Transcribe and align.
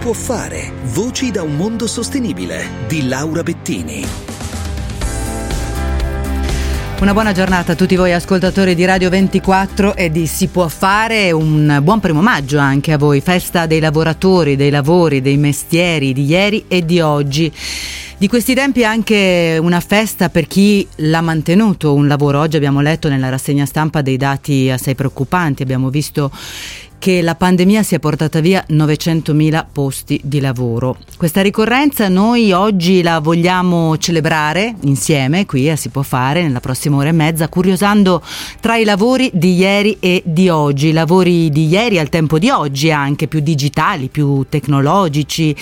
può 0.00 0.14
fare. 0.14 0.72
Voci 0.94 1.30
da 1.30 1.42
un 1.42 1.56
mondo 1.56 1.86
sostenibile 1.86 2.86
di 2.88 3.06
Laura 3.06 3.42
Bettini. 3.42 4.06
Una 7.00 7.12
buona 7.12 7.32
giornata 7.32 7.72
a 7.72 7.74
tutti 7.74 7.96
voi 7.96 8.14
ascoltatori 8.14 8.74
di 8.74 8.86
Radio 8.86 9.10
24 9.10 9.94
e 9.94 10.10
di 10.10 10.26
Si 10.26 10.48
può 10.48 10.68
fare 10.68 11.32
un 11.32 11.80
buon 11.82 12.00
primo 12.00 12.22
maggio 12.22 12.58
anche 12.58 12.92
a 12.92 12.98
voi, 12.98 13.20
festa 13.20 13.66
dei 13.66 13.80
lavoratori, 13.80 14.56
dei 14.56 14.70
lavori, 14.70 15.20
dei 15.20 15.36
mestieri 15.36 16.14
di 16.14 16.24
ieri 16.24 16.64
e 16.66 16.82
di 16.82 17.00
oggi. 17.00 17.52
Di 18.16 18.28
questi 18.28 18.54
tempi 18.54 18.84
anche 18.84 19.58
una 19.60 19.80
festa 19.80 20.30
per 20.30 20.46
chi 20.46 20.86
l'ha 20.96 21.20
mantenuto 21.20 21.92
un 21.94 22.06
lavoro. 22.06 22.40
Oggi 22.40 22.56
abbiamo 22.56 22.80
letto 22.80 23.08
nella 23.08 23.28
rassegna 23.28 23.66
stampa 23.66 24.00
dei 24.00 24.16
dati 24.16 24.70
assai 24.70 24.94
preoccupanti, 24.94 25.62
abbiamo 25.62 25.90
visto 25.90 26.30
che 27.00 27.22
la 27.22 27.34
pandemia 27.34 27.82
si 27.82 27.94
è 27.94 27.98
portata 27.98 28.40
via 28.40 28.62
900.000 28.68 29.64
posti 29.72 30.20
di 30.22 30.38
lavoro. 30.38 30.98
Questa 31.16 31.40
ricorrenza 31.40 32.08
noi 32.08 32.52
oggi 32.52 33.00
la 33.00 33.20
vogliamo 33.20 33.96
celebrare 33.96 34.74
insieme, 34.82 35.46
qui 35.46 35.70
a 35.70 35.76
Si 35.76 35.88
può 35.88 36.02
fare, 36.02 36.42
nella 36.42 36.60
prossima 36.60 36.98
ora 36.98 37.08
e 37.08 37.12
mezza, 37.12 37.48
curiosando 37.48 38.22
tra 38.60 38.76
i 38.76 38.84
lavori 38.84 39.30
di 39.32 39.56
ieri 39.56 39.96
e 39.98 40.22
di 40.26 40.50
oggi, 40.50 40.92
lavori 40.92 41.48
di 41.48 41.68
ieri 41.68 41.98
al 41.98 42.10
tempo 42.10 42.38
di 42.38 42.50
oggi 42.50 42.92
anche 42.92 43.26
più 43.28 43.40
digitali, 43.40 44.08
più 44.08 44.44
tecnologici, 44.48 45.56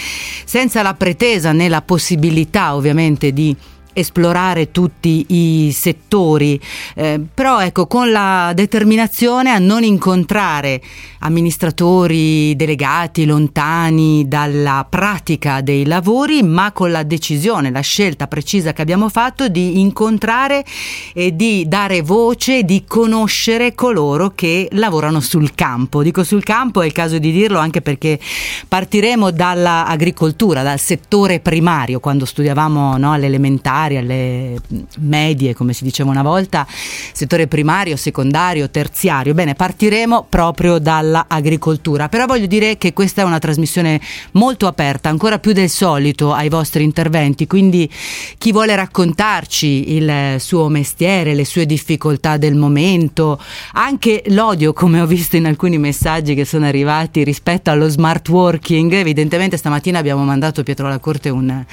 senza 0.44 0.82
la 0.82 0.94
pretesa 0.94 1.52
né 1.52 1.68
la 1.68 1.82
possibilità 1.82 2.74
ovviamente 2.74 3.32
di 3.32 3.56
esplorare 3.98 4.70
tutti 4.70 5.26
i 5.28 5.72
settori, 5.72 6.60
eh, 6.94 7.20
però 7.32 7.60
ecco 7.60 7.86
con 7.86 8.10
la 8.10 8.52
determinazione 8.54 9.50
a 9.50 9.58
non 9.58 9.82
incontrare 9.82 10.80
amministratori 11.20 12.54
delegati 12.54 13.24
lontani 13.24 14.28
dalla 14.28 14.86
pratica 14.88 15.60
dei 15.60 15.84
lavori, 15.84 16.42
ma 16.42 16.70
con 16.72 16.90
la 16.90 17.02
decisione, 17.02 17.70
la 17.70 17.80
scelta 17.80 18.28
precisa 18.28 18.72
che 18.72 18.82
abbiamo 18.82 19.08
fatto 19.08 19.48
di 19.48 19.80
incontrare 19.80 20.64
e 21.12 21.34
di 21.34 21.66
dare 21.66 22.02
voce, 22.02 22.62
di 22.62 22.84
conoscere 22.86 23.74
coloro 23.74 24.32
che 24.34 24.68
lavorano 24.72 25.20
sul 25.20 25.54
campo. 25.54 26.02
Dico 26.02 26.22
sul 26.22 26.44
campo, 26.44 26.82
è 26.82 26.86
il 26.86 26.92
caso 26.92 27.18
di 27.18 27.32
dirlo 27.32 27.58
anche 27.58 27.82
perché 27.82 28.18
partiremo 28.66 29.30
dall'agricoltura, 29.30 30.62
dal 30.62 30.78
settore 30.78 31.40
primario, 31.40 31.98
quando 32.00 32.24
studiavamo 32.24 32.96
no, 32.96 33.12
all'elementare 33.12 33.87
elementari, 33.88 33.96
alle 33.96 34.60
medie, 34.98 35.54
come 35.54 35.72
si 35.72 35.84
diceva 35.84 36.10
una 36.10 36.22
volta, 36.22 36.66
settore 36.68 37.46
primario, 37.46 37.96
secondario, 37.96 38.70
terziario. 38.70 39.34
Bene, 39.34 39.54
partiremo 39.54 40.26
proprio 40.28 40.78
dall'agricoltura, 40.78 42.08
però 42.08 42.26
voglio 42.26 42.46
dire 42.46 42.76
che 42.76 42.92
questa 42.92 43.22
è 43.22 43.24
una 43.24 43.38
trasmissione 43.38 44.00
molto 44.32 44.66
aperta, 44.66 45.08
ancora 45.08 45.38
più 45.38 45.52
del 45.52 45.70
solito 45.70 46.32
ai 46.32 46.48
vostri 46.48 46.84
interventi, 46.84 47.46
quindi 47.46 47.90
chi 48.36 48.52
vuole 48.52 48.76
raccontarci 48.76 49.94
il 49.94 50.36
suo 50.38 50.68
mestiere, 50.68 51.34
le 51.34 51.44
sue 51.44 51.66
difficoltà 51.66 52.36
del 52.36 52.54
momento, 52.54 53.40
anche 53.72 54.22
l'odio, 54.26 54.72
come 54.72 55.00
ho 55.00 55.06
visto 55.06 55.36
in 55.36 55.46
alcuni 55.46 55.78
messaggi 55.78 56.34
che 56.34 56.44
sono 56.44 56.66
arrivati 56.66 57.24
rispetto 57.24 57.70
allo 57.70 57.88
smart 57.88 58.28
working, 58.28 58.92
evidentemente 58.92 59.56
stamattina 59.56 59.98
abbiamo 59.98 60.24
mandato 60.24 60.62
Pietro 60.62 60.86
alla 60.86 60.98
Corte 60.98 61.28
un 61.30 61.64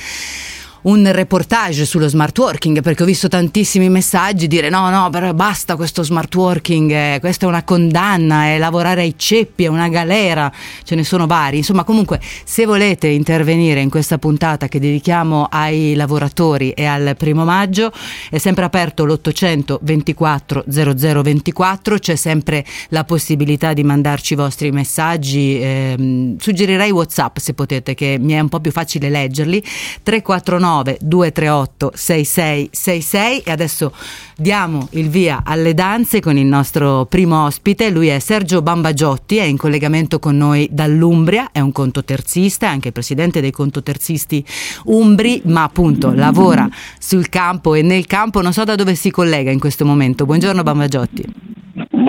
un 0.85 1.11
reportage 1.11 1.85
sullo 1.85 2.07
smart 2.07 2.37
working 2.37 2.81
perché 2.81 3.03
ho 3.03 3.05
visto 3.05 3.27
tantissimi 3.27 3.89
messaggi 3.89 4.47
dire 4.47 4.69
no 4.69 4.89
no 4.89 5.09
basta 5.33 5.75
questo 5.75 6.03
smart 6.03 6.33
working 6.35 6.91
eh, 6.91 7.17
questa 7.19 7.45
è 7.45 7.49
una 7.49 7.63
condanna 7.63 8.45
è 8.45 8.57
lavorare 8.57 9.01
ai 9.01 9.15
ceppi 9.17 9.63
è 9.63 9.67
una 9.67 9.87
galera. 9.87 10.51
Ce 10.83 10.95
ne 10.95 11.03
sono 11.03 11.25
vari. 11.27 11.57
Insomma 11.57 11.83
comunque 11.83 12.19
se 12.43 12.65
volete 12.65 13.07
intervenire 13.07 13.81
in 13.81 13.89
questa 13.89 14.17
puntata 14.17 14.67
che 14.67 14.79
dedichiamo 14.79 15.47
ai 15.49 15.95
lavoratori 15.95 16.71
e 16.71 16.85
al 16.85 17.15
primo 17.17 17.43
maggio 17.43 17.91
è 18.29 18.37
sempre 18.37 18.65
aperto 18.65 19.05
l'800 19.05 19.77
24 19.81 20.65
0024 20.67 21.97
c'è 21.97 22.15
sempre 22.15 22.65
la 22.89 23.03
possibilità 23.03 23.73
di 23.73 23.83
mandarci 23.83 24.33
i 24.33 24.35
vostri 24.35 24.71
messaggi. 24.71 25.59
Eh, 25.59 26.35
suggerirei 26.37 26.91
whatsapp 26.91 27.37
se 27.37 27.53
potete 27.53 27.93
che 27.93 28.17
mi 28.19 28.33
è 28.33 28.39
un 28.39 28.49
po' 28.49 28.59
più 28.59 28.71
facile 28.71 29.09
leggerli. 29.09 29.63
349 30.03 30.74
349 30.83 30.97
238 31.01 31.91
6666 31.93 33.39
e 33.39 33.51
adesso 33.51 33.93
diamo 34.35 34.87
il 34.91 35.09
via 35.09 35.41
alle 35.45 35.73
danze 35.73 36.19
con 36.19 36.37
il 36.37 36.45
nostro 36.45 37.05
primo 37.05 37.45
ospite, 37.45 37.89
lui 37.89 38.07
è 38.07 38.19
Sergio 38.19 38.61
Bambagiotti, 38.61 39.37
è 39.37 39.43
in 39.43 39.57
collegamento 39.57 40.19
con 40.19 40.35
noi 40.35 40.67
dall'Umbria, 40.71 41.49
è 41.51 41.59
un 41.59 41.71
contoterzista, 41.71 42.67
è 42.67 42.69
anche 42.69 42.91
presidente 42.91 43.41
dei 43.41 43.51
contoterzisti 43.51 44.43
umbri, 44.85 45.41
ma 45.45 45.63
appunto 45.63 46.11
lavora 46.13 46.67
sul 46.99 47.29
campo 47.29 47.75
e 47.75 47.81
nel 47.81 48.05
campo, 48.05 48.41
non 48.41 48.53
so 48.53 48.63
da 48.63 48.75
dove 48.75 48.95
si 48.95 49.11
collega 49.11 49.51
in 49.51 49.59
questo 49.59 49.85
momento. 49.85 50.25
Buongiorno 50.25 50.63
Bambagiotti. 50.63 51.53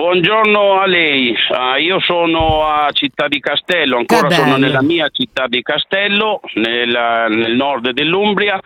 Buongiorno 0.07 0.79
a 0.79 0.85
lei, 0.85 1.31
uh, 1.31 1.81
io 1.81 1.99
sono 1.99 2.65
a 2.65 2.89
Città 2.93 3.27
di 3.27 3.41
Castello, 3.41 3.97
ancora 3.97 4.29
sono 4.29 4.55
nella 4.55 4.81
mia 4.81 5.09
città 5.09 5.47
di 5.47 5.61
Castello, 5.61 6.39
nel, 6.53 7.25
nel 7.27 7.53
nord 7.57 7.89
dell'Umbria 7.89 8.57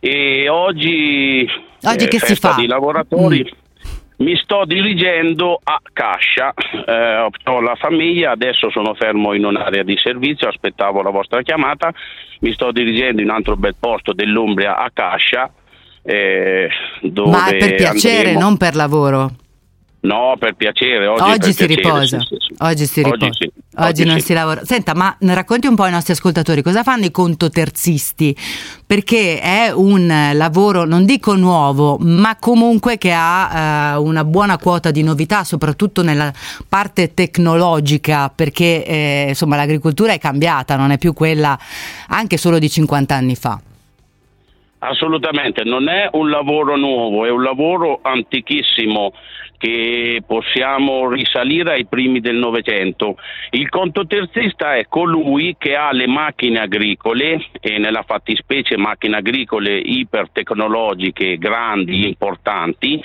e 0.00 0.48
oggi, 0.48 1.48
oggi 1.82 2.08
che 2.08 2.18
si 2.18 2.34
fa? 2.34 2.56
di 2.58 2.66
lavoratori 2.66 3.48
mm. 3.48 4.24
mi 4.24 4.36
sto 4.38 4.64
dirigendo 4.66 5.60
a 5.62 5.80
Cascia, 5.92 6.52
eh, 6.84 7.28
ho 7.44 7.60
la 7.60 7.76
famiglia, 7.76 8.32
adesso 8.32 8.68
sono 8.72 8.94
fermo 8.94 9.34
in 9.34 9.44
un'area 9.44 9.84
di 9.84 9.96
servizio, 9.96 10.48
aspettavo 10.48 11.00
la 11.00 11.10
vostra 11.10 11.42
chiamata, 11.42 11.92
mi 12.40 12.52
sto 12.54 12.72
dirigendo 12.72 13.22
in 13.22 13.28
un 13.28 13.36
altro 13.36 13.54
bel 13.54 13.76
posto 13.78 14.12
dell'Umbria 14.12 14.76
a 14.76 14.90
Cascia. 14.92 15.48
Eh, 16.02 16.68
Ma 17.02 17.46
per 17.50 17.76
piacere, 17.76 18.16
andremo... 18.16 18.40
non 18.40 18.56
per 18.56 18.74
lavoro. 18.74 19.30
No, 20.02 20.34
per 20.36 20.54
piacere. 20.54 21.06
Oggi, 21.06 21.22
oggi 21.22 21.38
per 21.38 21.52
si 21.52 21.66
piacere, 21.66 21.82
riposa. 21.82 22.20
Sì, 22.20 22.26
sì, 22.26 22.36
sì. 22.40 22.54
Oggi 22.58 22.86
si 22.86 23.02
riposa. 23.02 23.24
Oggi, 23.26 23.44
oggi, 23.44 23.52
oggi 23.76 24.04
non 24.04 24.18
si 24.18 24.32
lavora. 24.32 24.64
Senta, 24.64 24.94
ma 24.94 25.16
racconti 25.20 25.68
un 25.68 25.76
po' 25.76 25.84
ai 25.84 25.92
nostri 25.92 26.12
ascoltatori 26.12 26.60
cosa 26.60 26.82
fanno 26.82 27.04
i 27.04 27.12
contoterzisti? 27.12 28.36
Perché 28.84 29.40
è 29.40 29.70
un 29.72 30.32
lavoro, 30.34 30.84
non 30.84 31.04
dico 31.04 31.36
nuovo, 31.36 31.98
ma 32.00 32.36
comunque 32.36 32.98
che 32.98 33.12
ha 33.14 33.94
eh, 33.94 33.96
una 33.98 34.24
buona 34.24 34.58
quota 34.58 34.90
di 34.90 35.04
novità, 35.04 35.44
soprattutto 35.44 36.02
nella 36.02 36.32
parte 36.68 37.14
tecnologica, 37.14 38.28
perché 38.34 38.84
eh, 38.84 39.26
insomma 39.28 39.54
l'agricoltura 39.54 40.12
è 40.12 40.18
cambiata, 40.18 40.74
non 40.74 40.90
è 40.90 40.98
più 40.98 41.12
quella 41.12 41.56
anche 42.08 42.38
solo 42.38 42.58
di 42.58 42.68
50 42.68 43.14
anni 43.14 43.36
fa. 43.36 43.60
Assolutamente, 44.84 45.62
non 45.62 45.88
è 45.88 46.08
un 46.14 46.28
lavoro 46.28 46.76
nuovo, 46.76 47.24
è 47.24 47.30
un 47.30 47.44
lavoro 47.44 48.00
antichissimo 48.02 49.12
che 49.62 50.24
possiamo 50.26 51.08
risalire 51.08 51.74
ai 51.74 51.86
primi 51.86 52.18
del 52.18 52.34
Novecento. 52.34 53.16
Il 53.50 53.68
contoterzista 53.68 54.74
è 54.74 54.86
colui 54.88 55.54
che 55.56 55.76
ha 55.76 55.92
le 55.92 56.08
macchine 56.08 56.58
agricole 56.58 57.46
e 57.60 57.78
nella 57.78 58.02
fattispecie 58.02 58.76
macchine 58.76 59.18
agricole 59.18 59.78
ipertecnologiche, 59.78 61.38
grandi, 61.38 62.08
importanti, 62.08 63.00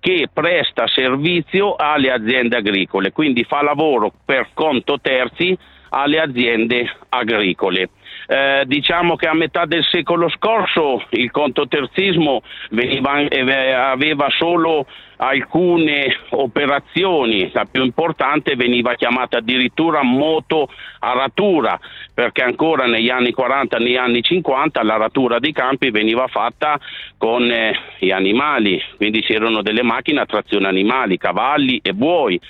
che 0.00 0.30
presta 0.32 0.86
servizio 0.86 1.76
alle 1.76 2.10
aziende 2.10 2.56
agricole, 2.56 3.12
quindi 3.12 3.44
fa 3.44 3.62
lavoro 3.62 4.14
per 4.24 4.48
conto 4.54 4.98
terzi 4.98 5.54
alle 5.90 6.20
aziende 6.20 6.90
agricole. 7.10 7.90
Eh, 8.26 8.64
diciamo 8.66 9.16
che 9.16 9.26
a 9.26 9.34
metà 9.34 9.64
del 9.66 9.84
secolo 9.84 10.28
scorso 10.28 11.02
il 11.10 11.30
contoterzismo 11.30 12.42
veniva, 12.70 13.18
eh, 13.20 13.72
aveva 13.72 14.28
solo 14.30 14.86
alcune 15.16 16.16
operazioni, 16.30 17.50
la 17.52 17.64
più 17.64 17.84
importante 17.84 18.56
veniva 18.56 18.94
chiamata 18.94 19.38
addirittura 19.38 20.02
motoaratura, 20.02 21.78
perché 22.12 22.42
ancora 22.42 22.86
negli 22.86 23.08
anni 23.08 23.32
40 23.32 23.76
e 23.76 23.80
negli 23.80 23.96
anni 23.96 24.22
50 24.22 24.82
l'aratura 24.82 25.38
dei 25.38 25.52
campi 25.52 25.90
veniva 25.90 26.26
fatta 26.26 26.78
con 27.16 27.48
eh, 27.50 27.72
gli 27.98 28.10
animali, 28.10 28.82
quindi 28.96 29.22
c'erano 29.22 29.62
delle 29.62 29.82
macchine 29.82 30.20
a 30.20 30.26
trazione 30.26 30.66
animali, 30.66 31.18
cavalli 31.18 31.80
e 31.82 31.92
buoi 31.92 32.40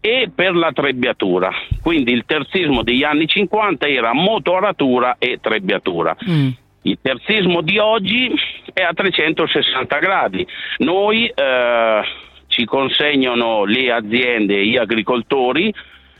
e 0.00 0.30
per 0.34 0.54
la 0.54 0.72
trebbiatura. 0.72 1.50
Quindi 1.84 2.12
il 2.12 2.24
terzismo 2.24 2.82
degli 2.82 3.02
anni 3.02 3.26
50 3.26 3.86
era 3.86 4.14
motoaratura 4.14 5.16
e 5.18 5.36
trebbiatura. 5.38 6.16
Mm. 6.26 6.48
Il 6.80 6.98
terzismo 7.02 7.60
di 7.60 7.76
oggi 7.76 8.32
è 8.72 8.80
a 8.80 8.94
360 8.94 9.98
gradi. 9.98 10.46
Noi 10.78 11.26
eh, 11.26 12.00
ci 12.46 12.64
consegnano 12.64 13.66
le 13.66 13.92
aziende, 13.92 14.64
gli 14.64 14.78
agricoltori, 14.78 15.74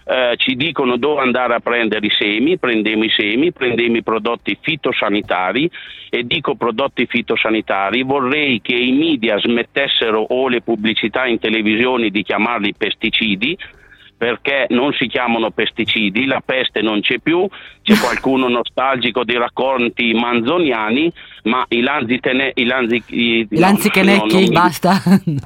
eh, 0.04 0.34
ci 0.36 0.54
dicono 0.54 0.98
dove 0.98 1.22
andare 1.22 1.54
a 1.54 1.60
prendere 1.60 2.04
i 2.04 2.10
semi, 2.10 2.58
prendiamo 2.58 3.04
i 3.04 3.10
semi, 3.10 3.50
prendiamo 3.50 3.96
i 3.96 4.02
prodotti 4.02 4.58
fitosanitari 4.60 5.70
e 6.10 6.24
dico 6.24 6.56
prodotti 6.56 7.06
fitosanitari, 7.06 8.02
vorrei 8.02 8.60
che 8.60 8.74
i 8.74 8.92
media 8.92 9.38
smettessero 9.38 10.20
o 10.20 10.46
le 10.46 10.60
pubblicità 10.60 11.24
in 11.24 11.38
televisione 11.38 12.10
di 12.10 12.22
chiamarli 12.22 12.74
pesticidi 12.76 13.56
perché 14.16 14.66
non 14.70 14.92
si 14.92 15.06
chiamano 15.06 15.50
pesticidi, 15.50 16.26
la 16.26 16.42
peste 16.44 16.80
non 16.80 17.00
c'è 17.00 17.18
più, 17.18 17.46
c'è 17.82 17.96
qualcuno 17.98 18.48
nostalgico 18.48 19.24
di 19.24 19.36
racconti 19.36 20.12
manzoniani, 20.14 21.12
ma 21.44 21.64
i 21.68 21.80
lanzitene, 21.80 22.52
i 22.54 22.64
lanzi, 22.64 23.02
i, 23.08 23.46
lanzichenecchi, 23.50 24.34
no, 24.34 24.40
non, 24.40 24.52
basta. 24.52 25.00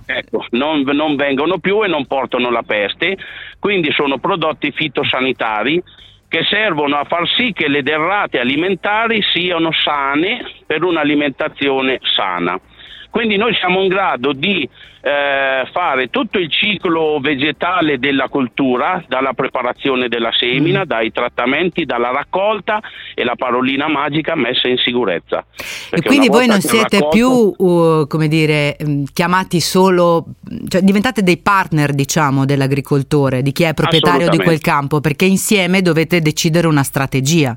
Ecco, 0.07 0.45
non, 0.51 0.83
non 0.83 1.17
vengono 1.17 1.59
più 1.59 1.83
e 1.83 1.89
non 1.89 2.07
portano 2.07 2.51
la 2.51 2.63
peste, 2.63 3.17
quindi 3.59 3.91
sono 3.93 4.19
prodotti 4.19 4.71
fitosanitari 4.71 5.83
che 6.29 6.45
servono 6.45 6.97
a 6.97 7.05
far 7.05 7.27
sì 7.27 7.53
che 7.53 7.69
le 7.69 7.83
derrate 7.83 8.39
alimentari 8.39 9.23
siano 9.23 9.71
sane 9.73 10.45
per 10.67 10.85
un'alimentazione 10.85 12.01
sana. 12.15 12.61
Quindi 13.11 13.37
noi 13.37 13.55
siamo 13.55 13.83
in 13.83 13.89
grado 13.89 14.33
di 14.33 14.69
eh, 15.01 15.69
fare 15.73 16.11
tutto 16.11 16.39
il 16.39 16.51
ciclo 16.51 17.19
vegetale 17.21 17.99
della 17.99 18.29
coltura, 18.29 19.03
dalla 19.09 19.33
preparazione 19.33 20.09
della 20.09 20.31
semina, 20.33 20.81
mm. 20.81 20.87
dai 20.87 21.13
trattamenti, 21.13 21.85
dalla 21.85 22.11
raccolta 22.11 22.81
e 23.15 23.25
la 23.25 23.35
parolina 23.35 23.89
magica 23.89 24.35
messa 24.35 24.69
in 24.69 24.77
sicurezza. 24.77 25.45
Perché 25.91 26.05
e 26.05 26.09
quindi 26.09 26.29
voi 26.29 26.47
non 26.47 26.61
siete 26.61 26.99
raccolto... 26.99 27.55
più, 27.57 27.67
uh, 27.67 28.07
come 28.07 28.29
dire, 28.29 28.77
mm, 28.83 29.05
chiamati 29.13 29.61
solo, 29.61 30.27
cioè 30.69 30.83
diventate 30.83 31.23
dei 31.23 31.39
partner, 31.39 31.93
diciamo, 31.93 32.45
dell'agricoltore, 32.45 33.43
di 33.43 33.53
chi 33.53 33.63
è 33.63 33.75
proprietario 33.75 34.29
di 34.29 34.39
quel 34.39 34.61
campo, 34.61 35.01
perché 35.01 35.25
insieme 35.25 35.81
dovete 35.81 36.21
decidere 36.21 36.67
una 36.67 36.83
strategia. 36.83 37.57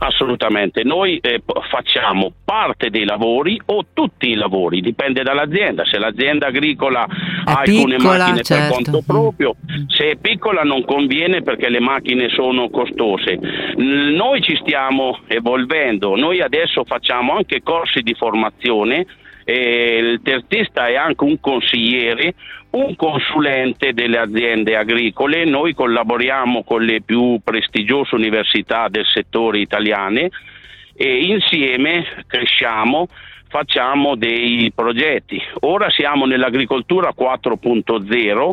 Assolutamente, 0.00 0.84
noi 0.84 1.18
eh, 1.18 1.42
facciamo 1.68 2.32
parte 2.44 2.88
dei 2.88 3.04
lavori 3.04 3.60
o 3.66 3.86
tutti 3.92 4.30
i 4.30 4.34
lavori, 4.34 4.80
dipende 4.80 5.24
dall'azienda, 5.24 5.84
se 5.84 5.98
l'azienda 5.98 6.46
agricola 6.46 7.04
è 7.04 7.50
ha 7.50 7.58
alcune 7.58 7.96
piccola, 7.96 8.18
macchine 8.18 8.42
certo. 8.42 8.62
per 8.62 8.84
conto 8.84 9.02
proprio, 9.04 9.56
se 9.88 10.10
è 10.10 10.16
piccola 10.16 10.62
non 10.62 10.84
conviene 10.84 11.42
perché 11.42 11.68
le 11.68 11.80
macchine 11.80 12.28
sono 12.28 12.70
costose. 12.70 13.40
Noi 13.76 14.40
ci 14.40 14.56
stiamo 14.60 15.18
evolvendo, 15.26 16.14
noi 16.14 16.40
adesso 16.42 16.84
facciamo 16.84 17.34
anche 17.34 17.62
corsi 17.62 18.00
di 18.02 18.14
formazione 18.14 19.04
eh, 19.50 19.96
il 19.96 20.20
tertista 20.22 20.88
è 20.88 20.94
anche 20.94 21.24
un 21.24 21.40
consigliere, 21.40 22.34
un 22.70 22.94
consulente 22.96 23.92
delle 23.92 24.18
aziende 24.18 24.76
agricole, 24.76 25.44
noi 25.44 25.74
collaboriamo 25.74 26.64
con 26.64 26.82
le 26.82 27.00
più 27.00 27.40
prestigiose 27.42 28.14
università 28.14 28.88
del 28.88 29.06
settore 29.06 29.60
italiane 29.60 30.30
e 30.94 31.24
insieme 31.24 32.04
cresciamo 32.26 33.08
facciamo 33.48 34.14
dei 34.14 34.70
progetti. 34.74 35.40
Ora 35.60 35.90
siamo 35.90 36.26
nell'agricoltura 36.26 37.12
4.0, 37.18 38.50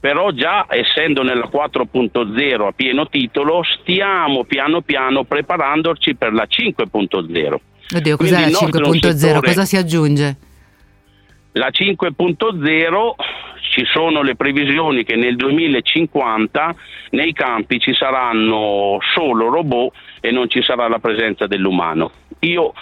però 0.00 0.30
già 0.30 0.66
essendo 0.68 1.22
nella 1.22 1.48
4.0 1.52 2.66
a 2.66 2.72
pieno 2.72 3.08
titolo 3.08 3.62
stiamo 3.80 4.44
piano 4.44 4.80
piano 4.80 5.24
preparandoci 5.24 6.14
per 6.14 6.32
la 6.32 6.46
5.0. 6.48 7.56
Oddio, 7.96 8.16
cos'è 8.16 8.40
la 8.40 8.46
5.0? 8.46 9.40
Cosa 9.40 9.64
si 9.64 9.76
aggiunge? 9.76 10.36
La 11.52 11.70
5.0 11.72 13.14
ci 13.76 13.84
sono 13.84 14.22
le 14.22 14.36
previsioni 14.36 15.04
che 15.04 15.16
nel 15.16 15.36
2050 15.36 16.74
nei 17.10 17.34
campi 17.34 17.78
ci 17.78 17.92
saranno 17.92 18.96
solo 19.14 19.50
robot 19.50 19.92
e 20.22 20.30
non 20.30 20.48
ci 20.48 20.62
sarà 20.62 20.88
la 20.88 20.98
presenza 20.98 21.46
dell'umano. 21.46 22.10
Io 22.40 22.72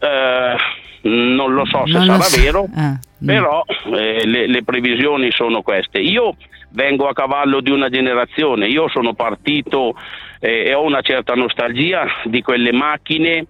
eh, 0.00 0.56
non 1.02 1.54
lo 1.54 1.64
so 1.66 1.86
se 1.86 1.92
non 1.92 2.04
sarà 2.04 2.20
so. 2.22 2.40
vero, 2.40 2.64
eh, 2.64 2.98
però 3.24 3.62
eh, 3.94 4.26
le, 4.26 4.48
le 4.48 4.64
previsioni 4.64 5.30
sono 5.30 5.62
queste. 5.62 6.00
Io 6.00 6.34
vengo 6.70 7.06
a 7.06 7.12
cavallo 7.12 7.60
di 7.60 7.70
una 7.70 7.88
generazione, 7.88 8.66
io 8.66 8.88
sono 8.88 9.14
partito 9.14 9.94
eh, 10.40 10.64
e 10.66 10.74
ho 10.74 10.82
una 10.82 11.00
certa 11.00 11.34
nostalgia 11.34 12.06
di 12.24 12.42
quelle 12.42 12.72
macchine 12.72 13.46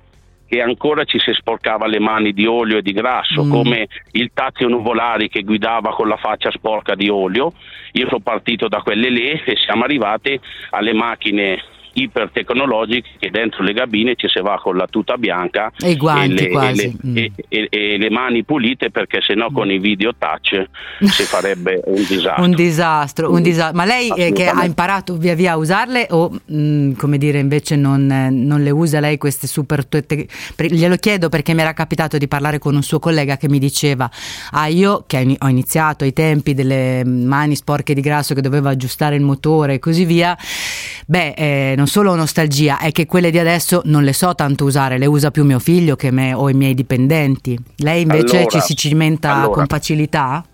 che 0.50 0.60
ancora 0.60 1.04
ci 1.04 1.20
si 1.20 1.32
sporcava 1.32 1.86
le 1.86 2.00
mani 2.00 2.32
di 2.32 2.44
olio 2.44 2.78
e 2.78 2.82
di 2.82 2.92
grasso, 2.92 3.44
mm. 3.44 3.50
come 3.50 3.86
il 4.12 4.32
Tazio 4.34 4.66
Nuvolari 4.66 5.28
che 5.28 5.44
guidava 5.44 5.94
con 5.94 6.08
la 6.08 6.16
faccia 6.16 6.50
sporca 6.50 6.96
di 6.96 7.08
olio. 7.08 7.52
Io 7.92 8.08
sono 8.08 8.18
partito 8.18 8.66
da 8.66 8.82
quelle 8.82 9.10
lì 9.10 9.28
e 9.30 9.56
siamo 9.64 9.84
arrivati 9.84 10.38
alle 10.70 10.92
macchine 10.92 11.62
ipertecnologiche 11.94 13.08
che 13.18 13.30
dentro 13.30 13.62
le 13.62 13.72
cabine 13.72 14.14
ci 14.14 14.28
si 14.28 14.40
va 14.40 14.58
con 14.60 14.76
la 14.76 14.86
tuta 14.86 15.16
bianca 15.16 15.72
e, 15.78 15.96
guanti 15.96 16.44
e, 16.44 16.48
le, 16.48 16.48
quasi. 16.50 16.82
E, 16.82 16.96
le, 17.02 17.30
mm. 17.30 17.64
e, 17.68 17.98
le, 17.98 18.10
mani 18.10 18.44
pulite 18.44 18.90
perché 18.90 19.20
sennò 19.20 19.50
con 19.50 19.70
i 19.70 19.78
video 19.78 20.12
touch 20.16 20.64
si 21.06 21.22
farebbe 21.24 21.82
un 21.86 22.04
disastro. 22.06 22.44
un 22.44 22.54
disastro, 22.54 23.32
un 23.32 23.42
disastro. 23.42 23.76
Ma 23.76 23.84
lei 23.84 24.10
eh, 24.16 24.32
che 24.32 24.48
ha 24.48 24.64
imparato 24.64 25.16
via 25.16 25.34
via 25.34 25.52
a 25.52 25.56
usarle 25.56 26.06
o 26.10 26.30
mh, 26.30 26.56
mm, 26.56 26.92
come 26.92 27.18
dire 27.18 27.38
invece 27.38 27.76
non, 27.76 28.06
non, 28.06 28.62
le 28.62 28.70
usa 28.70 29.00
lei 29.00 29.18
queste 29.18 29.46
super... 29.46 29.84
Te- 29.86 30.26
glielo 30.56 30.96
chiedo 30.96 31.28
perché 31.28 31.54
mi 31.54 31.60
era 31.60 31.72
capitato 31.72 32.18
di 32.18 32.28
parlare 32.28 32.58
con 32.58 32.74
un 32.74 32.82
suo 32.82 32.98
collega 32.98 33.36
che 33.36 33.48
mi 33.48 33.58
diceva 33.58 34.10
ah 34.52 34.66
io 34.66 35.04
che 35.06 35.36
ho 35.38 35.48
iniziato 35.48 36.04
ai 36.04 36.12
tempi 36.12 36.54
delle 36.54 37.04
mani 37.04 37.56
sporche 37.56 37.94
di 37.94 38.00
grasso 38.00 38.34
che 38.34 38.40
dovevo 38.40 38.68
aggiustare 38.68 39.16
il 39.16 39.22
motore 39.22 39.74
e 39.74 39.78
così 39.78 40.04
via, 40.04 40.36
beh 41.06 41.34
eh, 41.36 41.74
non 41.80 41.88
solo 41.88 42.14
nostalgia, 42.14 42.78
è 42.78 42.92
che 42.92 43.06
quelle 43.06 43.30
di 43.30 43.38
adesso 43.38 43.80
non 43.86 44.02
le 44.02 44.12
so 44.12 44.34
tanto 44.34 44.64
usare, 44.64 44.98
le 44.98 45.06
usa 45.06 45.30
più 45.30 45.44
mio 45.44 45.58
figlio 45.58 45.96
che 45.96 46.10
me 46.10 46.34
o 46.34 46.50
i 46.50 46.52
miei 46.52 46.74
dipendenti. 46.74 47.58
Lei 47.78 48.02
invece 48.02 48.36
allora, 48.36 48.50
ci 48.50 48.60
si 48.60 48.76
cimenta 48.76 49.36
allora. 49.36 49.54
con 49.54 49.66
facilità? 49.66 50.44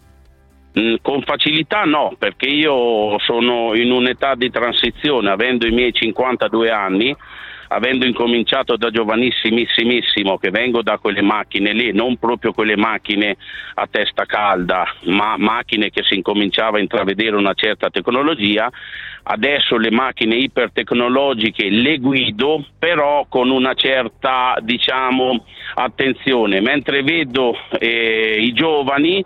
Mm, 0.78 0.94
con 1.02 1.22
facilità 1.22 1.82
no, 1.82 2.14
perché 2.16 2.46
io 2.46 3.18
sono 3.18 3.74
in 3.74 3.90
un'età 3.90 4.36
di 4.36 4.52
transizione, 4.52 5.28
avendo 5.28 5.66
i 5.66 5.72
miei 5.72 5.92
52 5.92 6.70
anni, 6.70 7.16
avendo 7.68 8.06
incominciato 8.06 8.76
da 8.76 8.90
giovanissimissimo, 8.90 10.38
che 10.38 10.50
vengo 10.50 10.82
da 10.82 10.98
quelle 10.98 11.22
macchine 11.22 11.72
lì, 11.72 11.92
non 11.92 12.16
proprio 12.16 12.52
quelle 12.52 12.76
macchine 12.76 13.36
a 13.74 13.86
testa 13.90 14.24
calda, 14.24 14.86
ma 15.04 15.36
macchine 15.36 15.90
che 15.90 16.02
si 16.02 16.14
incominciava 16.14 16.78
a 16.78 16.80
intravedere 16.80 17.36
una 17.36 17.54
certa 17.54 17.90
tecnologia, 17.90 18.70
adesso 19.24 19.76
le 19.76 19.90
macchine 19.90 20.36
ipertecnologiche 20.36 21.68
le 21.68 21.98
guido, 21.98 22.64
però 22.78 23.26
con 23.28 23.50
una 23.50 23.74
certa 23.74 24.56
diciamo, 24.60 25.44
attenzione, 25.74 26.60
mentre 26.60 27.02
vedo 27.02 27.56
eh, 27.78 28.36
i 28.40 28.52
giovani 28.52 29.24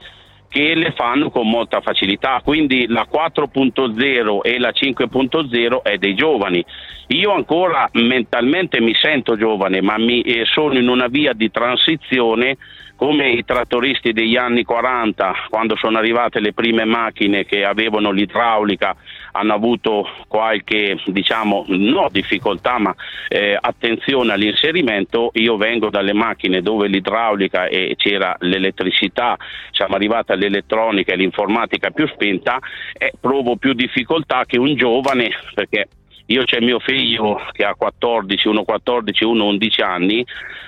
che 0.50 0.74
le 0.74 0.92
fanno 0.96 1.30
con 1.30 1.48
molta 1.48 1.80
facilità, 1.80 2.40
quindi 2.42 2.88
la 2.88 3.06
4.0 3.10 4.40
e 4.42 4.58
la 4.58 4.70
5.0 4.70 5.82
è 5.82 5.96
dei 5.96 6.14
giovani. 6.16 6.62
Io 7.08 7.32
ancora 7.32 7.88
mentalmente 7.92 8.80
mi 8.80 8.92
sento 8.94 9.36
giovane, 9.36 9.80
ma 9.80 9.96
mi, 9.96 10.22
eh, 10.22 10.44
sono 10.46 10.76
in 10.76 10.88
una 10.88 11.06
via 11.06 11.32
di 11.34 11.52
transizione 11.52 12.56
come 12.96 13.30
i 13.30 13.44
trattoristi 13.44 14.12
degli 14.12 14.36
anni 14.36 14.64
40, 14.64 15.46
quando 15.48 15.76
sono 15.76 15.98
arrivate 15.98 16.40
le 16.40 16.52
prime 16.52 16.84
macchine 16.84 17.46
che 17.46 17.64
avevano 17.64 18.10
l'idraulica, 18.10 18.94
hanno 19.32 19.54
avuto 19.54 20.08
qualche, 20.28 20.98
diciamo, 21.06 21.64
no 21.68 22.08
difficoltà, 22.10 22.78
ma 22.78 22.94
eh, 23.28 23.56
attenzione 23.60 24.32
all'inserimento. 24.32 25.30
Io 25.34 25.56
vengo 25.56 25.90
dalle 25.90 26.12
macchine 26.12 26.62
dove 26.62 26.88
l'idraulica 26.88 27.66
e 27.66 27.94
c'era 27.96 28.36
l'elettricità, 28.40 29.36
siamo 29.70 29.94
arrivati 29.94 30.32
all'elettronica 30.32 31.12
e 31.12 31.16
l'informatica 31.16 31.90
più 31.90 32.06
spenta, 32.08 32.58
e 32.96 33.12
provo 33.18 33.56
più 33.56 33.72
difficoltà 33.72 34.44
che 34.46 34.58
un 34.58 34.74
giovane, 34.74 35.30
perché 35.54 35.88
io 36.30 36.44
c'è 36.44 36.60
mio 36.60 36.78
figlio 36.78 37.40
che 37.52 37.64
ha 37.64 37.74
14, 37.74 38.48
uno 38.48 38.62
14, 38.62 39.24
uno 39.24 39.46
11 39.46 39.80
anni, 39.80 40.24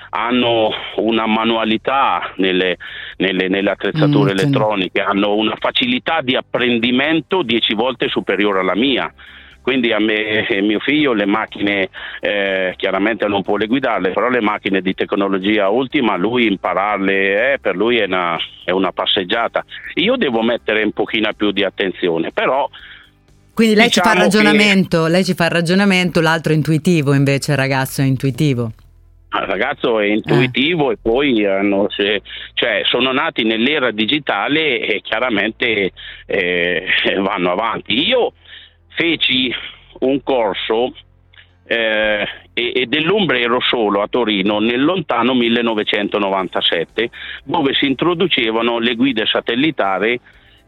hanno 0.09 0.71
una 0.97 1.25
manualità 1.25 2.33
nelle, 2.35 2.77
nelle, 3.17 3.47
nelle 3.47 3.71
attrezzature 3.71 4.33
mm, 4.33 4.37
elettroniche, 4.37 5.01
hanno 5.01 5.33
una 5.35 5.55
facilità 5.57 6.21
di 6.21 6.35
apprendimento 6.35 7.43
10 7.43 7.73
volte 7.75 8.09
superiore 8.09 8.59
alla 8.59 8.75
mia 8.75 9.11
quindi 9.63 9.93
a 9.93 9.99
me 9.99 10.45
e 10.45 10.61
mio 10.61 10.79
figlio 10.79 11.13
le 11.13 11.25
macchine 11.25 11.87
eh, 12.19 12.73
chiaramente 12.75 13.25
non 13.27 13.43
può 13.43 13.55
le 13.55 13.67
guidarle, 13.67 14.11
però 14.11 14.27
le 14.27 14.41
macchine 14.41 14.81
di 14.81 14.93
tecnologia 14.93 15.69
ultima 15.69 16.17
lui 16.17 16.47
impararle 16.47 17.53
eh, 17.53 17.59
per 17.59 17.77
lui 17.77 17.95
è 17.97 18.03
una, 18.03 18.37
è 18.65 18.71
una, 18.71 18.91
passeggiata. 18.91 19.63
Io 19.93 20.17
devo 20.17 20.41
mettere 20.41 20.83
un 20.83 20.91
pochino 20.91 21.31
più 21.31 21.51
di 21.51 21.63
attenzione, 21.63 22.31
però 22.33 22.69
quindi 23.53 23.75
lei 23.75 23.87
diciamo 23.87 24.07
ci 24.07 24.15
fa 24.15 24.23
il 24.23 24.29
diciamo 24.29 24.43
ragionamento, 24.49 25.03
che... 25.03 25.09
lei 25.09 25.23
ci 25.23 25.33
fa 25.33 25.45
il 25.45 25.51
ragionamento, 25.51 26.21
l'altro 26.21 26.53
intuitivo 26.53 27.13
invece 27.13 27.51
il 27.51 27.57
ragazzo 27.57 28.01
è 28.01 28.05
intuitivo. 28.05 28.71
Il 29.35 29.47
ragazzo 29.47 29.99
è 29.99 30.05
intuitivo 30.05 30.91
eh. 30.91 30.93
e 30.93 30.97
poi 31.01 31.45
hanno, 31.45 31.87
cioè, 31.87 32.81
sono 32.83 33.11
nati 33.11 33.43
nell'era 33.43 33.91
digitale 33.91 34.79
e 34.79 35.01
chiaramente 35.01 35.91
eh, 36.27 36.85
vanno 37.19 37.51
avanti. 37.51 38.07
Io 38.07 38.33
feci 38.89 39.51
un 39.99 40.21
corso 40.21 40.93
eh, 41.65 42.27
e, 42.53 42.85
dell'ombrero 42.87 43.59
solo 43.61 44.01
a 44.01 44.07
Torino 44.07 44.59
nel 44.59 44.83
lontano 44.83 45.33
1997 45.33 47.09
dove 47.45 47.73
si 47.73 47.85
introducevano 47.85 48.79
le 48.79 48.95
guide 48.95 49.25
satellitari 49.25 50.19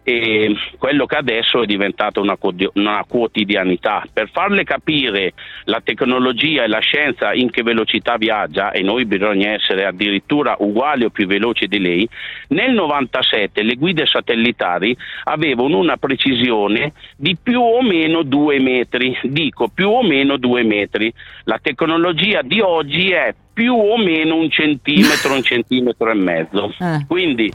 e 0.07 0.55
quello 0.77 1.07
che 1.07 1.15
adesso 1.15 1.63
è 1.63 1.65
diventato 1.65 2.21
una, 2.21 2.37
una, 2.73 3.03
quotidianità. 3.07 4.03
Per 4.13 4.29
farle 4.29 4.63
capire 4.63 5.33
la 5.63 5.81
tecnologia 5.83 6.63
e 6.63 6.67
la 6.67 6.77
scienza 6.77 7.33
in 7.33 7.49
che 7.49 7.63
velocità 7.63 8.15
viaggia, 8.15 8.69
e 8.69 8.83
noi 8.83 9.05
bisogna 9.05 9.49
essere 9.49 9.83
addirittura 9.83 10.57
uguali 10.59 11.05
o 11.05 11.09
più 11.09 11.25
veloci 11.25 11.65
di 11.65 11.79
lei, 11.79 12.07
nel 12.49 12.73
97 12.73 13.63
le 13.63 13.73
guide 13.73 14.05
satellitari 14.05 14.95
avevano 15.23 15.79
una 15.79 15.97
precisione 15.97 16.93
di 17.17 17.35
più 17.41 17.59
o 17.59 17.81
meno 17.81 18.21
due 18.21 18.59
metri, 18.59 19.17
dico 19.23 19.69
più 19.69 19.89
o 19.89 20.03
meno 20.03 20.37
due 20.37 20.61
metri. 20.61 21.11
La 21.45 21.57
tecnologia 21.59 22.43
di 22.43 22.61
oggi 22.61 23.09
è 23.09 23.33
più 23.51 23.73
o 23.73 23.97
meno 23.97 24.35
un 24.35 24.51
centimetro, 24.51 25.33
un 25.33 25.41
centimetro 25.41 26.11
e 26.11 26.13
mezzo. 26.13 26.71
Eh. 26.79 27.05
Quindi 27.07 27.51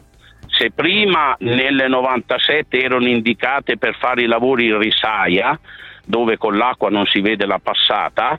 se 0.51 0.71
prima 0.71 1.35
nel 1.41 1.87
97 1.89 2.81
erano 2.81 3.09
indicate 3.09 3.79
per 3.79 3.97
fare 3.97 4.23
i 4.23 4.27
lavori 4.27 4.67
in 4.67 4.79
risaia, 4.79 5.59
dove 6.05 6.37
con 6.37 6.57
l'acqua 6.57 6.91
non 6.91 7.07
si 7.07 7.21
vede 7.21 7.47
la 7.47 7.61
passata, 7.63 8.39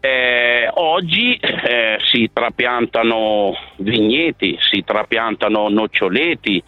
eh, 0.00 0.68
oggi 0.74 1.34
eh, 1.34 1.98
si 2.12 2.28
trapiantano 2.30 3.54
vigneti, 3.76 4.58
si 4.60 4.84
trapiantano 4.84 5.68
noccioleti, 5.70 6.62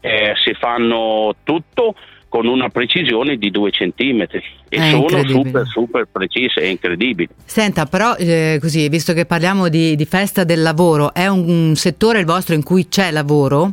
eh, 0.00 0.34
si 0.44 0.54
fanno 0.54 1.34
tutto 1.42 1.96
con 2.28 2.46
una 2.46 2.68
precisione 2.68 3.36
di 3.36 3.50
due 3.50 3.70
centimetri 3.70 4.42
e 4.68 4.76
è 4.76 4.90
sono 4.90 5.26
super 5.26 5.66
super 5.66 6.06
precise, 6.10 6.60
è 6.60 6.66
incredibile. 6.66 7.30
Senta, 7.44 7.86
però 7.86 8.14
eh, 8.14 8.58
così, 8.60 8.88
visto 8.88 9.12
che 9.12 9.26
parliamo 9.26 9.68
di, 9.68 9.96
di, 9.96 10.04
festa 10.04 10.44
del 10.44 10.62
lavoro, 10.62 11.12
è 11.12 11.26
un 11.26 11.74
settore 11.74 12.20
il 12.20 12.26
vostro 12.26 12.54
in 12.54 12.62
cui 12.62 12.88
c'è 12.88 13.10
lavoro? 13.10 13.72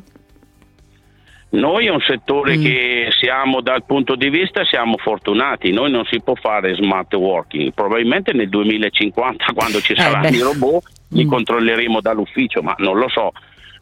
Noi 1.53 1.86
è 1.86 1.89
un 1.89 2.00
settore 2.00 2.57
mm. 2.57 2.62
che 2.63 3.07
siamo 3.19 3.62
dal 3.62 3.83
punto 3.86 4.15
di 4.15 4.29
vista 4.29 4.65
siamo 4.65 4.98
fortunati, 4.98 5.72
noi 5.72 5.91
non 5.91 6.03
si 6.05 6.19
può 6.19 6.33
fare 6.33 6.74
smart 6.74 7.13
working, 7.13 7.74
probabilmente 7.74 8.33
nel 8.33 8.50
2050 8.50 9.45
quando 9.53 9.79
ci 9.79 9.93
saranno 9.95 10.27
eh 10.27 10.31
i 10.31 10.39
robot 10.39 10.83
li 11.10 11.25
mm. 11.25 11.29
controlleremo 11.29 12.01
dall'ufficio, 12.01 12.63
ma 12.63 12.74
non 12.79 12.98
lo 12.98 13.07
so. 13.07 13.31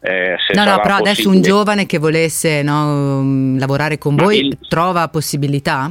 Eh, 0.02 0.36
no, 0.54 0.64
no, 0.64 0.80
però 0.80 0.98
possibile. 0.98 1.10
adesso 1.10 1.28
un 1.30 1.40
giovane 1.40 1.86
che 1.86 1.98
volesse 1.98 2.62
no, 2.62 3.22
mm, 3.22 3.58
lavorare 3.58 3.96
con 3.98 4.16
ma 4.16 4.24
voi 4.24 4.46
il... 4.46 4.58
trova 4.68 5.08
possibilità? 5.08 5.90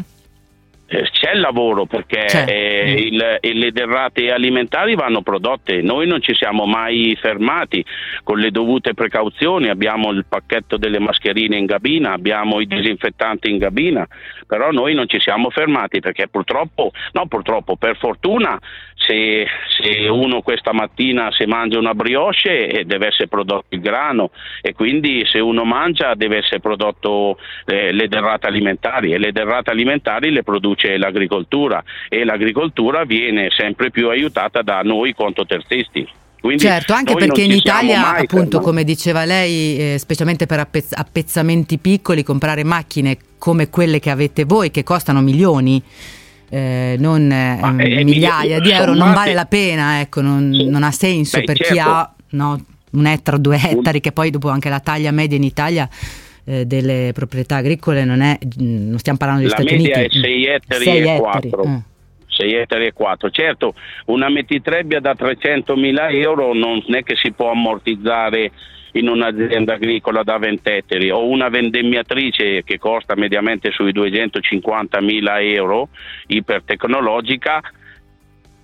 Eh, 0.94 1.10
c'è 1.10 1.32
il 1.32 1.40
lavoro 1.40 1.86
perché 1.86 2.26
eh, 2.48 3.08
il, 3.10 3.38
le 3.40 3.72
derrate 3.72 4.30
alimentari 4.30 4.94
vanno 4.96 5.22
prodotte, 5.22 5.82
noi 5.82 6.06
non 6.06 6.22
ci 6.22 6.36
siamo 6.36 6.66
mai 6.66 7.18
fermati 7.18 7.84
con 8.24 8.40
le 8.40 8.52
dovute 8.52 8.94
precauzioni, 8.94 9.70
abbiamo 9.70 10.12
il 10.12 10.26
pacchetto 10.28 10.76
delle 10.76 11.00
mascherine 11.00 11.56
in 11.56 11.66
gabina, 11.66 12.12
abbiamo 12.12 12.60
i 12.60 12.68
disinfettanti 12.68 13.50
in 13.50 13.58
gabina, 13.58 14.06
però 14.46 14.72
noi 14.72 14.94
non 14.94 15.08
ci 15.08 15.22
siamo 15.22 15.50
fermati 15.50 16.02
perché 16.02 16.28
purtroppo, 16.28 16.92
no 17.14 17.26
purtroppo, 17.28 17.78
per 17.78 17.96
fortuna 17.96 18.60
se, 18.96 19.46
se 19.68 20.08
uno 20.08 20.42
questa 20.42 20.74
mattina 20.74 21.32
si 21.32 21.46
mangia 21.46 21.80
una 21.80 21.94
brioche 21.94 22.68
eh, 22.68 22.86
deve 22.86 23.08
essere 23.08 23.28
prodotto 23.28 23.68
il 23.70 23.82
grano 23.82 24.32
e 24.62 24.74
quindi 24.74 25.26
se 25.26 25.40
uno 25.40 25.64
mangia 25.64 26.14
deve 26.16 26.38
essere 26.38 26.60
prodotto 26.60 27.38
eh, 27.66 27.92
le 27.92 28.08
derrate 28.08 28.48
alimentari 28.48 29.14
e 29.14 29.18
le 29.18 29.32
derrate 29.32 29.72
alimentari 29.72 30.32
le 30.32 30.44
produce 30.44 30.81
produce 30.82 30.98
l'agricoltura 30.98 31.84
e 32.10 32.24
l'agricoltura 32.24 33.04
viene 33.04 33.50
sempre 33.56 33.92
più 33.92 34.10
aiutata 34.10 34.62
da 34.62 34.82
noi 34.82 35.14
contoterzisti. 35.14 36.08
Quindi 36.42 36.64
certo, 36.64 36.94
anche 36.94 37.14
perché 37.14 37.44
in 37.44 37.52
Italia, 37.52 38.16
appunto, 38.16 38.34
fermati. 38.34 38.64
come 38.64 38.84
diceva 38.84 39.26
lei, 39.26 39.94
eh, 39.94 39.98
specialmente 40.00 40.48
per 40.48 40.60
appezz- 40.60 40.98
appezzamenti 40.98 41.78
piccoli, 41.78 42.24
comprare 42.24 42.64
macchine 42.64 43.16
come 43.38 43.70
quelle 43.70 44.00
che 44.00 44.10
avete 44.10 44.46
voi, 44.46 44.72
che 44.72 44.82
costano 44.82 45.22
milioni, 45.22 45.82
eh, 46.50 46.96
non 46.98 47.32
eh, 47.32 48.04
migliaia 48.04 48.60
di 48.60 48.72
euro, 48.72 48.96
non 48.96 49.14
vale 49.14 49.34
la 49.34 49.46
pena, 49.46 50.00
ecco, 50.00 50.22
non, 50.22 50.52
sì. 50.52 50.68
non 50.68 50.82
ha 50.82 50.92
senso 50.92 51.38
Beh, 51.38 51.44
per 51.44 51.58
certo. 51.58 51.74
chi 51.74 51.80
ha 51.80 52.12
no, 52.30 52.66
un 52.90 53.06
ettaro, 53.06 53.38
due 53.38 53.60
ettari, 53.62 54.00
che 54.02 54.12
poi 54.12 54.32
dopo 54.32 54.50
anche 54.50 54.70
la 54.70 54.80
taglia 54.80 55.12
media 55.12 55.38
in 55.38 55.44
Italia 55.44 55.88
eh, 56.52 56.66
delle 56.66 57.12
proprietà 57.14 57.58
agricole 57.58 58.04
non 58.04 58.22
è, 58.22 58.38
non 58.58 58.98
stiamo 58.98 59.18
parlando 59.18 59.44
degli 59.44 59.52
la 59.52 59.58
Stati 59.58 59.74
Uniti. 59.74 59.90
La 59.90 59.98
media 59.98 60.06
è 60.06 60.10
6 60.10 60.46
ettari 60.46 60.84
6 60.84 61.02
e 61.02 61.20
4. 61.20 61.64
Eh. 61.64 61.82
6 62.28 62.54
ettari 62.54 62.86
e 62.88 62.94
4. 62.94 63.30
Certo, 63.30 63.74
una 64.06 64.30
mettitrebbia 64.30 65.00
da 65.00 65.14
300.000 65.14 66.16
euro 66.16 66.54
non 66.54 66.84
è 66.90 67.04
che 67.04 67.16
si 67.16 67.32
può 67.32 67.52
ammortizzare 67.52 68.52
in 68.94 69.08
un'azienda 69.08 69.76
agricola 69.76 70.24
da 70.24 70.38
20 70.38 70.70
ettari 70.70 71.12
o 71.12 71.26
una 71.26 71.48
vendemmiatrice 71.48 72.64
che 72.64 72.78
costa 72.78 73.16
mediamente 73.16 73.72
sui 73.72 73.94
250.000 73.94 75.56
euro 75.56 75.90
ipertecnologica 76.28 77.62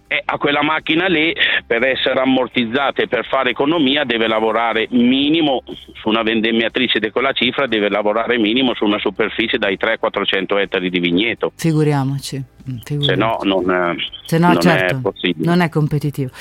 e 0.08 0.22
a 0.24 0.38
quella 0.38 0.64
macchina 0.64 1.08
lì 1.08 1.36
per 1.66 1.84
essere 1.84 2.20
ammortizzata 2.20 3.02
e 3.02 3.08
per 3.08 3.26
fare 3.26 3.50
economia 3.50 4.04
deve 4.04 4.28
lavorare 4.28 4.88
minimo 4.92 5.64
su 5.94 6.10
una 6.10 6.24
vendemmiatrice 6.24 7.00
di 7.00 7.12
quella 7.12 7.34
cifra 7.34 7.68
deve 7.68 7.90
lavorare 7.90 8.38
minimo 8.38 8.74
su 8.74 8.86
una 8.86 9.00
superficie 9.00 9.58
dai 9.58 9.78
300-400 9.80 10.60
ettari 10.60 10.90
di 10.90 11.00
vigneto. 11.00 11.52
Figuriamoci 11.56 12.56
se 12.84 13.16
no 13.16 13.40
non, 13.44 13.96
Se 14.26 14.38
no, 14.38 14.48
non 14.52 14.62
certo, 14.62 14.96
è 14.96 15.00
possibile. 15.00 15.46
Non 15.46 15.62
è 15.62 15.70
competitivo. 15.70 16.32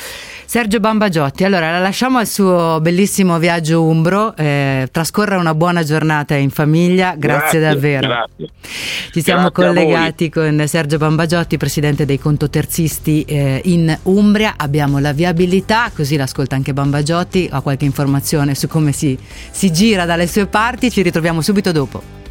Sergio 0.44 0.80
Bambagiotti, 0.80 1.44
allora 1.44 1.70
la 1.70 1.78
lasciamo 1.78 2.18
al 2.18 2.26
suo 2.26 2.78
bellissimo 2.80 3.38
viaggio 3.38 3.82
umbro, 3.84 4.36
eh, 4.36 4.88
trascorra 4.90 5.38
una 5.38 5.54
buona 5.54 5.82
giornata 5.82 6.34
in 6.34 6.50
famiglia, 6.50 7.14
grazie, 7.16 7.58
grazie 7.58 7.60
davvero. 7.60 8.06
Grazie. 8.06 8.48
Ci 9.12 9.22
siamo 9.22 9.50
grazie 9.50 9.64
collegati 9.64 10.28
con 10.28 10.64
Sergio 10.66 10.98
Bambagiotti, 10.98 11.56
presidente 11.56 12.04
dei 12.04 12.18
contoterzisti 12.18 13.22
eh, 13.22 13.60
in 13.64 13.96
Umbria, 14.04 14.54
abbiamo 14.56 14.98
la 14.98 15.12
viabilità, 15.12 15.90
così 15.94 16.16
l'ascolta 16.16 16.56
anche 16.56 16.72
Bambagiotti, 16.72 17.48
ha 17.50 17.60
qualche 17.60 17.84
informazione 17.84 18.54
su 18.54 18.66
come 18.66 18.92
si, 18.92 19.16
si 19.50 19.72
gira 19.72 20.04
dalle 20.04 20.26
sue 20.26 20.46
parti, 20.46 20.90
ci 20.90 21.02
ritroviamo 21.02 21.40
subito 21.40 21.70
dopo. 21.72 22.25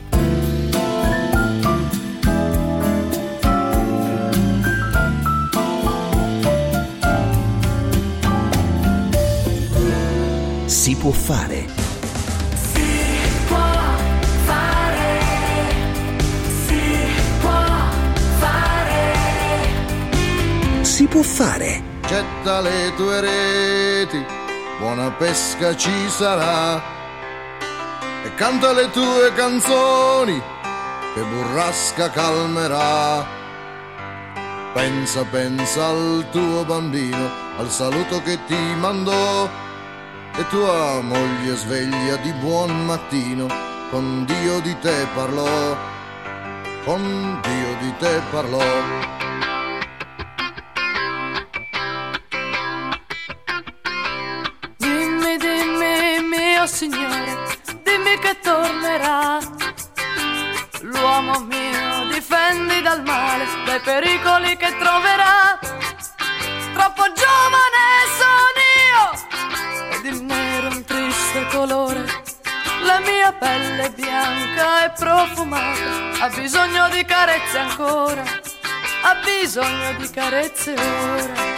Può 11.06 11.14
fare. 11.14 11.68
Si 12.74 12.82
può 13.48 13.58
fare. 14.46 15.20
Si 16.66 16.82
può 17.42 17.60
fare. 18.40 19.14
Si 20.82 21.06
può 21.06 21.22
fare. 21.22 21.84
Getta 22.08 22.62
le 22.62 22.92
tue 22.96 23.22
reti, 23.22 24.26
buona 24.80 25.12
pesca 25.12 25.76
ci 25.76 26.10
sarà. 26.10 26.82
E 28.24 28.34
canta 28.34 28.72
le 28.74 28.90
tue 28.90 29.32
canzoni, 29.36 30.42
che 31.14 31.22
burrasca 31.22 32.10
calmerà. 32.10 33.24
Pensa, 34.74 35.24
pensa 35.30 35.86
al 35.86 36.26
tuo 36.32 36.66
bambino, 36.66 37.30
al 37.60 37.70
saluto 37.70 38.24
che 38.24 38.44
ti 38.48 38.58
mandò 38.80 39.48
e 40.38 40.48
tua 40.50 41.00
moglie 41.02 41.56
sveglia 41.56 42.18
di 42.18 42.32
buon 42.34 42.86
mattino, 42.86 43.48
con 43.90 44.26
Dio 44.26 44.60
di 44.60 44.78
te 44.80 45.08
parlò, 45.14 45.78
con 46.84 47.40
Dio 47.42 47.78
di 47.80 47.94
te 47.98 48.22
parlò. 48.32 49.25
Ha 76.22 76.30
bisogno 76.30 76.88
di 76.94 77.04
carezze 77.06 77.58
ancora, 77.58 78.22
ha 78.22 79.16
bisogno 79.42 80.00
di 80.00 80.10
carezze 80.10 80.74
ora. 80.74 81.54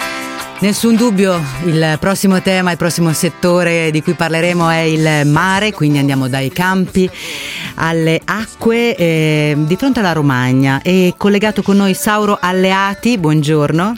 Nessun 0.60 0.96
dubbio, 0.96 1.40
il 1.66 1.98
prossimo 2.00 2.42
tema, 2.42 2.72
il 2.72 2.78
prossimo 2.78 3.14
settore 3.14 3.92
di 3.92 4.02
cui 4.02 4.14
parleremo 4.14 4.70
è 4.70 4.80
il 4.80 5.28
mare, 5.28 5.72
quindi 5.72 6.00
andiamo 6.00 6.28
dai 6.28 6.50
campi 6.50 7.08
alle 7.76 8.20
acque 8.26 8.96
eh, 8.96 9.56
di 9.56 9.76
fronte 9.76 10.00
alla 10.00 10.14
Romagna. 10.14 10.82
È 10.82 11.14
collegato 11.16 11.62
con 11.62 11.78
noi 11.78 11.94
Sauro 11.94 12.40
Alleati, 12.42 13.20
buongiorno. 13.20 13.94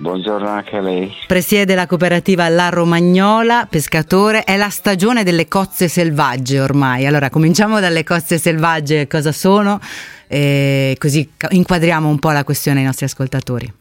Buongiorno 0.00 0.48
anche 0.48 0.76
a 0.76 0.80
lei. 0.80 1.12
Presiede 1.26 1.74
la 1.74 1.88
cooperativa 1.88 2.48
La 2.48 2.68
Romagnola, 2.68 3.66
pescatore. 3.68 4.44
È 4.44 4.56
la 4.56 4.68
stagione 4.68 5.24
delle 5.24 5.48
cozze 5.48 5.88
selvagge 5.88 6.60
ormai. 6.60 7.04
Allora, 7.04 7.30
cominciamo 7.30 7.80
dalle 7.80 8.04
cozze 8.04 8.38
selvagge, 8.38 9.08
cosa 9.08 9.32
sono, 9.32 9.80
così 10.28 11.32
inquadriamo 11.50 12.08
un 12.08 12.20
po' 12.20 12.30
la 12.30 12.44
questione 12.44 12.78
ai 12.78 12.84
nostri 12.84 13.06
ascoltatori. 13.06 13.72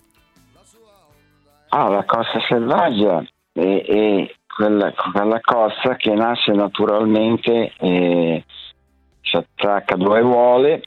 Ah, 1.69 1.87
la 1.87 2.03
cozza 2.03 2.39
selvaggia 2.49 3.23
è, 3.51 3.83
è 3.85 4.35
quella, 4.47 4.91
quella 5.13 5.39
cozza 5.39 5.97
che 5.97 6.15
nasce 6.15 6.51
naturalmente, 6.51 7.73
e 7.77 8.43
si 9.21 9.35
attacca 9.35 9.95
dove 9.95 10.21
vuole 10.21 10.81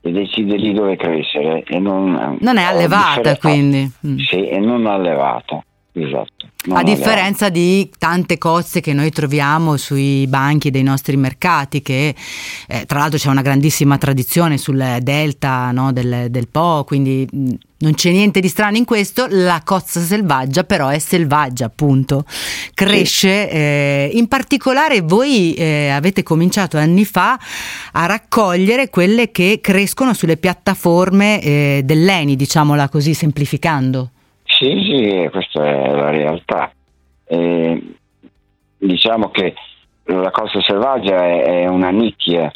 e 0.00 0.10
decide 0.10 0.56
lì 0.56 0.72
dove 0.72 0.96
crescere. 0.96 1.62
E 1.66 1.78
non, 1.78 2.38
non 2.40 2.56
è 2.56 2.62
allevata 2.62 3.36
quindi. 3.36 3.90
Mm. 4.06 4.18
Sì, 4.18 4.48
e 4.48 4.58
non 4.58 4.86
allevata, 4.86 5.62
esatto. 6.04 6.46
A 6.70 6.82
differenza 6.82 7.46
allevata. 7.46 7.50
di 7.50 7.90
tante 7.98 8.36
cozze 8.36 8.80
che 8.80 8.92
noi 8.92 9.10
troviamo 9.10 9.76
sui 9.76 10.26
banchi 10.26 10.70
dei 10.70 10.82
nostri 10.82 11.16
mercati, 11.16 11.80
che 11.82 12.14
eh, 12.66 12.84
tra 12.84 12.98
l'altro 12.98 13.18
c'è 13.18 13.28
una 13.28 13.42
grandissima 13.42 13.96
tradizione 13.96 14.58
sul 14.58 14.98
delta 15.00 15.70
no, 15.70 15.92
del, 15.92 16.26
del 16.30 16.48
Po, 16.48 16.84
quindi 16.84 17.26
mm, 17.34 17.50
non 17.78 17.94
c'è 17.94 18.10
niente 18.10 18.40
di 18.40 18.48
strano 18.48 18.76
in 18.76 18.84
questo, 18.84 19.26
la 19.30 19.62
cozza 19.64 20.00
selvaggia 20.00 20.64
però 20.64 20.88
è 20.88 20.98
selvaggia 20.98 21.66
appunto, 21.66 22.24
cresce, 22.74 23.48
sì. 23.48 23.54
eh, 23.54 24.10
in 24.14 24.26
particolare 24.26 25.00
voi 25.00 25.54
eh, 25.54 25.90
avete 25.90 26.22
cominciato 26.24 26.76
anni 26.76 27.04
fa 27.04 27.38
a 27.92 28.06
raccogliere 28.06 28.90
quelle 28.90 29.30
che 29.30 29.60
crescono 29.62 30.12
sulle 30.12 30.36
piattaforme 30.36 31.40
eh, 31.40 31.82
dell'ENI, 31.84 32.34
diciamola 32.34 32.88
così 32.88 33.14
semplificando. 33.14 34.10
Sì, 34.58 35.28
questa 35.30 35.64
è 35.64 35.90
la 35.94 36.10
realtà. 36.10 36.72
diciamo 38.78 39.30
che 39.30 39.54
la 40.04 40.30
cozza 40.30 40.60
selvaggia 40.62 41.24
è 41.24 41.66
una 41.66 41.90
nicchia 41.90 42.50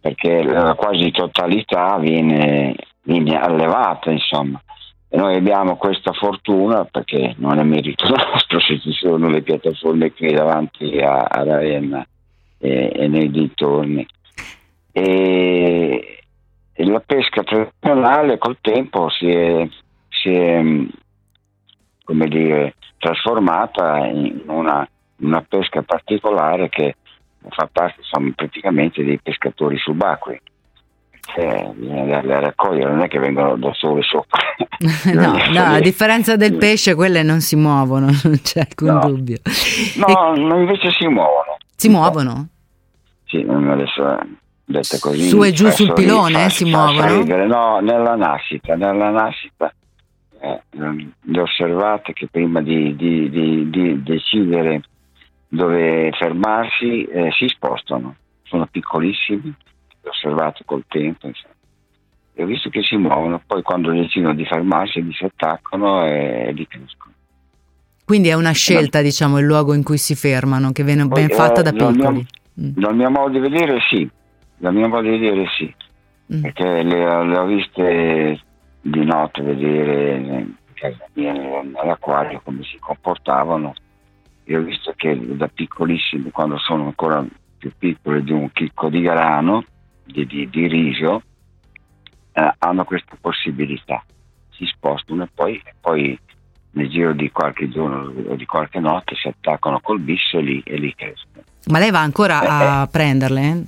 perché 0.00 0.42
la 0.42 0.74
quasi 0.74 1.10
totalità 1.10 1.98
viene 1.98 2.74
viene 3.06 3.38
allevata, 3.38 4.10
insomma. 4.10 4.60
E 5.08 5.16
noi 5.16 5.36
abbiamo 5.36 5.76
questa 5.76 6.12
fortuna 6.12 6.84
perché 6.84 7.34
non 7.38 7.58
è 7.58 7.62
merito 7.62 8.06
nostro 8.10 8.60
se 8.60 8.80
ci 8.80 8.92
sono 8.92 9.28
le 9.28 9.42
piattaforme 9.42 10.12
qui 10.12 10.32
davanti 10.32 10.98
a, 10.98 11.22
a 11.22 11.44
Ravenna 11.44 12.06
e, 12.58 12.92
e, 12.94 13.06
nei 13.06 13.30
dintorni. 13.30 14.06
E, 14.92 16.22
e, 16.72 16.84
la 16.84 17.00
pesca 17.00 17.42
tradizionale 17.42 18.38
col 18.38 18.58
tempo 18.60 19.08
si 19.10 19.28
è, 19.28 19.68
si 20.08 20.30
è 20.30 20.60
come 22.06 22.28
dire, 22.28 22.76
trasformata 22.98 24.06
in 24.06 24.42
una, 24.46 24.88
una 25.18 25.42
pesca 25.42 25.82
particolare 25.82 26.70
che 26.70 26.94
fa 27.48 27.68
parte 27.70 27.96
insomma, 27.98 28.32
praticamente 28.34 29.04
dei 29.04 29.18
pescatori 29.20 29.76
subacquei 29.76 30.40
eh, 31.34 31.72
bisogna 31.74 32.18
a 32.18 32.40
raccogliere, 32.40 32.90
non 32.90 33.02
è 33.02 33.08
che 33.08 33.18
vengono 33.18 33.56
da 33.56 33.72
sole 33.74 34.02
sopra. 34.02 34.40
no, 35.12 35.36
no, 35.50 35.64
a 35.74 35.80
differenza 35.80 36.36
del 36.36 36.56
pesce, 36.56 36.94
quelle 36.94 37.22
non 37.22 37.40
si 37.40 37.56
muovono, 37.56 38.06
non 38.22 38.40
c'è 38.42 38.60
alcun 38.60 38.88
no. 38.88 39.00
dubbio. 39.00 39.38
No, 39.96 40.34
e... 40.34 40.60
invece 40.60 40.90
si 40.92 41.06
muovono. 41.08 41.56
Si 41.74 41.88
muovono? 41.88 42.48
Sì, 43.26 43.44
adesso 43.48 44.18
dette 44.64 44.98
così. 45.00 45.28
Su 45.28 45.42
e 45.42 45.52
giù 45.52 45.68
sul 45.70 45.92
pilone 45.92 46.44
fa, 46.44 46.48
si 46.48 46.70
fa 46.70 46.76
muovono? 46.78 47.18
Ridere. 47.18 47.46
No, 47.46 47.80
nella 47.80 48.14
nascita, 48.14 48.76
nella 48.76 49.10
nascita 49.10 49.72
eh, 50.40 50.60
le 50.70 51.40
osservate 51.40 52.12
che 52.12 52.28
prima 52.28 52.60
di, 52.60 52.94
di, 52.96 53.28
di, 53.30 53.70
di 53.70 54.02
decidere 54.02 54.82
dove 55.48 56.10
fermarsi 56.12 57.04
eh, 57.04 57.30
si 57.32 57.46
spostano, 57.48 58.16
sono 58.42 58.66
piccolissimi 58.66 59.54
osservato 60.02 60.62
col 60.64 60.84
tempo. 60.88 61.26
Insomma. 61.26 61.54
E 62.34 62.42
ho 62.42 62.46
visto 62.46 62.68
che 62.68 62.82
si 62.82 62.96
muovono, 62.96 63.40
poi 63.46 63.62
quando 63.62 63.90
decidono 63.90 64.34
di 64.34 64.44
fermarsi 64.44 65.02
li 65.02 65.12
si 65.12 65.24
attaccano 65.24 66.04
e 66.04 66.52
li 66.52 66.66
crescono. 66.66 67.14
Quindi 68.04 68.28
è 68.28 68.34
una 68.34 68.52
scelta, 68.52 69.00
diciamo, 69.00 69.38
il 69.38 69.46
luogo 69.46 69.74
in 69.74 69.82
cui 69.82 69.98
si 69.98 70.14
fermano, 70.14 70.70
che 70.70 70.84
viene 70.84 71.06
ben 71.06 71.28
fatta 71.28 71.62
da 71.62 71.72
piccoli. 71.72 71.96
Dal 71.96 72.14
mio, 72.14 72.92
mm. 72.92 72.96
mio 72.96 73.10
modo 73.10 73.30
di 73.30 73.38
vedere 73.40 73.78
sì, 73.88 74.08
dal 74.56 74.74
mio 74.74 74.86
modo 74.86 75.02
di 75.02 75.18
vedere 75.18 75.46
sì, 75.56 75.74
mm. 76.32 76.42
perché 76.42 76.82
le, 76.84 77.24
le, 77.24 77.36
ho 77.36 77.46
viste 77.46 78.40
di 78.90 79.04
notte 79.04 79.42
vedere 79.42 80.46
all'acquario 81.74 82.40
come 82.44 82.62
si 82.62 82.78
comportavano 82.78 83.74
e 84.44 84.56
ho 84.56 84.62
visto 84.62 84.92
che 84.94 85.18
da 85.36 85.48
piccolissimi, 85.48 86.30
quando 86.30 86.56
sono 86.58 86.84
ancora 86.84 87.24
più 87.58 87.72
piccoli 87.76 88.22
di 88.22 88.32
un 88.32 88.52
chicco 88.52 88.88
di 88.88 89.00
grano, 89.00 89.64
di, 90.04 90.24
di, 90.24 90.48
di 90.48 90.68
riso 90.68 91.22
eh, 92.32 92.54
hanno 92.58 92.84
questa 92.84 93.16
possibilità, 93.20 94.04
si 94.50 94.64
spostano 94.66 95.24
e 95.24 95.28
poi, 95.34 95.60
poi, 95.80 96.18
nel 96.72 96.88
giro 96.88 97.12
di 97.12 97.30
qualche 97.32 97.68
giorno 97.68 98.12
o 98.30 98.36
di 98.36 98.46
qualche 98.46 98.78
notte 98.78 99.16
si 99.16 99.26
attaccano 99.26 99.80
col 99.80 99.98
bisso 99.98 100.38
e 100.38 100.42
lì, 100.42 100.62
e 100.64 100.76
lì 100.76 100.94
crescono. 100.94 101.42
Ma 101.68 101.78
lei 101.80 101.90
va 101.90 102.00
ancora 102.00 102.42
eh, 102.42 102.46
a 102.46 102.82
eh, 102.82 102.86
prenderle? 102.88 103.64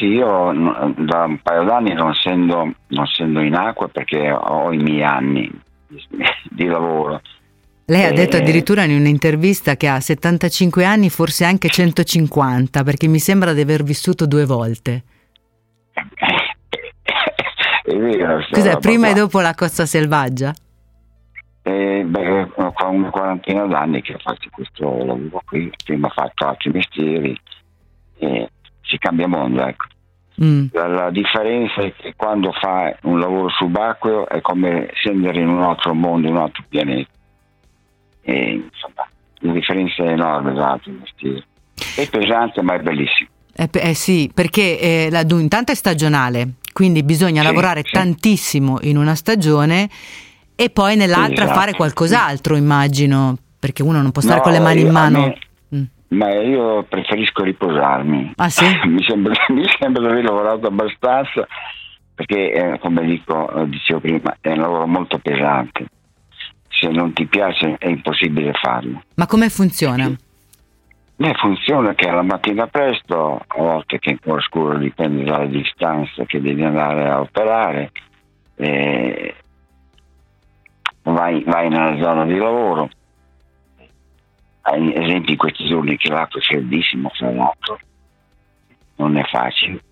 Sì, 0.00 0.06
io 0.06 0.24
da 0.96 1.24
un 1.24 1.38
paio 1.42 1.64
d'anni 1.64 1.92
non 1.92 2.08
essendo, 2.12 2.72
non 2.86 3.04
essendo 3.04 3.40
in 3.40 3.54
acqua 3.54 3.86
perché 3.88 4.32
ho 4.32 4.72
i 4.72 4.78
miei 4.78 5.02
anni 5.02 5.46
di, 6.48 6.64
lavoro. 6.64 7.20
Lei 7.84 8.04
ha 8.04 8.12
detto 8.12 8.38
addirittura 8.38 8.84
in 8.84 8.98
un'intervista 8.98 9.76
che 9.76 9.88
ha 9.88 10.00
75 10.00 10.86
anni, 10.86 11.10
forse 11.10 11.44
anche 11.44 11.68
150, 11.68 12.82
perché 12.82 13.08
mi 13.08 13.18
sembra 13.18 13.52
di 13.52 13.60
aver 13.60 13.82
vissuto 13.82 14.26
due 14.26 14.46
volte. 14.46 15.02
È 17.84 17.94
vero. 17.94 18.38
Cos'è, 18.50 18.78
prima 18.78 19.10
e 19.10 19.12
dopo 19.12 19.40
la 19.40 19.54
cozza 19.54 19.84
selvaggia? 19.84 20.54
Eh, 21.62 22.04
beh, 22.06 22.48
ho 22.54 22.72
una 22.88 23.10
quarantina 23.10 23.66
d'anni 23.66 24.00
che 24.00 24.16
faccio 24.18 24.48
questo 24.50 24.84
lavoro 25.04 25.42
qui, 25.44 25.70
prima 25.84 26.06
ho 26.06 26.10
fatto 26.10 26.46
altri 26.46 26.70
mestieri, 26.70 27.38
eh, 28.18 28.48
si 28.90 28.98
cambia 28.98 29.28
mondo, 29.28 29.64
ecco. 29.64 29.86
Mm. 30.42 30.66
La, 30.72 30.86
la, 30.86 31.10
differenza 31.10 31.82
è 31.82 31.92
che 31.94 32.14
quando 32.16 32.50
fai 32.52 32.94
un 33.02 33.20
lavoro 33.20 33.50
subacqueo 33.50 34.26
è 34.26 34.40
come 34.40 34.88
scendere 34.94 35.40
in 35.40 35.48
un 35.48 35.62
altro 35.62 35.94
mondo, 35.94 36.26
in 36.26 36.34
un 36.34 36.40
altro 36.40 36.64
pianeta. 36.68 37.10
E, 38.22 38.52
insomma, 38.52 39.06
la 39.40 39.52
differenza 39.52 40.02
è 40.02 40.08
enorme 40.08 40.52
mestieri. 40.98 41.44
È 41.96 42.08
pesante 42.08 42.62
ma 42.62 42.74
è 42.74 42.80
bellissimo. 42.80 43.28
Eh, 43.54 43.68
eh 43.72 43.94
sì, 43.94 44.30
perché 44.32 44.80
eh, 44.80 45.08
la, 45.10 45.24
intanto 45.28 45.72
è 45.72 45.74
stagionale, 45.74 46.54
quindi 46.72 47.02
bisogna 47.02 47.42
sì, 47.42 47.46
lavorare 47.46 47.82
sì. 47.84 47.92
tantissimo 47.92 48.78
in 48.82 48.96
una 48.96 49.14
stagione 49.14 49.90
e 50.54 50.70
poi 50.70 50.96
nell'altra 50.96 51.44
esatto. 51.44 51.58
fare 51.58 51.74
qualcos'altro, 51.74 52.56
immagino, 52.56 53.36
perché 53.58 53.82
uno 53.82 54.00
non 54.00 54.10
può 54.10 54.22
stare 54.22 54.38
no, 54.38 54.42
con 54.42 54.52
le 54.52 54.60
mani 54.60 54.80
in 54.80 54.90
mano. 54.90 55.20
Me. 55.20 55.38
Ma 56.10 56.32
io 56.34 56.82
preferisco 56.84 57.42
riposarmi. 57.42 58.32
Ah 58.36 58.48
sì? 58.48 58.64
mi, 58.86 59.02
sembra, 59.02 59.32
mi 59.50 59.64
sembra 59.78 60.02
di 60.02 60.08
aver 60.10 60.24
lavorato 60.24 60.66
abbastanza 60.66 61.46
perché, 62.14 62.52
eh, 62.52 62.78
come 62.80 63.02
dico, 63.06 63.50
eh, 63.50 63.68
dicevo 63.68 64.00
prima, 64.00 64.36
è 64.40 64.50
un 64.50 64.58
lavoro 64.58 64.86
molto 64.86 65.18
pesante. 65.18 65.86
Se 66.68 66.88
non 66.88 67.12
ti 67.14 67.26
piace 67.26 67.76
è 67.78 67.88
impossibile 67.88 68.52
farlo. 68.52 69.02
Ma 69.14 69.26
come 69.26 69.48
funziona? 69.48 70.04
Sì. 70.04 70.28
Beh, 71.16 71.34
funziona 71.34 71.94
che 71.94 72.08
alla 72.08 72.22
mattina 72.22 72.66
presto, 72.66 73.42
a 73.46 73.58
volte 73.58 73.98
che 73.98 74.10
è 74.10 74.12
ancora 74.12 74.40
scuro 74.42 74.78
dipende 74.78 75.24
dalla 75.24 75.46
distanza 75.46 76.24
che 76.24 76.40
devi 76.40 76.62
andare 76.62 77.08
a 77.08 77.20
operare, 77.20 77.92
eh, 78.56 79.34
vai, 81.02 81.42
vai, 81.44 81.68
nella 81.68 82.02
zona 82.02 82.24
di 82.24 82.36
lavoro. 82.36 82.88
Ad 84.62 84.82
esempio 84.94 85.32
in 85.32 85.38
questi 85.38 85.66
giorni 85.66 85.96
che 85.96 86.08
l'acqua 86.08 86.38
è 86.38 86.42
freddissima, 86.42 87.08
fra 87.10 87.30
l'altro, 87.30 87.78
non 88.96 89.16
è 89.16 89.24
facile. 89.24 89.82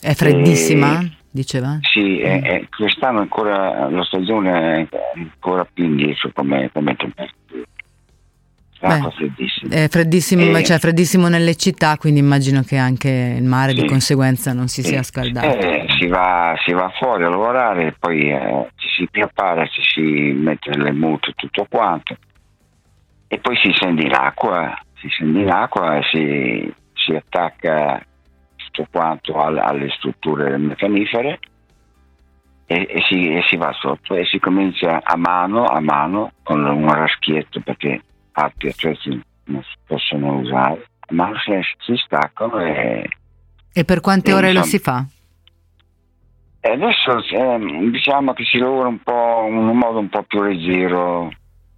È 0.00 0.12
freddissima? 0.14 1.00
E, 1.00 1.10
diceva? 1.30 1.78
Sì, 1.80 2.20
è, 2.20 2.42
è, 2.42 2.68
quest'anno 2.68 3.20
ancora 3.20 3.88
la 3.88 4.04
stagione 4.04 4.88
è 4.90 4.98
ancora 5.16 5.64
più 5.64 5.84
indietro 5.84 6.30
come, 6.32 6.70
come 6.72 6.94
temperatura 6.96 7.32
Beh, 8.86 9.10
freddissimo. 9.12 9.72
È 9.72 9.88
freddissimo, 9.88 10.56
e... 10.56 10.62
cioè 10.62 10.78
freddissimo 10.78 11.28
nelle 11.28 11.56
città, 11.56 11.96
quindi 11.96 12.20
immagino 12.20 12.62
che 12.62 12.76
anche 12.76 13.36
il 13.38 13.44
mare 13.44 13.72
sì. 13.72 13.80
di 13.80 13.86
conseguenza 13.86 14.52
non 14.52 14.68
si 14.68 14.82
sì. 14.82 14.88
sia 14.88 15.02
scaldato. 15.02 15.58
Eh, 15.58 15.86
si, 15.98 16.06
va, 16.06 16.54
si, 16.64 16.72
va, 16.72 16.92
fuori 16.98 17.24
a 17.24 17.28
lavorare, 17.28 17.94
poi 17.98 18.30
eh, 18.30 18.68
ci 18.76 18.88
si 18.88 19.08
prepara, 19.10 19.66
ci 19.66 19.80
si 19.82 20.00
mette 20.02 20.76
le 20.76 20.92
mute 20.92 21.30
e 21.30 21.32
tutto 21.34 21.66
quanto, 21.68 22.16
e 23.28 23.38
poi 23.38 23.56
si 23.56 23.70
scende 23.72 24.02
in 24.02 24.14
acqua, 24.14 24.78
si 25.00 25.08
scende 25.08 25.40
in 25.40 25.50
acqua 25.50 25.96
e 25.96 26.02
si, 26.10 26.74
si 26.94 27.14
attacca 27.14 28.04
tutto 28.56 28.86
quanto 28.90 29.40
alle, 29.40 29.60
alle 29.60 29.90
strutture 29.90 30.56
meccanifere 30.56 31.38
e, 32.66 32.76
e, 32.76 32.86
e, 32.88 33.02
si, 33.08 33.28
e, 33.28 33.42
si, 33.48 33.56
va 33.56 33.72
sotto 33.72 34.14
e 34.14 34.24
si 34.24 34.38
comincia 34.38 35.00
a 35.02 35.16
mano 35.16 35.64
a 35.64 35.80
mano 35.80 36.32
con 36.42 36.64
un 36.64 36.92
raschietto 36.92 37.60
perché 37.60 38.00
altri 38.32 38.68
attrezzi 38.68 39.20
non 39.46 39.62
si 39.62 39.76
possono 39.86 40.38
usare, 40.38 40.86
a 41.00 41.14
mano 41.14 41.36
si, 41.38 41.52
si 41.80 41.96
staccano 41.96 42.60
e... 42.60 43.08
E 43.76 43.84
per 43.84 44.00
quante 44.00 44.32
ore 44.32 44.50
insomma, 44.50 44.64
lo 44.64 44.70
si 44.70 44.78
fa? 44.78 45.04
adesso 46.70 47.18
eh, 47.18 47.90
diciamo 47.90 48.32
che 48.32 48.44
si 48.44 48.58
lavora 48.58 48.88
un 48.88 48.98
po' 49.02 49.46
in 49.48 49.56
un 49.56 49.76
modo 49.76 49.98
un 49.98 50.08
po' 50.08 50.22
più 50.22 50.42
leggero, 50.42 51.30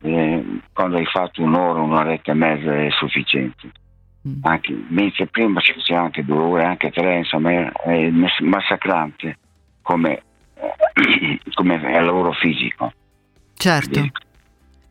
eh, 0.07 0.45
quando 0.73 0.97
hai 0.97 1.07
fatto 1.07 1.42
un'ora, 1.42 1.81
un'oretta 1.81 2.33
e 2.33 2.35
mezza 2.35 2.75
è 2.75 2.88
sufficiente. 2.90 3.71
Mm. 4.27 4.40
Anche, 4.42 4.77
mentre 4.88 5.27
prima 5.27 5.61
si 5.61 5.73
faceva 5.73 6.03
anche 6.03 6.25
due 6.25 6.38
ore, 6.38 6.64
anche 6.64 6.90
tre, 6.90 7.19
insomma 7.19 7.51
è, 7.51 7.73
è 7.85 8.11
massacrante 8.40 9.38
come 9.83 10.23
come 11.55 11.81
è 11.81 12.01
lavoro 12.01 12.33
fisico. 12.33 12.92
Certo. 13.55 14.09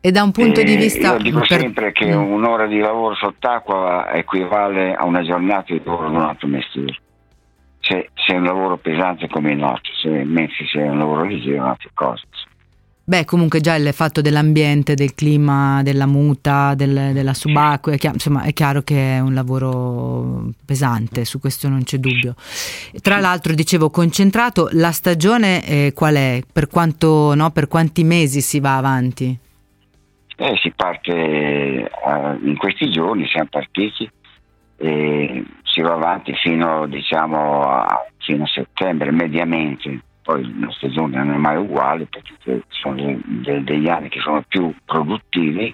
E 0.00 0.10
da 0.12 0.22
un 0.22 0.30
punto 0.30 0.60
e 0.60 0.64
di 0.64 0.76
vista... 0.76 1.14
Io 1.14 1.18
dico 1.18 1.38
per... 1.40 1.48
sempre 1.48 1.92
che 1.92 2.14
mm. 2.14 2.32
un'ora 2.32 2.66
di 2.66 2.78
lavoro 2.78 3.14
sott'acqua 3.14 4.12
equivale 4.12 4.94
a 4.94 5.04
una 5.04 5.22
giornata 5.22 5.72
di 5.72 5.82
lavoro 5.84 6.08
in 6.08 6.14
un 6.14 6.22
altro 6.22 6.46
mestiere. 6.46 6.96
Se, 7.80 8.10
se, 8.14 8.32
è 8.32 8.36
un 8.36 8.44
lavoro 8.44 8.76
pesante 8.76 9.28
come 9.28 9.52
il 9.52 9.58
nostro, 9.58 9.92
se, 9.94 10.08
mentre 10.24 10.66
se 10.66 10.80
è 10.80 10.88
un 10.88 10.98
lavoro 10.98 11.24
leggero 11.24 11.56
è 11.56 11.60
un'altra 11.60 11.90
cosa. 11.94 12.22
Beh, 13.08 13.24
comunque 13.24 13.60
già 13.60 13.76
il 13.76 13.92
fatto 13.92 14.20
dell'ambiente, 14.20 14.94
del 14.94 15.14
clima, 15.14 15.80
della 15.84 16.06
muta, 16.06 16.74
del, 16.74 17.12
della 17.12 17.34
subacquea, 17.34 17.94
è 17.94 17.98
chiaro, 17.98 18.16
insomma 18.16 18.42
è 18.42 18.52
chiaro 18.52 18.82
che 18.82 19.14
è 19.14 19.20
un 19.20 19.32
lavoro 19.32 20.50
pesante, 20.64 21.24
su 21.24 21.38
questo 21.38 21.68
non 21.68 21.84
c'è 21.84 21.98
dubbio. 21.98 22.34
Tra 23.00 23.20
l'altro, 23.20 23.54
dicevo, 23.54 23.90
concentrato, 23.90 24.70
la 24.72 24.90
stagione 24.90 25.64
eh, 25.64 25.92
qual 25.94 26.16
è? 26.16 26.42
Per, 26.52 26.66
quanto, 26.66 27.32
no, 27.36 27.50
per 27.50 27.68
quanti 27.68 28.02
mesi 28.02 28.40
si 28.40 28.58
va 28.58 28.76
avanti? 28.76 29.38
Eh, 30.38 30.58
si 30.60 30.72
parte 30.74 31.12
eh, 31.12 31.88
in 32.42 32.56
questi 32.56 32.90
giorni, 32.90 33.24
siamo 33.28 33.48
partiti 33.48 34.10
si 34.78 35.80
va 35.80 35.92
avanti 35.92 36.34
fino, 36.34 36.86
diciamo, 36.86 37.62
a, 37.62 38.04
fino 38.18 38.44
a 38.44 38.46
settembre 38.48 39.10
mediamente 39.10 40.00
poi 40.26 40.58
la 40.58 40.72
stagione 40.72 41.18
non 41.18 41.34
è 41.34 41.36
mai 41.36 41.56
uguale 41.56 42.06
perché 42.06 42.34
ci 42.40 42.80
sono 42.80 42.96
de- 42.96 43.62
degli 43.62 43.88
anni 43.88 44.08
che 44.08 44.18
sono 44.18 44.42
più 44.48 44.74
produttivi 44.84 45.72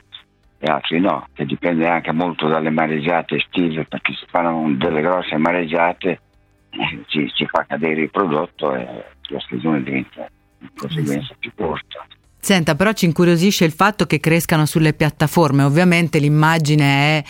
e 0.58 0.70
altri 0.70 1.00
no, 1.00 1.26
che 1.32 1.46
dipende 1.46 1.88
anche 1.88 2.12
molto 2.12 2.48
dalle 2.48 2.68
mareggiate 2.68 3.36
estive 3.36 3.86
perché 3.86 4.12
se 4.12 4.26
fanno 4.28 4.70
delle 4.76 5.00
grosse 5.00 5.38
mareggiate 5.38 6.20
eh, 6.68 7.02
ci, 7.06 7.32
ci, 7.34 7.46
fa 7.46 7.64
cadere 7.66 8.02
il 8.02 8.10
prodotto 8.10 8.74
e 8.74 8.86
la 9.28 9.40
stagione 9.40 9.82
diventa 9.82 10.28
di 10.58 10.68
conseguenza 10.76 11.34
più 11.38 11.50
corta. 11.56 12.06
Senta, 12.38 12.74
però 12.74 12.92
ci 12.92 13.06
incuriosisce 13.06 13.64
il 13.64 13.72
fatto 13.72 14.04
che 14.04 14.20
crescano 14.20 14.66
sulle 14.66 14.92
piattaforme, 14.92 15.62
ovviamente 15.62 16.18
l'immagine 16.18 16.84
è... 16.84 17.24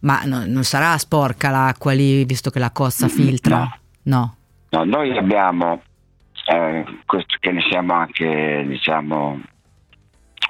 ma 0.00 0.22
no, 0.24 0.44
non 0.46 0.64
sarà 0.64 0.98
sporca 0.98 1.48
l'acqua 1.48 1.92
lì 1.92 2.26
visto 2.26 2.50
che 2.50 2.58
la 2.58 2.70
costa 2.72 3.08
filtra? 3.08 3.56
No. 3.56 3.78
no. 4.02 4.36
no 4.68 4.84
noi 4.84 5.16
abbiamo 5.16 5.80
eh, 6.48 6.84
questo 7.04 7.36
che 7.40 7.52
ne 7.52 7.60
siamo 7.68 7.92
anche 7.92 8.64
diciamo, 8.66 9.40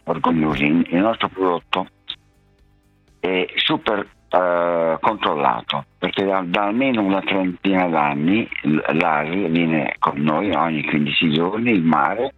orgogliosi. 0.05 0.65
Il 0.65 1.01
nostro 1.01 1.29
prodotto 1.29 1.89
è 3.19 3.47
super 3.57 4.09
eh, 4.29 4.97
controllato 5.01 5.87
perché 5.99 6.25
da, 6.25 6.43
da, 6.47 6.67
almeno 6.67 7.03
una 7.03 7.21
trentina 7.23 7.89
d'anni 7.89 8.49
l'ASL 8.63 9.51
viene 9.51 9.97
con 9.99 10.21
noi 10.21 10.53
ogni 10.53 10.85
15 10.85 11.33
giorni 11.33 11.75
in 11.75 11.85
mare 11.85 12.35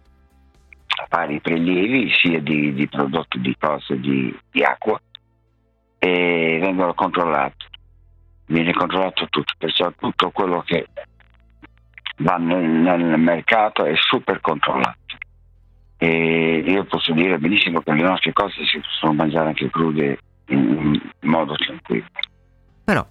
a 0.87 1.05
fare 1.07 1.33
i 1.33 1.41
prelievi 1.41 2.09
sia 2.19 2.39
di, 2.39 2.73
di 2.73 2.87
prodotti 2.87 3.39
di 3.39 3.55
cose 3.59 3.99
di, 3.99 4.35
di 4.49 4.63
acqua 4.63 4.99
e 5.99 6.57
vengono 6.59 6.93
controllati 6.93 7.65
viene 8.47 8.73
controllato 8.73 9.27
tutto 9.29 9.53
perciò 9.57 9.91
tutto 9.97 10.31
quello 10.31 10.61
che 10.65 10.87
va 12.21 12.37
nel, 12.37 13.19
mercato 13.19 13.85
è 13.85 13.93
super 13.95 14.39
controllato. 14.41 14.97
E 15.97 16.63
io 16.65 16.83
posso 16.85 17.13
dire 17.13 17.37
benissimo 17.37 17.81
che 17.81 17.93
le 17.93 18.01
nostre 18.01 18.33
cose 18.33 18.65
si 18.65 18.79
possono 18.79 19.13
mangiare 19.13 19.49
anche 19.49 19.69
crude 19.69 20.17
in, 20.47 20.99
in 21.19 21.29
modo 21.29 21.53
tranquillo. 21.55 22.05
Però, 22.83 23.05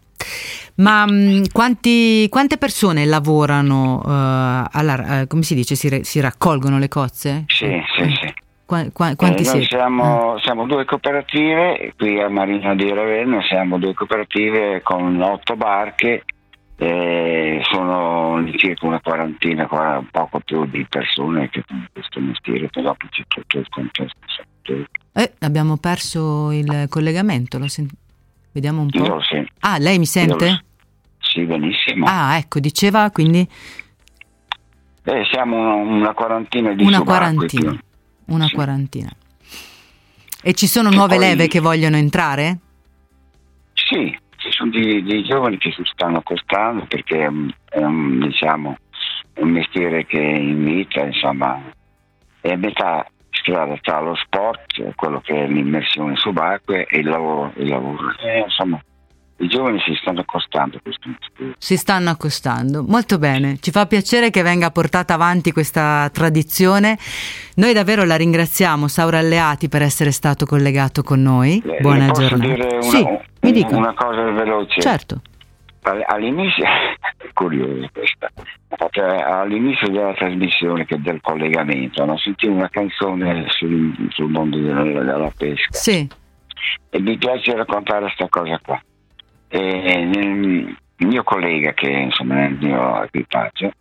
ma 0.77 1.07
mh, 1.07 1.13
mm, 1.13 1.43
quanti, 1.53 2.29
quante 2.29 2.59
persone 2.59 3.05
lavorano, 3.05 4.01
uh, 4.05 4.69
alla, 4.73 5.23
uh, 5.23 5.27
come 5.27 5.43
si 5.43 5.55
dice, 5.55 5.75
si, 5.75 6.01
si, 6.03 6.21
raccolgono 6.21 6.79
le 6.79 6.89
cozze? 6.89 7.45
Sì, 7.47 7.67
sì, 7.95 8.03
eh. 8.03 8.15
sì. 8.15 8.35
Qua, 8.65 8.85
qua, 8.93 9.15
quanti 9.17 9.43
eh, 9.43 9.53
noi 9.53 9.65
siamo, 9.65 10.37
eh. 10.37 10.41
siamo, 10.43 10.67
due 10.67 10.85
cooperative, 10.85 11.93
qui 11.97 12.21
a 12.21 12.29
Marina 12.29 12.75
di 12.75 12.89
Ravenna 12.89 13.43
siamo 13.43 13.79
due 13.79 13.95
cooperative 13.95 14.81
con 14.83 15.21
otto 15.21 15.57
barche 15.57 16.23
eh, 16.83 17.61
sono 17.71 18.43
circa 18.57 18.87
una 18.87 19.01
quarantina, 19.01 19.69
poco 20.11 20.41
più 20.41 20.65
di 20.65 20.87
persone 20.89 21.51
che 21.51 21.63
fanno 21.67 21.85
questo 21.93 22.21
mestiere, 22.21 22.69
però 22.69 22.97
c'è 22.97 23.23
tutto 23.29 23.59
il 23.59 23.69
contesto. 23.69 24.19
Eh, 25.13 25.33
abbiamo 25.41 25.77
perso 25.77 26.51
il 26.53 26.87
collegamento, 26.89 27.69
sen- 27.69 27.87
vediamo 28.53 28.81
un 28.81 28.89
po'. 28.89 29.05
Io 29.05 29.23
sì. 29.23 29.47
Ah, 29.61 29.77
lei 29.77 29.99
mi 29.99 30.07
sente? 30.07 30.47
Io, 30.47 30.63
sì, 31.19 31.45
benissimo. 31.45 32.07
Ah, 32.09 32.39
ecco, 32.39 32.61
diceva 32.61 33.11
quindi... 33.11 33.47
Eh, 35.03 35.25
siamo 35.31 35.77
una 35.77 36.15
quarantina 36.15 36.73
di 36.73 36.83
Una 36.83 37.03
quarantina. 37.03 37.79
Una 38.27 38.47
sì. 38.47 38.55
quarantina. 38.55 39.11
E 40.43 40.55
ci 40.55 40.67
sono 40.67 40.89
nuove 40.89 41.17
poi... 41.17 41.27
leve 41.27 41.47
che 41.47 41.61
vogliono 41.61 41.97
entrare? 41.97 42.59
Sì, 43.75 44.17
sono 44.61 44.71
dei, 44.71 45.25
giovani 45.25 45.57
che 45.57 45.73
si 45.73 45.83
stanno 45.85 46.19
accostando 46.19 46.85
perché 46.87 47.27
un, 47.27 47.51
è 47.69 47.79
un, 47.79 48.21
diciamo, 48.21 48.77
un 49.37 49.49
mestiere 49.49 50.05
che 50.05 50.21
invita, 50.21 51.03
insomma, 51.03 51.59
è 52.43 52.55
metà 52.57 53.07
strada 53.31 53.77
tra 53.81 54.01
lo 54.01 54.15
sport, 54.17 54.95
quello 54.97 55.21
che 55.21 55.45
è 55.45 55.47
l'immersione 55.47 56.17
subacquea 56.17 56.85
e 56.87 56.99
il 56.99 57.09
lavoro. 57.09 57.53
Il 57.57 57.69
lavoro. 57.69 58.15
E, 58.19 58.41
insomma, 58.41 58.83
i 59.41 59.49
giovani 59.49 59.81
si 59.81 59.95
stanno 60.01 60.21
accostando 60.21 60.77
a 60.77 60.81
questo 60.83 61.09
mestiere. 61.09 61.55
Si 61.59 61.77
stanno 61.77 62.11
accostando, 62.11 62.85
molto 62.87 63.19
bene. 63.19 63.57
Ci 63.59 63.71
fa 63.71 63.87
piacere 63.87 64.31
che 64.31 64.43
venga 64.43 64.71
portata 64.71 65.15
avanti 65.15 65.51
questa 65.51 66.11
tradizione. 66.13 66.99
Noi 67.57 67.73
davvero 67.73 68.05
la 68.05 68.17
ringraziamo, 68.17 68.87
Saura 68.87 69.19
Alleati, 69.19 69.69
per 69.69 69.83
essere 69.83 70.11
stato 70.11 70.45
collegato 70.45 71.03
con 71.03 71.23
noi. 71.23 71.63
Eh, 71.65 71.81
Buona 71.81 72.09
posso 72.09 72.29
giornata. 72.29 72.55
Dire 72.55 72.67
una, 72.75 72.83
sì, 72.83 73.07
mi 73.41 73.53
dica. 73.53 73.77
una 73.77 73.95
cosa 73.95 74.31
veloce. 74.31 74.81
Certo. 74.81 75.21
All'inizio, 75.83 76.65
è 77.17 77.33
curioso 77.33 77.89
questa, 77.93 78.31
all'inizio 79.25 79.89
della 79.89 80.13
trasmissione 80.13 80.85
che 80.85 81.01
del 81.01 81.21
collegamento, 81.23 82.03
hanno 82.03 82.19
sentito 82.19 82.53
una 82.53 82.69
canzone 82.69 83.47
sul, 83.49 83.95
sul 84.11 84.29
mondo 84.29 84.59
della, 84.59 84.83
della 84.83 85.33
pesca. 85.35 85.71
Sì. 85.71 86.07
E 86.91 87.01
mi 87.01 87.17
piace 87.17 87.57
raccontare 87.57 88.03
questa 88.03 88.29
cosa 88.29 88.61
qua. 88.63 88.79
E 89.53 90.77
il 91.01 91.07
mio 91.07 91.23
collega, 91.25 91.73
che 91.73 91.91
insomma 91.91 92.45
il 92.45 92.57
mio 92.61 93.03
equipaggio, 93.03 93.73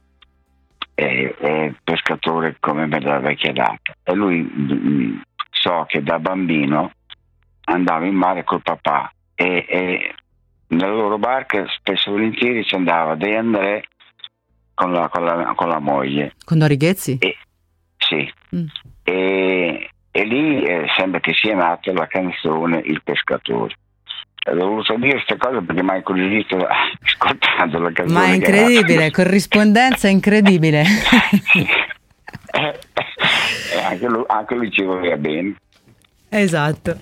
è, 0.96 1.36
è 1.36 1.74
pescatore 1.84 2.58
come 2.60 2.86
me 2.86 3.00
della 3.00 3.20
vecchia 3.20 3.54
data. 3.54 3.94
E 4.04 4.14
lui 4.14 4.42
mm, 4.42 5.20
so 5.52 5.86
che 5.88 6.02
da 6.02 6.20
bambino 6.20 6.92
andava 7.66 8.06
in 8.06 8.16
mare 8.16 8.44
col 8.44 8.62
papà 8.62 9.12
e, 9.36 9.66
e 9.68 10.16
nella 10.68 10.92
loro 10.92 11.18
barca 11.18 11.66
spesso 11.68 12.10
e 12.10 12.12
volentieri 12.14 12.64
ci 12.64 12.76
andava 12.76 13.16
De 13.16 13.36
André 13.36 13.84
con 14.74 14.92
la, 14.92 15.08
con 15.10 15.24
la, 15.24 15.54
con 15.56 15.68
la 15.68 15.80
moglie. 15.80 16.34
Con 16.46 16.60
Dorighezzi? 16.60 17.18
E, 17.20 17.38
sì. 17.98 18.32
Mm. 18.56 18.66
E, 19.04 19.90
e 20.12 20.24
lì 20.24 20.64
eh, 20.64 20.86
sembra 20.98 21.20
che 21.20 21.34
sia 21.34 21.56
nata 21.56 21.92
la 21.94 22.08
canzone 22.08 22.82
Il 22.84 23.02
pescatore 23.04 23.76
ho 24.48 24.56
voluto 24.56 24.96
dire 24.96 25.14
queste 25.14 25.38
cose 25.38 25.62
perché 25.62 25.84
mi 25.84 25.90
ha 25.90 25.96
incuriosito 25.96 26.66
ascoltando 26.66 27.80
la 27.80 27.92
canzone. 27.92 28.20
Ma 28.20 28.26
è 28.26 28.36
incredibile, 28.36 29.12
corrispondenza 29.12 30.08
incredibile. 30.08 30.84
eh, 32.52 32.80
anche, 33.84 34.08
lui, 34.08 34.24
anche 34.28 34.56
lui 34.56 34.72
ci 34.72 34.84
voleva 34.84 35.18
bene. 35.18 35.56
Esatto. 36.30 36.98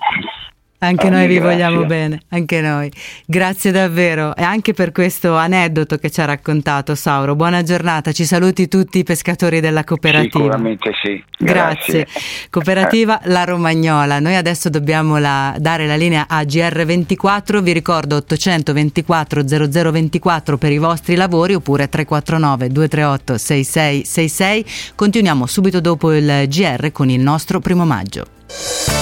Anche 0.80 1.10
noi 1.10 1.26
vi 1.26 1.40
vogliamo 1.40 1.86
bene, 1.86 2.22
anche 2.30 2.62
noi. 2.62 2.92
Grazie 3.26 3.72
davvero 3.72 4.36
e 4.36 4.44
anche 4.44 4.74
per 4.74 4.92
questo 4.92 5.36
aneddoto 5.36 5.98
che 5.98 6.12
ci 6.12 6.22
ha 6.22 6.26
raccontato 6.26 6.94
Sauro. 6.94 7.36
Buona 7.36 7.64
giornata, 7.64 8.12
ci 8.12 8.26
saluti 8.26 8.68
tutti 8.68 9.00
i 9.00 9.04
pescatori 9.04 9.60
della 9.60 9.84
cooperativa. 9.84 10.44
Sicuramente 10.44 10.92
sì. 11.02 11.24
Grazie. 11.40 12.04
Grazie. 12.04 12.08
Cooperativa 12.52 13.20
La 13.24 13.44
Romagnola. 13.44 14.20
Noi 14.20 14.36
adesso 14.36 14.70
dobbiamo 14.70 15.18
la, 15.18 15.56
dare 15.58 15.88
la 15.88 15.96
linea 15.96 16.26
a 16.30 16.44
GR24, 16.44 17.60
vi 17.62 17.74
ricordo 17.74 18.18
824 18.18 19.46
0024 19.48 20.58
per 20.60 20.72
i 20.72 20.78
vostri 20.78 21.16
lavori 21.16 21.56
oppure 21.56 21.90
349 21.90 22.68
238 22.70 23.38
6666. 23.40 24.66
Continuiamo 24.94 25.48
subito 25.48 25.82
dopo 25.82 26.14
il 26.14 26.46
GR 26.48 26.92
con 26.92 27.10
il 27.10 27.20
nostro 27.20 27.60
primo 27.60 27.84
maggio. 27.84 28.97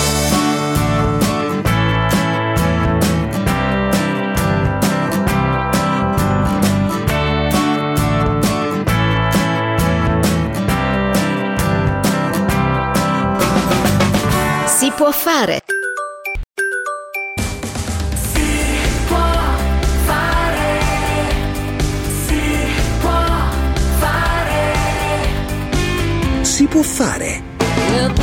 Fare. 15.36 15.62
Si 18.16 18.48
può 19.08 19.28
fare. 20.06 20.80
Si 22.26 22.42
può 23.02 23.20
fare. 24.00 24.84
Si 26.42 26.68
può 26.68 26.82
fare. 26.82 27.44
Well, 27.92 28.14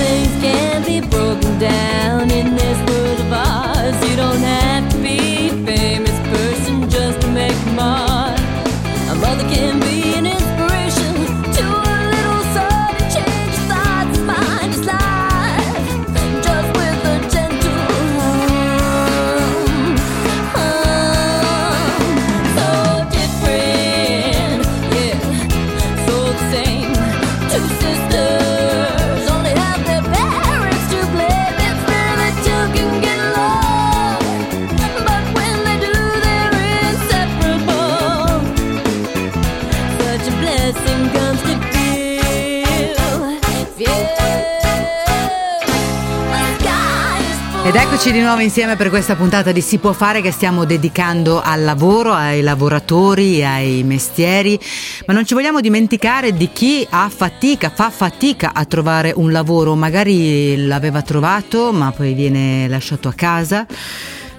di 48.12 48.20
nuovo 48.20 48.42
insieme 48.42 48.76
per 48.76 48.90
questa 48.90 49.16
puntata 49.16 49.52
di 49.52 49.62
Si 49.62 49.78
può 49.78 49.94
fare 49.94 50.20
che 50.20 50.32
stiamo 50.32 50.66
dedicando 50.66 51.40
al 51.40 51.62
lavoro, 51.64 52.12
ai 52.12 52.42
lavoratori, 52.42 53.42
ai 53.42 53.82
mestieri, 53.84 54.60
ma 55.06 55.14
non 55.14 55.24
ci 55.24 55.32
vogliamo 55.32 55.60
dimenticare 55.60 56.34
di 56.34 56.50
chi 56.52 56.86
ha 56.90 57.08
fatica, 57.08 57.70
fa 57.70 57.88
fatica 57.88 58.52
a 58.52 58.66
trovare 58.66 59.14
un 59.16 59.32
lavoro, 59.32 59.74
magari 59.74 60.66
l'aveva 60.66 61.00
trovato 61.00 61.72
ma 61.72 61.90
poi 61.90 62.12
viene 62.12 62.68
lasciato 62.68 63.08
a 63.08 63.14
casa 63.14 63.66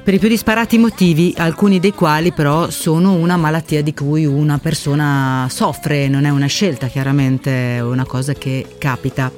per 0.04 0.14
i 0.14 0.20
più 0.20 0.28
disparati 0.28 0.78
motivi, 0.78 1.34
alcuni 1.38 1.80
dei 1.80 1.94
quali 1.94 2.34
però 2.34 2.70
sono 2.70 3.14
una 3.14 3.38
malattia 3.38 3.82
di 3.82 3.94
cui 3.94 4.26
una 4.26 4.58
persona 4.58 5.48
soffre, 5.50 6.10
non 6.10 6.26
è 6.26 6.30
una 6.30 6.48
scelta 6.48 6.88
chiaramente, 6.88 7.78
è 7.78 7.82
una 7.82 8.04
cosa 8.04 8.34
che 8.34 8.76
capita. 8.78 9.32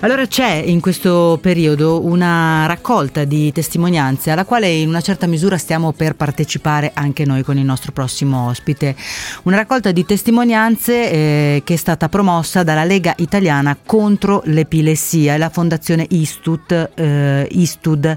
Allora 0.00 0.24
c'è 0.26 0.62
in 0.64 0.80
questo 0.80 1.40
periodo 1.42 2.04
una 2.04 2.66
raccolta 2.66 3.24
di 3.24 3.50
testimonianze 3.50 4.30
alla 4.30 4.44
quale 4.44 4.68
in 4.68 4.86
una 4.86 5.00
certa 5.00 5.26
misura 5.26 5.58
stiamo 5.58 5.90
per 5.90 6.14
partecipare 6.14 6.92
anche 6.94 7.24
noi 7.24 7.42
con 7.42 7.58
il 7.58 7.64
nostro 7.64 7.90
prossimo 7.90 8.46
ospite. 8.46 8.94
Una 9.42 9.56
raccolta 9.56 9.90
di 9.90 10.06
testimonianze 10.06 11.10
eh, 11.10 11.62
che 11.64 11.74
è 11.74 11.78
stata 11.78 12.08
promossa 12.08 12.62
dalla 12.62 12.84
Lega 12.84 13.12
Italiana 13.16 13.76
contro 13.84 14.42
l'epilessia 14.44 15.34
e 15.34 15.38
la 15.38 15.50
Fondazione 15.50 16.06
Istud. 16.08 16.90
Eh, 16.94 17.48
Istud 17.50 18.16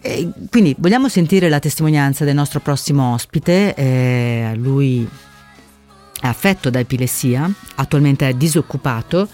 e 0.00 0.30
quindi 0.50 0.74
vogliamo 0.78 1.08
sentire 1.08 1.48
la 1.48 1.58
testimonianza 1.58 2.24
del 2.24 2.34
nostro 2.34 2.60
prossimo 2.60 3.12
ospite, 3.12 3.74
eh, 3.74 4.52
lui 4.56 5.08
è 6.20 6.26
affetto 6.26 6.70
da 6.70 6.78
epilessia, 6.78 7.50
attualmente 7.76 8.28
è 8.28 8.34
disoccupato 8.34 9.28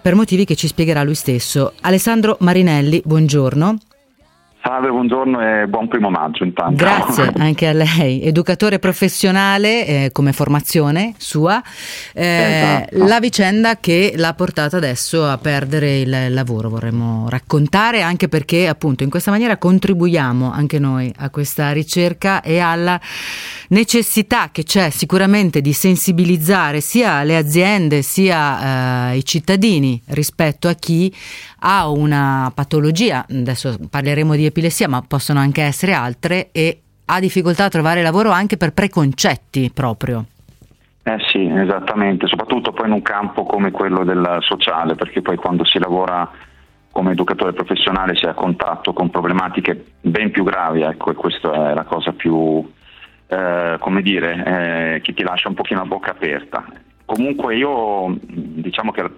per 0.00 0.14
motivi 0.14 0.44
che 0.44 0.56
ci 0.56 0.66
spiegherà 0.66 1.02
lui 1.02 1.14
stesso. 1.14 1.74
Alessandro 1.80 2.36
Marinelli, 2.40 3.02
buongiorno. 3.04 3.78
Salve, 4.62 4.90
buongiorno 4.90 5.40
e 5.40 5.66
buon 5.68 5.88
primo 5.88 6.10
maggio 6.10 6.44
intanto. 6.44 6.84
Grazie 6.84 7.32
anche 7.40 7.66
a 7.66 7.72
lei, 7.72 8.22
educatore 8.22 8.78
professionale 8.78 9.86
eh, 9.86 10.10
come 10.12 10.34
formazione 10.34 11.14
sua, 11.16 11.62
eh, 12.12 12.82
esatto. 12.84 13.06
la 13.06 13.20
vicenda 13.20 13.76
che 13.78 14.12
l'ha 14.16 14.34
portata 14.34 14.76
adesso 14.76 15.26
a 15.26 15.38
perdere 15.38 16.00
il 16.00 16.34
lavoro 16.34 16.68
vorremmo 16.68 17.26
raccontare 17.30 18.02
anche 18.02 18.28
perché 18.28 18.68
appunto 18.68 19.02
in 19.02 19.08
questa 19.08 19.30
maniera 19.30 19.56
contribuiamo 19.56 20.52
anche 20.52 20.78
noi 20.78 21.10
a 21.16 21.30
questa 21.30 21.72
ricerca 21.72 22.42
e 22.42 22.58
alla 22.58 23.00
necessità 23.68 24.50
che 24.52 24.64
c'è 24.64 24.90
sicuramente 24.90 25.62
di 25.62 25.72
sensibilizzare 25.72 26.82
sia 26.82 27.22
le 27.22 27.38
aziende 27.38 28.02
sia 28.02 29.12
eh, 29.12 29.16
i 29.16 29.24
cittadini 29.24 30.02
rispetto 30.08 30.68
a 30.68 30.74
chi 30.74 31.10
ha 31.60 31.88
una 31.88 32.50
patologia, 32.54 33.26
adesso 33.28 33.76
parleremo 33.88 34.34
di 34.34 34.46
epilessia, 34.50 34.88
ma 34.88 35.02
possono 35.02 35.40
anche 35.40 35.62
essere 35.62 35.92
altre 35.92 36.50
e 36.52 36.80
ha 37.06 37.18
difficoltà 37.18 37.64
a 37.64 37.68
trovare 37.68 38.02
lavoro 38.02 38.30
anche 38.30 38.56
per 38.56 38.72
preconcetti 38.72 39.70
proprio. 39.74 40.26
Eh 41.02 41.16
sì, 41.32 41.44
esattamente, 41.44 42.26
soprattutto 42.26 42.72
poi 42.72 42.86
in 42.86 42.92
un 42.92 43.02
campo 43.02 43.44
come 43.44 43.70
quello 43.70 44.04
del 44.04 44.38
sociale, 44.40 44.94
perché 44.94 45.22
poi 45.22 45.36
quando 45.36 45.64
si 45.64 45.78
lavora 45.78 46.30
come 46.92 47.12
educatore 47.12 47.52
professionale 47.52 48.14
si 48.14 48.26
è 48.26 48.28
a 48.28 48.34
contatto 48.34 48.92
con 48.92 49.10
problematiche 49.10 49.92
ben 50.00 50.30
più 50.30 50.44
gravi, 50.44 50.82
ecco, 50.82 51.10
e 51.10 51.14
questa 51.14 51.70
è 51.70 51.74
la 51.74 51.84
cosa 51.84 52.12
più, 52.12 52.64
eh, 53.26 53.76
come 53.80 54.02
dire, 54.02 54.96
eh, 54.96 55.00
che 55.00 55.14
ti 55.14 55.22
lascia 55.22 55.48
un 55.48 55.54
pochino 55.54 55.80
a 55.80 55.86
bocca 55.86 56.10
aperta. 56.10 56.64
Comunque 57.04 57.56
io 57.56 58.16
diciamo 58.20 58.92
che... 58.92 59.10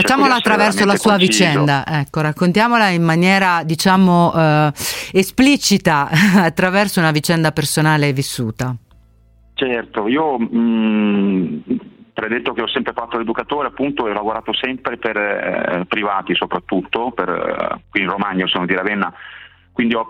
Facciamola 0.00 0.34
attraverso 0.34 0.84
la 0.84 0.96
sua 0.96 1.12
conciso. 1.12 1.44
vicenda, 1.44 1.82
ecco, 1.86 2.20
raccontiamola 2.20 2.88
in 2.88 3.02
maniera 3.02 3.62
diciamo 3.64 4.30
eh, 4.34 4.72
esplicita 5.12 6.10
attraverso 6.36 7.00
una 7.00 7.12
vicenda 7.12 7.50
personale 7.50 8.12
vissuta. 8.12 8.76
Certo, 9.54 10.06
io 10.06 10.38
mh, 10.38 10.48
mm, 10.54 11.58
predetto 12.12 12.52
che 12.52 12.60
ho 12.60 12.68
sempre 12.68 12.92
fatto 12.92 13.16
l'educatore, 13.16 13.68
appunto 13.68 14.02
ho 14.02 14.08
lavorato 14.08 14.52
sempre 14.52 14.98
per 14.98 15.16
eh, 15.16 15.84
privati 15.88 16.34
soprattutto, 16.34 17.12
per, 17.12 17.30
eh, 17.30 17.80
qui 17.88 18.02
in 18.02 18.10
Romagna 18.10 18.46
sono 18.46 18.66
di 18.66 18.74
Ravenna, 18.74 19.10
quindi 19.76 19.94
ho 19.94 20.06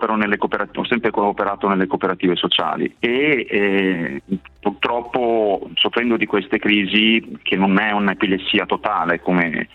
sempre 0.85 1.11
cooperato 1.11 1.67
nelle 1.67 1.87
cooperative 1.87 2.37
sociali 2.37 2.95
e 2.99 3.45
eh, 3.49 4.21
purtroppo 4.61 5.69
soffrendo 5.73 6.15
di 6.15 6.25
queste 6.25 6.57
crisi 6.57 7.37
che 7.41 7.57
non 7.57 7.77
è 7.77 7.91
un'epilessia 7.91 8.65
totale 8.65 9.19
come 9.19 9.67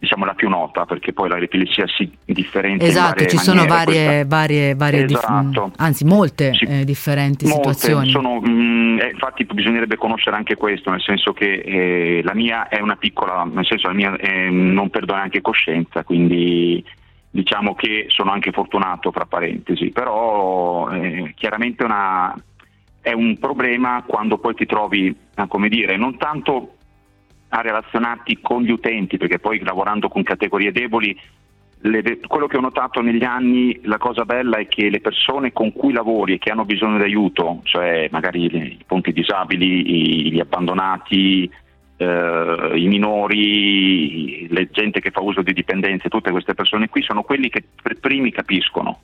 diciamo 0.00 0.24
la 0.24 0.34
più 0.34 0.48
nota 0.48 0.84
perché 0.84 1.12
poi 1.12 1.28
l'epilessia 1.28 1.86
si 1.86 2.10
differenzia 2.24 2.88
esatto 2.88 3.24
ci 3.26 3.36
sono 3.38 3.66
varie, 3.66 4.24
varie, 4.24 4.74
varie 4.74 5.04
esatto. 5.04 5.62
dif... 5.66 5.74
anzi 5.76 6.04
molte 6.04 6.52
sì. 6.52 6.64
eh, 6.64 6.84
differenti 6.84 7.46
molte, 7.46 7.72
situazioni 7.72 8.10
sono, 8.10 8.40
mh, 8.40 8.50
mm, 8.50 8.98
eh, 8.98 9.10
infatti 9.10 9.44
bisognerebbe 9.44 9.94
conoscere 9.94 10.34
anche 10.34 10.56
questo 10.56 10.90
nel 10.90 11.02
senso 11.02 11.32
che 11.32 11.52
eh, 11.52 12.20
la 12.24 12.34
mia 12.34 12.66
è 12.66 12.80
una 12.80 12.96
piccola 12.96 13.48
nel 13.48 13.64
senso 13.64 13.86
la 13.86 13.94
mia 13.94 14.16
eh, 14.16 14.50
non 14.50 14.90
perdo 14.90 15.14
neanche 15.14 15.40
coscienza 15.40 16.02
quindi 16.02 16.84
diciamo 17.30 17.74
che 17.74 18.06
sono 18.08 18.30
anche 18.30 18.52
fortunato, 18.52 19.10
fra 19.10 19.26
parentesi, 19.26 19.90
però 19.90 20.90
eh, 20.90 21.32
chiaramente 21.36 21.84
una, 21.84 22.34
è 23.00 23.12
un 23.12 23.38
problema 23.38 24.02
quando 24.06 24.38
poi 24.38 24.54
ti 24.54 24.66
trovi, 24.66 25.14
a, 25.34 25.46
come 25.46 25.68
dire, 25.68 25.96
non 25.96 26.16
tanto 26.16 26.74
a 27.48 27.60
relazionarti 27.60 28.40
con 28.40 28.62
gli 28.62 28.70
utenti, 28.70 29.16
perché 29.16 29.38
poi 29.38 29.60
lavorando 29.60 30.08
con 30.08 30.22
categorie 30.22 30.72
deboli, 30.72 31.16
le, 31.80 32.20
quello 32.26 32.46
che 32.46 32.56
ho 32.56 32.60
notato 32.60 33.00
negli 33.00 33.22
anni, 33.22 33.78
la 33.84 33.98
cosa 33.98 34.24
bella 34.24 34.56
è 34.56 34.66
che 34.66 34.88
le 34.90 35.00
persone 35.00 35.52
con 35.52 35.72
cui 35.72 35.92
lavori 35.92 36.34
e 36.34 36.38
che 36.38 36.50
hanno 36.50 36.64
bisogno 36.64 36.96
di 36.96 37.04
aiuto, 37.04 37.60
cioè 37.64 38.08
magari 38.10 38.44
i 38.44 38.84
punti 38.86 39.12
disabili, 39.12 40.32
gli 40.32 40.40
abbandonati, 40.40 41.50
eh, 41.96 42.72
i 42.74 42.86
minori, 42.88 44.46
la 44.52 44.64
gente 44.70 45.00
che 45.00 45.10
fa 45.10 45.20
uso 45.20 45.42
di 45.42 45.52
dipendenze, 45.52 46.08
tutte 46.08 46.30
queste 46.30 46.54
persone 46.54 46.88
qui 46.88 47.02
sono 47.02 47.22
quelli 47.22 47.48
che 47.48 47.64
per 47.82 47.98
primi 47.98 48.30
capiscono. 48.30 49.00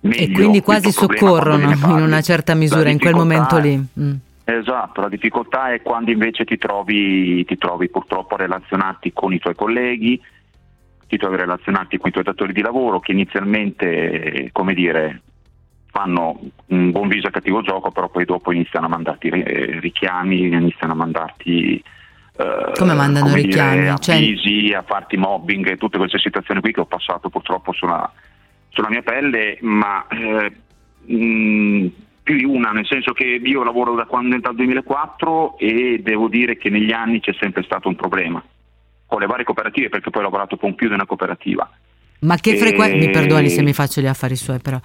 E 0.00 0.30
quindi 0.32 0.60
quasi 0.60 0.90
soccorrono 0.90 1.70
in 1.70 2.02
una 2.02 2.20
certa 2.20 2.54
misura 2.54 2.90
in 2.90 2.98
quel 2.98 3.14
momento 3.14 3.58
lì. 3.58 3.82
Mm. 3.98 4.14
Esatto, 4.44 5.00
la 5.00 5.08
difficoltà 5.08 5.72
è 5.72 5.80
quando 5.80 6.10
invece 6.10 6.44
ti 6.44 6.58
trovi, 6.58 7.42
ti 7.46 7.56
trovi 7.56 7.88
purtroppo 7.88 8.34
a 8.34 8.38
relazionarti 8.38 9.14
con 9.14 9.32
i 9.32 9.38
tuoi 9.38 9.54
colleghi, 9.54 10.20
ti 11.08 11.16
trovi 11.16 11.36
a 11.36 11.38
relazionarti 11.38 11.96
con 11.96 12.10
i 12.10 12.12
tuoi 12.12 12.24
datori 12.24 12.52
di 12.52 12.60
lavoro 12.60 13.00
che 13.00 13.12
inizialmente, 13.12 14.50
come 14.52 14.74
dire, 14.74 15.22
fanno 15.90 16.38
un 16.66 16.90
buon 16.90 17.08
viso 17.08 17.28
a 17.28 17.30
cattivo 17.30 17.62
gioco, 17.62 17.90
però 17.90 18.10
poi 18.10 18.26
dopo 18.26 18.52
iniziano 18.52 18.84
a 18.84 18.90
mandarti 18.90 19.28
eh, 19.28 19.80
richiami, 19.80 20.42
iniziano 20.42 20.92
a 20.92 20.96
mandarti 20.96 21.82
Come 22.36 22.94
mandano 22.94 23.26
come 23.26 23.42
richiami? 23.42 23.80
Dire, 23.80 23.96
Cioè- 23.98 24.16
avvisi, 24.16 24.72
a 24.72 24.82
farti 24.82 25.16
mobbing 25.16 25.68
e 25.68 25.76
tutte 25.76 25.98
queste 25.98 26.18
situazioni 26.18 26.60
qui 26.60 26.72
che 26.72 26.80
ho 26.80 26.86
passato 26.86 27.28
purtroppo 27.28 27.72
sulla, 27.72 28.10
sulla 28.70 28.88
mia 28.88 29.02
pelle, 29.02 29.58
ma 29.60 30.04
eh, 30.08 30.52
mh, 31.12 31.86
più 32.24 32.36
di 32.36 32.44
una, 32.44 32.72
nel 32.72 32.86
senso 32.86 33.12
che 33.12 33.24
io 33.24 33.62
lavoro 33.62 33.94
da 33.94 34.06
quando 34.06 34.38
dal 34.40 34.56
2004 34.56 35.58
e 35.58 36.00
devo 36.02 36.28
dire 36.28 36.56
che 36.56 36.70
negli 36.70 36.90
anni 36.90 37.20
c'è 37.20 37.34
sempre 37.38 37.62
stato 37.62 37.88
un 37.88 37.94
problema 37.94 38.42
con 39.06 39.20
le 39.20 39.26
varie 39.26 39.44
cooperative, 39.44 39.88
perché 39.90 40.10
poi 40.10 40.22
ho 40.22 40.24
lavorato 40.24 40.56
con 40.56 40.74
più 40.74 40.88
di 40.88 40.94
una 40.94 41.06
cooperativa. 41.06 41.70
Ma 42.20 42.36
che 42.36 42.56
frequenza, 42.56 42.96
mi 42.96 43.10
perdoni 43.10 43.50
se 43.50 43.62
mi 43.62 43.74
faccio 43.74 44.00
gli 44.00 44.06
affari 44.06 44.34
suoi 44.34 44.58
però, 44.58 44.80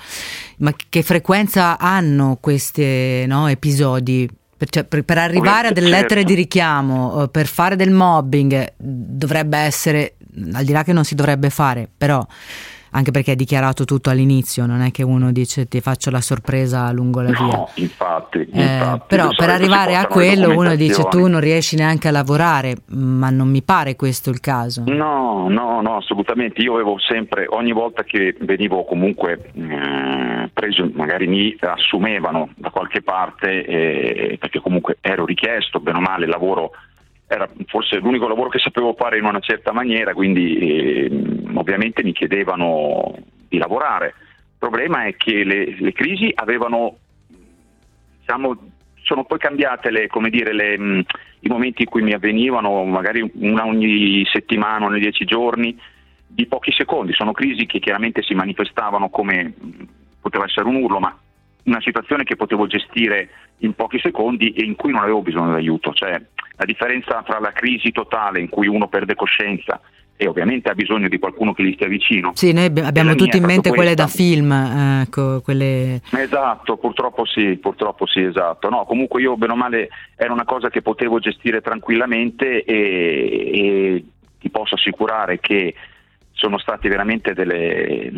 ma 0.58 0.74
che 0.90 1.02
frequenza 1.04 1.80
hanno 1.80 2.38
questi 2.40 3.26
no, 3.26 3.48
episodi? 3.48 4.30
Per, 4.60 4.70
cioè, 4.70 4.84
per- 4.84 5.04
per 5.06 5.18
arrivare 5.18 5.70
a 5.70 5.72
delle 5.72 5.88
Certo. 5.88 6.02
lettere 6.02 6.24
di 6.26 6.34
richiamo, 6.34 7.24
eh, 7.24 7.30
per 7.30 7.48
fare 7.48 7.78
del 7.78 7.92
mobbing, 7.92 8.52
eh, 8.52 8.74
dovrebbe 8.78 9.58
essere, 9.58 10.16
al 10.52 10.66
di 10.66 10.74
là 10.74 10.84
che 10.84 10.92
non 10.92 11.06
si 11.06 11.16
dovrebbe 11.16 11.50
fare, 11.50 11.88
però 11.98 12.22
anche 12.92 13.12
perché 13.12 13.34
è 13.34 13.36
dichiarato 13.36 13.86
tutto 13.86 14.10
all'inizio, 14.10 14.66
non 14.66 14.82
è 14.82 14.92
che 14.92 15.04
uno 15.04 15.32
dice 15.32 15.68
ti 15.68 15.82
faccio 15.82 16.10
la 16.10 16.22
sorpresa 16.22 16.92
lungo 16.92 17.22
la 17.22 17.32
via. 17.32 17.40
No, 17.40 17.70
infatti, 17.76 18.40
Eh, 18.52 18.62
infatti, 18.62 19.04
però 19.08 19.30
per 19.36 19.50
arrivare 19.50 19.96
a 19.96 20.08
quello 20.08 20.58
uno 20.58 20.76
dice 20.76 21.04
tu 21.10 21.28
non 21.28 21.40
riesci 21.40 21.76
neanche 21.76 22.08
a 22.08 22.12
lavorare, 22.12 22.76
ma 22.90 23.30
non 23.30 23.50
mi 23.50 23.62
pare 23.62 23.96
questo 23.96 24.30
il 24.30 24.40
caso. 24.40 24.84
No, 24.86 25.48
no, 25.50 25.82
no, 25.82 25.98
assolutamente. 25.98 26.62
Io 26.62 26.74
avevo 26.74 26.98
sempre, 27.00 27.46
ogni 27.50 27.72
volta 27.72 28.04
che 28.04 28.36
venivo 28.42 28.84
comunque 28.86 29.52
eh, 29.54 30.50
preso, 30.54 30.90
magari 30.94 31.28
mi 31.28 31.56
assumevano 31.60 32.50
da 32.56 32.70
qualche 32.70 33.02
parte, 33.02 33.66
eh, 33.66 34.38
perché 34.40 34.60
comunque 34.60 34.98
ero 35.02 35.26
richiesto, 35.26 35.80
bene 35.80 35.98
o 35.98 36.02
male, 36.02 36.26
il 36.26 36.32
lavoro 36.32 36.72
era 37.32 37.48
forse 37.68 37.98
l'unico 37.98 38.28
lavoro 38.28 38.50
che 38.50 38.58
sapevo 38.58 38.94
fare 38.94 39.20
in 39.20 39.24
una 39.24 39.40
certa 39.40 39.72
maniera, 39.72 40.16
quindi 40.16 40.58
eh, 40.58 41.12
ovviamente 41.54 42.04
mi 42.04 42.12
chiedevano 42.12 43.16
di 43.48 43.60
lavorare. 43.60 44.16
Il 44.18 44.58
problema 44.58 45.06
è 45.06 45.16
che 45.16 45.44
le, 45.44 45.76
le 45.78 45.94
crisi 45.94 46.32
avevano 46.34 46.98
diciamo, 48.20 48.58
sono 49.04 49.26
poi 49.26 49.38
cambiate 49.38 49.92
le, 49.92 50.10
dire, 50.32 50.54
le, 50.54 50.78
mh, 50.78 51.04
i 51.42 51.48
momenti 51.50 51.84
in 51.84 51.90
cui 51.90 52.02
mi 52.02 52.14
avvenivano, 52.14 52.84
magari 52.86 53.22
una 53.36 53.64
ogni 53.64 54.26
settimana, 54.26 54.88
ogni 54.88 55.00
dieci 55.00 55.24
giorni, 55.24 55.80
di 56.26 56.48
pochi 56.48 56.72
secondi. 56.72 57.14
Sono 57.14 57.32
crisi 57.32 57.68
che 57.68 57.80
chiaramente 57.80 58.24
si 58.24 58.34
manifestavano 58.34 59.10
come 59.10 59.54
mh, 59.56 59.84
poteva 60.20 60.46
essere 60.46 60.68
un 60.68 60.78
urlo, 60.78 61.00
ma 61.00 61.16
una 61.70 61.82
situazione 61.82 62.24
che 62.24 62.36
potevo 62.36 62.68
gestire 62.68 63.30
in 63.60 63.74
pochi 63.74 64.00
secondi 64.00 64.52
e 64.52 64.64
in 64.64 64.76
cui 64.76 64.92
non 64.92 65.02
avevo 65.02 65.22
bisogno 65.22 65.52
d'aiuto. 65.52 65.94
Cioè, 65.94 66.22
la 66.56 66.66
differenza 66.66 67.24
tra 67.26 67.40
la 67.40 67.52
crisi 67.52 67.92
totale 67.92 68.40
in 68.40 68.50
cui 68.50 68.68
uno 68.68 68.88
perde 68.88 69.16
coscienza 69.16 69.80
e 70.22 70.28
ovviamente 70.28 70.70
ha 70.70 70.74
bisogno 70.74 71.08
di 71.08 71.18
qualcuno 71.18 71.54
che 71.54 71.64
gli 71.64 71.74
stia 71.76 71.88
vicino. 71.88 72.32
Sì, 72.36 72.52
noi 72.52 72.66
abbi- 72.66 72.82
abbiamo 72.82 73.16
tutti 73.16 73.38
in 73.38 73.46
mente 73.46 73.70
quelle 73.70 73.94
da 73.94 74.08
film, 74.08 74.52
ecco, 74.52 75.40
quelle... 75.40 76.02
Esatto, 76.12 76.76
purtroppo 76.76 77.26
sì, 77.26 77.56
purtroppo 77.56 78.06
sì, 78.06 78.24
esatto. 78.24 78.68
No, 78.68 78.84
comunque 78.84 79.22
io 79.22 79.38
bene 79.38 79.54
o 79.54 79.56
male 79.56 79.88
era 80.18 80.34
una 80.34 80.44
cosa 80.44 80.70
che 80.70 80.82
potevo 80.82 81.20
gestire 81.20 81.62
tranquillamente 81.62 82.66
e, 82.66 83.52
e 83.54 84.04
ti 84.40 84.50
posso 84.50 84.76
assicurare 84.76 85.40
che 85.40 85.74
sono 86.34 86.58
state 86.58 86.90
veramente 86.90 87.34
delle, 87.34 88.12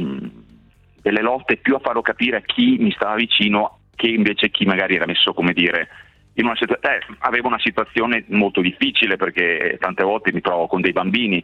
delle 1.02 1.22
lotte 1.22 1.58
più 1.58 1.76
a 1.76 1.80
farlo 1.80 2.02
capire 2.02 2.38
a 2.38 2.42
chi 2.42 2.78
mi 2.80 2.92
stava 2.92 3.16
vicino 3.16 3.80
che 3.96 4.08
invece 4.08 4.50
chi 4.50 4.66
magari 4.66 4.96
era 4.96 5.06
messo, 5.06 5.34
come 5.34 5.54
dire, 5.54 5.88
in 6.34 6.46
una 6.46 6.56
situazione... 6.56 6.98
Eh, 6.98 7.06
avevo 7.20 7.48
una 7.48 7.60
situazione 7.60 8.24
molto 8.30 8.62
difficile 8.62 9.16
perché 9.16 9.78
tante 9.80 10.04
volte 10.04 10.32
mi 10.32 10.42
trovo 10.42 10.68
con 10.68 10.82
dei 10.82 10.92
bambini 10.92 11.44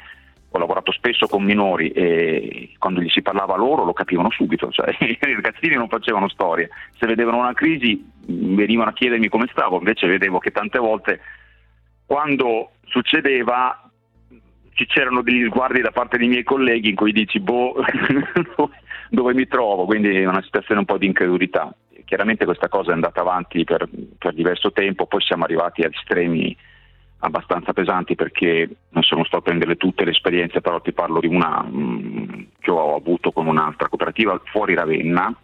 ho 0.50 0.60
lavorato 0.60 0.91
spesso 0.91 1.28
con 1.28 1.43
minori 1.43 1.89
e 1.89 2.72
quando 2.78 3.02
gli 3.02 3.10
si 3.10 3.22
parlava 3.22 3.58
loro 3.58 3.84
lo 3.84 3.93
capivano 3.93 4.32
subito, 4.32 4.72
cioè, 4.72 4.96
i 5.02 5.17
ragazzini 5.20 5.76
non 5.76 5.89
facevano 5.89 6.30
storie, 6.30 6.70
se 6.98 7.06
vedevano 7.06 7.39
una 7.39 7.54
crisi 7.54 8.04
mh, 8.26 8.56
venivano 8.56 8.89
a 8.89 8.93
chiedermi 8.93 9.28
come 9.28 9.48
stavo, 9.52 9.78
invece 9.78 10.08
vedevo 10.08 10.39
che 10.39 10.52
tante 10.52 10.80
volte 10.80 11.20
quando 12.06 12.72
succedeva 12.86 13.82
ci 14.74 14.86
c'erano 14.86 15.22
degli 15.22 15.46
sguardi 15.46 15.82
da 15.82 15.91
parte 15.91 16.17
dei 16.17 16.28
miei 16.28 16.43
colleghi 16.43 16.89
in 16.89 16.96
cui 16.96 17.12
dici 17.12 17.39
boh 17.39 17.76
dove 19.10 19.34
mi 19.34 19.48
trovo, 19.48 19.86
quindi 19.86 20.15
è 20.15 20.26
una 20.26 20.41
situazione 20.41 20.80
un 20.82 20.86
po' 20.86 20.98
di 20.98 21.06
incredulità. 21.06 21.74
Chiaramente 22.06 22.46
questa 22.46 22.70
cosa 22.70 22.91
è 22.91 22.93
andata 22.93 23.22
avanti 23.22 23.63
per, 23.63 23.88
per 24.17 24.34
diverso 24.34 24.72
tempo, 24.72 25.08
poi 25.08 25.22
siamo 25.22 25.43
arrivati 25.43 25.82
ad 25.82 25.93
estremi 25.93 26.56
abbastanza 27.20 27.74
pesanti 27.74 28.15
perché 28.15 28.70
non 28.89 29.04
sono 29.04 29.24
stato 29.24 29.38
a 29.38 29.41
prendere 29.41 29.76
tutte 29.76 30.06
le 30.06 30.12
esperienze, 30.12 30.62
però 30.62 30.80
ti 30.82 30.93
parlo 30.93 31.20
di 31.20 31.28
una 31.28 31.62
mh, 31.63 32.48
che 32.60 32.72
ho 32.72 32.96
avuto 32.96 33.32
con 33.32 33.48
un'altra 33.48 33.89
cooperativa 33.89 34.39
fuori 34.46 34.76
Ravenna, 34.76 35.36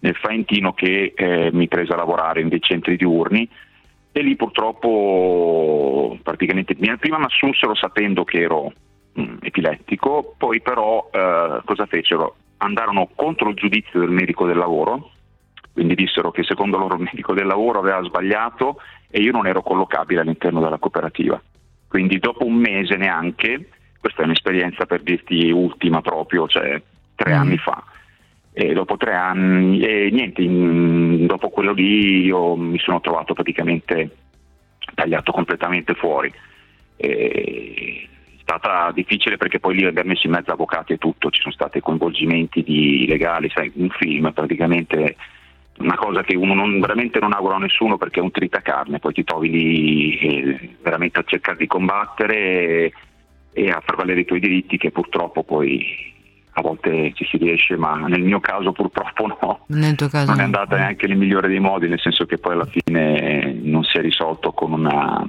nel 0.00 0.16
Faentino, 0.16 0.72
che 0.72 1.12
eh, 1.14 1.50
mi 1.52 1.68
prese 1.68 1.92
a 1.92 1.96
lavorare 1.96 2.40
in 2.40 2.48
dei 2.48 2.60
centri 2.60 2.96
diurni 2.96 3.48
e 4.12 4.22
lì 4.22 4.34
purtroppo 4.34 6.18
praticamente 6.22 6.74
prima 6.74 7.18
mi 7.18 7.24
assunsero 7.24 7.74
sapendo 7.74 8.24
che 8.24 8.40
ero 8.40 8.72
mh, 9.12 9.36
epilettico, 9.42 10.34
poi 10.36 10.60
però 10.60 11.08
eh, 11.12 11.60
cosa 11.64 11.86
fecero? 11.86 12.36
Andarono 12.62 13.08
contro 13.14 13.48
il 13.48 13.54
giudizio 13.54 14.00
del 14.00 14.10
medico 14.10 14.46
del 14.46 14.58
lavoro, 14.58 15.12
quindi 15.72 15.94
dissero 15.94 16.30
che 16.30 16.42
secondo 16.42 16.76
loro 16.76 16.96
il 16.96 17.02
medico 17.02 17.32
del 17.32 17.46
lavoro 17.46 17.78
aveva 17.78 18.02
sbagliato 18.02 18.80
e 19.08 19.20
io 19.20 19.32
non 19.32 19.46
ero 19.46 19.62
collocabile 19.62 20.20
all'interno 20.20 20.60
della 20.60 20.76
cooperativa. 20.76 21.40
Quindi 21.88 22.18
dopo 22.18 22.44
un 22.44 22.56
mese 22.56 22.96
neanche, 22.96 23.70
questa 23.98 24.22
è 24.22 24.24
un'esperienza 24.26 24.84
per 24.84 25.00
dirti 25.02 25.50
ultima 25.50 26.02
proprio, 26.02 26.46
cioè 26.48 26.80
tre 27.14 27.34
Mm. 27.34 27.38
anni 27.38 27.56
fa, 27.56 27.82
e 28.52 28.74
dopo 28.74 28.98
tre 28.98 29.14
anni, 29.14 29.80
e 29.80 30.10
niente, 30.10 30.42
in- 30.42 31.24
dopo 31.26 31.48
quello 31.48 31.72
lì 31.72 32.24
io 32.24 32.56
mi 32.56 32.78
sono 32.78 33.00
trovato 33.00 33.32
praticamente 33.32 34.16
tagliato 34.94 35.32
completamente 35.32 35.94
fuori. 35.94 36.30
E 36.96 38.06
stata 38.40 38.90
difficile 38.92 39.36
perché 39.36 39.58
poi 39.60 39.76
lì 39.76 39.84
abbiamo 39.84 40.10
messo 40.10 40.26
in 40.26 40.32
mezzo 40.32 40.50
avvocati 40.52 40.92
e 40.94 40.98
tutto, 40.98 41.30
ci 41.30 41.40
sono 41.40 41.54
stati 41.54 41.80
coinvolgimenti 41.80 42.62
di 42.62 43.06
legali, 43.06 43.50
sai, 43.52 43.70
un 43.74 43.90
film 43.90 44.32
praticamente 44.32 45.16
una 45.78 45.96
cosa 45.96 46.22
che 46.22 46.36
uno 46.36 46.52
non, 46.54 46.78
veramente 46.78 47.18
non 47.20 47.32
augura 47.32 47.56
a 47.56 47.60
nessuno 47.60 47.96
perché 47.96 48.20
è 48.20 48.22
un 48.22 48.30
tritacarne, 48.30 48.98
poi 48.98 49.12
ti 49.14 49.24
trovi 49.24 49.50
lì 49.50 50.18
eh, 50.18 50.76
veramente 50.82 51.20
a 51.20 51.24
cercare 51.24 51.56
di 51.56 51.66
combattere 51.66 52.36
e, 52.36 52.92
e 53.52 53.70
a 53.70 53.80
far 53.84 53.96
valere 53.96 54.20
i 54.20 54.24
tuoi 54.26 54.40
diritti 54.40 54.76
che 54.76 54.90
purtroppo 54.90 55.42
poi 55.42 56.08
a 56.54 56.62
volte 56.62 57.12
ci 57.14 57.24
si 57.24 57.36
riesce, 57.38 57.76
ma 57.76 57.96
nel 58.08 58.22
mio 58.22 58.40
caso 58.40 58.72
purtroppo 58.72 59.26
no. 59.26 59.64
Nel 59.68 59.94
tuo 59.94 60.08
caso 60.08 60.26
Non 60.26 60.40
è 60.40 60.40
no. 60.40 60.44
andata 60.46 60.76
neanche 60.76 61.06
nel 61.06 61.16
migliore 61.16 61.48
dei 61.48 61.60
modi, 61.60 61.88
nel 61.88 62.00
senso 62.00 62.26
che 62.26 62.38
poi 62.38 62.52
alla 62.54 62.66
fine 62.66 63.56
non 63.62 63.84
si 63.84 63.96
è 63.96 64.00
risolto 64.02 64.52
con, 64.52 64.72
una- 64.72 65.24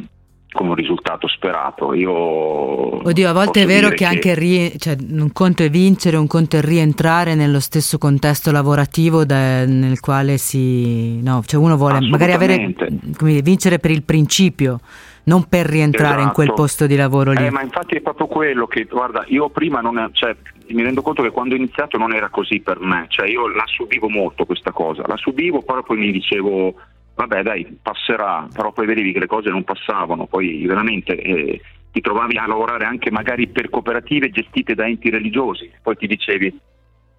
con 0.51 0.67
un 0.67 0.75
risultato 0.75 1.27
sperato. 1.27 1.93
Io 1.93 2.11
Oddio, 2.11 3.29
a 3.29 3.33
volte 3.33 3.63
è 3.63 3.65
vero 3.65 3.87
dire 3.87 3.95
che 3.95 4.05
anche 4.05 4.35
rie- 4.35 4.73
cioè, 4.77 4.95
un 4.99 5.31
conto 5.31 5.63
è 5.63 5.69
vincere, 5.69 6.17
un 6.17 6.27
conto 6.27 6.57
è 6.57 6.61
rientrare 6.61 7.35
nello 7.35 7.59
stesso 7.59 7.97
contesto 7.97 8.51
lavorativo 8.51 9.23
da- 9.23 9.65
nel 9.65 9.99
quale 9.99 10.37
si... 10.37 11.21
No, 11.21 11.41
cioè 11.45 11.59
uno 11.59 11.77
vuole 11.77 11.99
magari 12.01 12.33
avere, 12.33 12.73
come 13.17 13.31
dire, 13.31 13.41
vincere 13.41 13.79
per 13.79 13.91
il 13.91 14.03
principio, 14.03 14.79
non 15.23 15.47
per 15.47 15.67
rientrare 15.67 16.21
in 16.21 16.31
quel 16.31 16.47
Esatto. 16.47 16.61
posto 16.61 16.87
di 16.87 16.95
lavoro 16.95 17.31
lì. 17.31 17.45
Eh, 17.45 17.51
ma 17.51 17.61
infatti 17.61 17.95
è 17.95 18.01
proprio 18.01 18.27
quello 18.27 18.67
che, 18.67 18.85
guarda, 18.85 19.23
io 19.27 19.49
prima 19.49 19.79
non, 19.79 20.09
cioè, 20.11 20.35
mi 20.67 20.83
rendo 20.83 21.01
conto 21.01 21.21
che 21.21 21.31
quando 21.31 21.53
ho 21.53 21.57
iniziato 21.57 21.97
non 21.97 22.13
era 22.13 22.29
così 22.29 22.59
per 22.59 22.79
me, 22.79 23.05
cioè 23.07 23.29
io 23.29 23.47
la 23.47 23.63
subivo 23.67 24.09
molto 24.09 24.45
questa 24.45 24.71
cosa, 24.71 25.03
la 25.07 25.17
subivo, 25.17 25.61
però 25.61 25.81
poi 25.83 25.97
mi 25.97 26.11
dicevo, 26.11 26.75
vabbè 27.15 27.43
dai, 27.43 27.77
passerà, 27.81 28.47
però 28.53 28.71
poi 28.71 28.85
vedevi 28.85 29.11
che 29.11 29.19
le 29.19 29.27
cose 29.27 29.49
non 29.49 29.63
passavano, 29.63 30.25
poi 30.25 30.65
veramente 30.65 31.15
eh, 31.15 31.61
ti 31.91 32.01
trovavi 32.01 32.37
a 32.37 32.47
lavorare 32.47 32.85
anche 32.85 33.11
magari 33.11 33.47
per 33.47 33.69
cooperative 33.69 34.29
gestite 34.29 34.75
da 34.75 34.87
enti 34.87 35.09
religiosi, 35.09 35.69
poi 35.81 35.97
ti 35.97 36.07
dicevi, 36.07 36.57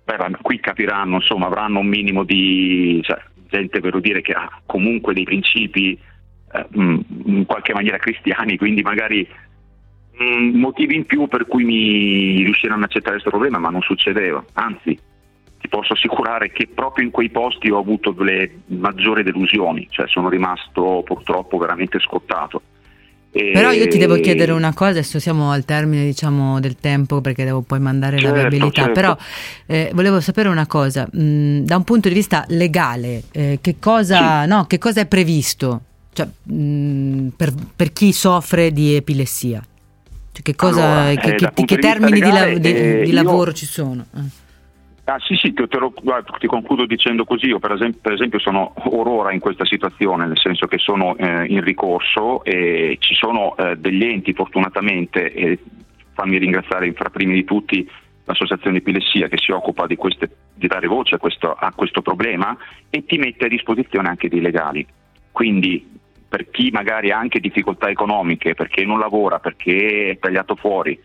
beh, 0.05 0.37
qui 0.41 0.61
capiranno, 0.61 1.16
insomma, 1.16 1.47
avranno 1.47 1.81
un 1.81 1.87
minimo 1.87 2.25
di 2.25 3.01
cioè, 3.03 3.21
gente, 3.49 3.81
per 3.81 4.01
dire, 4.01 4.23
che 4.23 4.33
ha 4.33 4.61
comunque 4.66 5.12
dei 5.12 5.25
principi 5.25 5.99
eh, 6.53 6.66
mh, 6.69 7.01
in 7.27 7.47
qualche 7.47 7.75
maniera 7.75 7.99
cristiani, 7.99 8.57
quindi 8.57 8.83
magari 8.83 9.29
mh, 10.16 10.59
motivi 10.59 10.97
in 10.97 11.05
più 11.05 11.29
per 11.29 11.47
cui 11.47 11.64
mi 11.64 12.43
riusciranno 12.45 12.81
ad 12.81 12.89
accettare 12.89 13.12
questo 13.12 13.31
problema, 13.31 13.59
ma 13.59 13.69
non 13.69 13.83
succedeva, 13.83 14.43
anzi 14.55 14.99
posso 15.73 15.95
assicurare 15.95 16.53
che 16.53 16.68
proprio 16.68 17.03
in 17.07 17.11
quei 17.11 17.31
posti 17.31 17.70
ho 17.70 17.79
avuto 17.79 18.14
le 18.23 18.59
maggiori 18.66 19.23
delusioni, 19.23 19.87
cioè 19.89 20.07
sono 20.07 20.29
rimasto 20.29 21.01
purtroppo 21.03 21.57
veramente 21.57 21.99
scottato. 21.99 22.61
E- 23.31 23.53
Però 23.55 23.70
io 23.70 23.89
ti 23.89 23.97
devo 23.97 24.16
chiedere 24.20 24.53
una 24.53 24.75
cosa, 24.75 24.91
adesso 24.91 25.18
siamo 25.18 25.51
al 25.51 25.64
termine 25.64 26.05
diciamo 26.05 26.61
del 26.61 26.77
tempo 26.77 27.23
perché 27.23 27.45
devo 27.45 27.62
poi 27.62 27.81
mandare 27.81 28.16
la 28.16 28.29
Certo, 28.29 28.35
viabilità, 28.41 28.83
certo. 28.83 28.93
però 28.93 29.16
eh, 29.64 29.91
volevo 29.95 30.20
sapere 30.20 30.51
una 30.51 30.66
cosa, 30.66 31.09
mh, 31.11 31.61
da 31.61 31.77
un 31.77 31.85
punto 31.85 32.09
di 32.09 32.14
vista 32.14 32.45
legale, 32.49 33.23
eh, 33.33 33.59
che, 33.62 33.77
cosa, 33.81 34.45
no, 34.45 34.66
che 34.66 34.77
cosa 34.77 35.01
è 35.01 35.07
previsto 35.07 35.81
Cioè, 36.12 36.29
mh, 36.53 37.29
per, 37.35 37.55
per 37.75 37.95
chi 37.95 38.12
soffre 38.12 38.70
di 38.73 38.95
epilessia? 38.95 39.64
Cioè, 40.33 40.43
che, 40.43 40.55
cosa, 40.55 40.85
Allora, 41.07 41.14
che, 41.18 41.31
eh, 41.31 41.35
che- 41.37 41.64
di 41.64 41.77
termini 41.79 42.20
di, 42.20 42.20
la- 42.20 42.45
legale, 42.45 42.61
di- 42.61 42.75
eh, 42.75 43.03
di 43.05 43.09
io- 43.09 43.14
lavoro 43.14 43.55
ci 43.55 43.64
sono? 43.64 44.05
Ah 45.05 45.19
sì 45.19 45.35
sì, 45.35 45.53
te, 45.53 45.67
lo- 45.79 45.93
ti 46.39 46.47
concludo 46.47 46.87
dicendo 46.87 47.25
così, 47.25 47.47
io 47.47 47.59
per 47.59 47.73
esempio, 47.73 48.01
per 48.01 48.13
esempio 48.13 48.39
sono 48.39 48.73
orora 48.85 49.33
in 49.33 49.41
questa 49.41 49.65
situazione, 49.65 50.27
nel 50.27 50.39
senso 50.39 50.67
che 50.67 50.79
sono 50.79 51.17
eh, 51.17 51.45
in 51.47 51.61
ricorso 51.63 52.45
e 52.45 52.97
ci 53.01 53.15
sono 53.15 53.57
eh, 53.57 53.77
degli 53.77 54.05
enti 54.05 54.33
fortunatamente, 54.33 55.33
e 55.33 55.59
fammi 56.13 56.39
ringraziare 56.39 56.93
fra 56.93 57.11
primi 57.11 57.35
di 57.35 57.45
tutti 57.45 57.89
l'associazione 58.25 58.79
epilessia 58.79 59.27
che 59.27 59.39
si 59.39 59.51
occupa 59.51 59.87
di, 59.87 59.97
queste, 59.97 60.31
di 60.55 60.69
dare 60.69 60.87
voce 60.87 61.17
a 61.17 61.19
questo, 61.19 61.53
a 61.53 61.73
questo 61.75 62.01
problema 62.03 62.57
e 62.89 63.05
ti 63.05 63.19
mette 63.19 63.47
a 63.47 63.49
disposizione 63.49 64.09
anche 64.09 64.29
dei 64.29 64.41
legali. 64.41 64.87
Quindi 65.33 65.99
per 66.29 66.49
chi 66.51 66.71
magari 66.71 67.11
ha 67.11 67.19
anche 67.19 67.41
difficoltà 67.41 67.89
economiche, 67.89 68.55
perché 68.55 68.85
non 68.85 69.01
lavora, 69.01 69.41
perché 69.41 70.11
è 70.11 70.19
tagliato 70.19 70.55
fuori, 70.55 70.99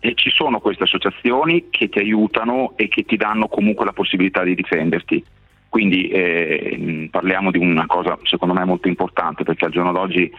e 0.00 0.14
ci 0.14 0.30
sono 0.30 0.60
queste 0.60 0.84
associazioni 0.84 1.66
che 1.70 1.88
ti 1.88 1.98
aiutano 1.98 2.72
e 2.76 2.88
che 2.88 3.04
ti 3.04 3.16
danno 3.16 3.48
comunque 3.48 3.84
la 3.84 3.92
possibilità 3.92 4.42
di 4.42 4.54
difenderti. 4.54 5.22
Quindi 5.68 6.08
eh, 6.08 7.08
parliamo 7.10 7.50
di 7.50 7.58
una 7.58 7.86
cosa 7.86 8.18
secondo 8.24 8.54
me 8.54 8.64
molto 8.64 8.88
importante 8.88 9.44
perché 9.44 9.66
al 9.66 9.70
giorno 9.70 9.92
d'oggi 9.92 10.32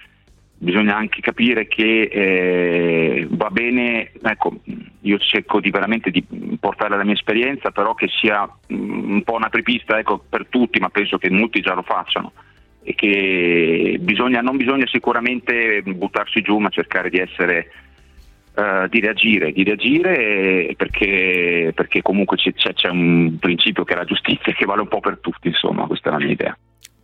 bisogna 0.57 0.95
anche 0.95 1.21
capire 1.21 1.67
che 1.67 2.01
eh, 2.01 3.27
va 3.29 3.49
bene, 3.49 4.11
ecco, 4.21 4.59
io 5.01 5.17
cerco 5.19 5.59
di 5.59 5.69
veramente 5.69 6.11
di 6.11 6.23
portare 6.59 6.97
la 6.97 7.03
mia 7.03 7.13
esperienza, 7.13 7.71
però 7.71 7.93
che 7.93 8.07
sia 8.09 8.43
mh, 8.43 8.75
un 8.75 9.23
po' 9.23 9.35
un'apripista 9.35 9.97
ecco, 9.97 10.23
per 10.27 10.47
tutti, 10.49 10.79
ma 10.79 10.89
penso 10.89 11.17
che 11.17 11.29
molti 11.29 11.61
già 11.61 11.73
lo 11.73 11.83
facciano 11.83 12.33
e 12.83 12.95
che 12.95 13.97
bisogna, 13.99 14.41
non 14.41 14.57
bisogna 14.57 14.87
sicuramente 14.87 15.81
buttarsi 15.83 16.41
giù 16.41 16.57
ma 16.57 16.69
cercare 16.69 17.09
di 17.09 17.19
essere 17.19 17.71
eh, 18.61 18.89
di 18.89 18.99
reagire, 18.99 19.51
di 19.51 19.63
reagire 19.63 20.17
eh, 20.69 20.73
perché, 20.77 21.71
perché 21.75 22.01
comunque 22.01 22.37
c'è, 22.37 22.53
c'è- 22.53 22.73
c'è 22.73 22.89
un 22.89 23.37
principio 23.39 23.83
che 23.83 23.93
è 23.93 23.97
la 23.97 24.05
giustizia 24.05 24.53
che 24.53 24.65
vale 24.65 24.81
un 24.81 24.87
po' 24.87 24.99
per 24.99 25.19
tutti, 25.19 25.47
insomma, 25.47 25.85
questa 25.87 26.09
è 26.09 26.11
la 26.11 26.17
mia 26.19 26.31
idea. 26.31 26.57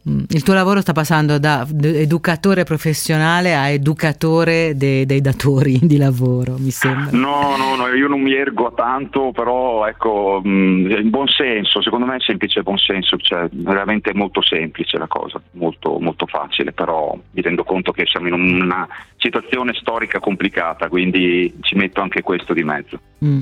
Mm. 0.09 0.23
Il 0.29 0.43
tuo 0.43 0.53
lavoro 0.53 0.79
sta 0.79 0.93
passando 0.93 1.37
da 1.37 1.67
educatore 1.81 2.63
professionale 2.63 3.55
a 3.55 3.67
educatore 3.69 4.75
de- 4.75 5.05
dei 5.05 5.19
datori 5.19 5.79
di 5.81 5.97
lavoro, 5.97 6.55
mi 6.57 6.71
sembra. 6.71 7.09
No, 7.11 7.55
no, 7.57 7.75
no, 7.75 7.87
io 7.87 8.07
non 8.07 8.21
mi 8.21 8.33
ergo 8.33 8.67
a 8.67 8.71
tanto, 8.71 9.31
però 9.31 9.85
ecco, 9.85 10.39
mh, 10.43 10.91
il 10.91 11.09
buon 11.09 11.27
senso, 11.27 11.81
secondo 11.81 12.05
me 12.05 12.15
è 12.15 12.21
semplice 12.21 12.63
buon 12.63 12.77
senso, 12.77 13.17
cioè 13.17 13.47
veramente 13.51 14.13
molto 14.13 14.41
semplice 14.41 14.97
la 14.97 15.07
cosa, 15.07 15.41
molto, 15.51 15.99
molto 15.99 16.25
facile, 16.25 16.71
però 16.71 17.17
mi 17.31 17.41
rendo 17.41 17.63
conto 17.63 17.91
che 17.91 18.05
siamo 18.05 18.27
in 18.27 18.33
una 18.33 18.87
situazione 19.17 19.73
storica 19.73 20.19
complicata, 20.19 20.87
quindi 20.87 21.53
ci 21.61 21.75
metto 21.75 22.01
anche 22.01 22.21
questo 22.21 22.53
di 22.53 22.63
mezzo. 22.63 22.99
Mm. 23.23 23.39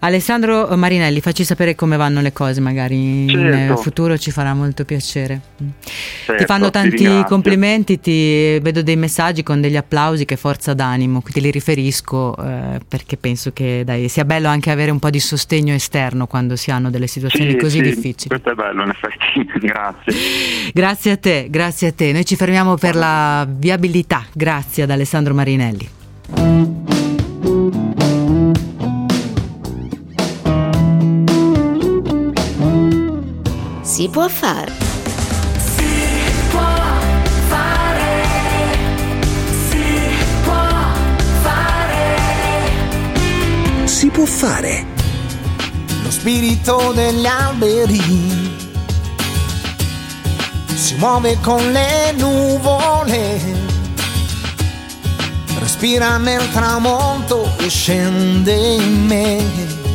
Alessandro 0.00 0.68
Marinelli, 0.76 1.20
facci 1.20 1.42
sapere 1.44 1.74
come 1.74 1.96
vanno 1.96 2.20
le 2.20 2.32
cose, 2.32 2.60
magari 2.60 3.22
in 3.22 3.28
Certo. 3.30 3.72
eh, 3.72 3.76
futuro 3.82 4.18
ci 4.18 4.30
farà 4.30 4.52
molto 4.52 4.84
piacere. 4.84 5.40
Mm. 5.62 5.68
Certo, 6.26 6.34
ti 6.42 6.44
fanno 6.44 6.70
tanti 6.70 6.96
ringrazio. 6.96 7.24
complimenti, 7.24 7.98
ti 8.00 8.58
vedo 8.58 8.82
dei 8.82 8.96
messaggi 8.96 9.42
con 9.42 9.60
degli 9.60 9.76
applausi 9.76 10.24
che 10.26 10.36
forza 10.36 10.74
d'animo, 10.74 11.22
te 11.22 11.40
li 11.40 11.50
riferisco 11.50 12.36
eh, 12.36 12.80
perché 12.86 13.16
penso 13.16 13.52
che 13.52 13.82
dai, 13.84 14.08
sia 14.08 14.24
bello 14.26 14.48
anche 14.48 14.70
avere 14.70 14.90
un 14.90 14.98
po' 14.98 15.08
di 15.10 15.20
sostegno 15.20 15.72
esterno 15.74 16.26
quando 16.26 16.56
si 16.56 16.70
hanno 16.70 16.90
delle 16.90 17.06
situazioni 17.06 17.52
Sì, 17.52 17.56
così 17.56 17.78
sì, 17.78 17.82
difficili. 17.82 18.28
Questo 18.28 18.50
è 18.50 18.54
bello, 18.54 18.82
in 18.84 18.90
effetti, 18.90 19.58
grazie. 19.66 20.12
Grazie 20.72 21.10
a 21.12 21.16
te, 21.16 21.46
grazie 21.48 21.88
a 21.88 21.92
te. 21.92 22.12
Noi 22.12 22.24
ci 22.26 22.36
fermiamo 22.36 22.76
per 22.76 22.94
la 22.96 23.46
viabilità. 23.48 24.24
Grazie 24.32 24.82
ad 24.82 24.90
Alessandro 24.90 25.32
Marinelli. 25.34 25.88
Si 33.96 34.10
può 34.10 34.28
fare. 34.28 34.70
può 36.50 36.60
fare, 37.48 38.24
si 39.70 39.84
può 40.44 40.68
fare. 41.40 42.16
Si 43.84 44.08
può 44.08 44.26
fare. 44.26 44.86
Lo 46.02 46.10
spirito 46.10 46.92
degli 46.94 47.24
alberi 47.24 48.54
si 50.74 50.96
muove 50.96 51.38
con 51.40 51.72
le 51.72 52.12
nuvole, 52.18 53.40
respira 55.58 56.18
nel 56.18 56.46
tramonto 56.52 57.50
e 57.60 57.70
scende 57.70 58.52
in 58.52 59.06
me. 59.06 59.85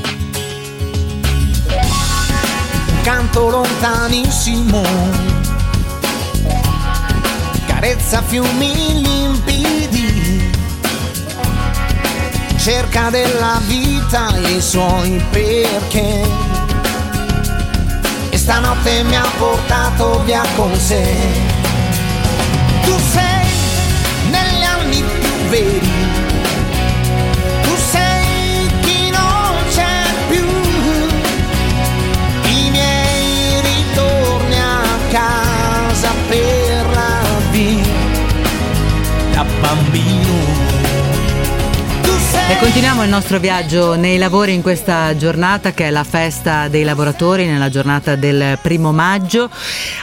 Canto 3.04 3.49
lontanissimo, 3.49 4.84
carezza 7.68 8.22
fiumi 8.22 9.02
limpidi 9.02 10.52
cerca 12.62 13.10
della 13.10 13.60
vita 13.66 14.36
e 14.36 14.58
i 14.58 14.62
suoi 14.62 15.24
perché. 15.32 16.22
E 18.30 18.38
stanotte 18.38 19.04
mi 19.04 19.16
ha 19.16 19.28
portato 19.39 20.22
via 20.26 20.43
con 20.56 20.76
sé. 20.76 21.16
Tu 22.84 22.95
sei 23.12 23.47
negli 24.30 24.64
anni 24.64 25.04
più 25.04 25.49
veri. 25.49 25.91
Bambino. 39.62 40.62
E 42.51 42.57
continuiamo 42.57 43.03
il 43.03 43.09
nostro 43.09 43.39
viaggio 43.39 43.95
nei 43.95 44.18
lavori 44.18 44.53
in 44.53 44.62
questa 44.62 45.16
giornata 45.16 45.72
che 45.72 45.86
è 45.86 45.89
la 45.89 46.03
festa 46.03 46.68
dei 46.68 46.84
lavoratori, 46.84 47.45
nella 47.45 47.70
giornata 47.70 48.18
del 48.18 48.59
primo 48.62 48.91
maggio. 48.91 49.49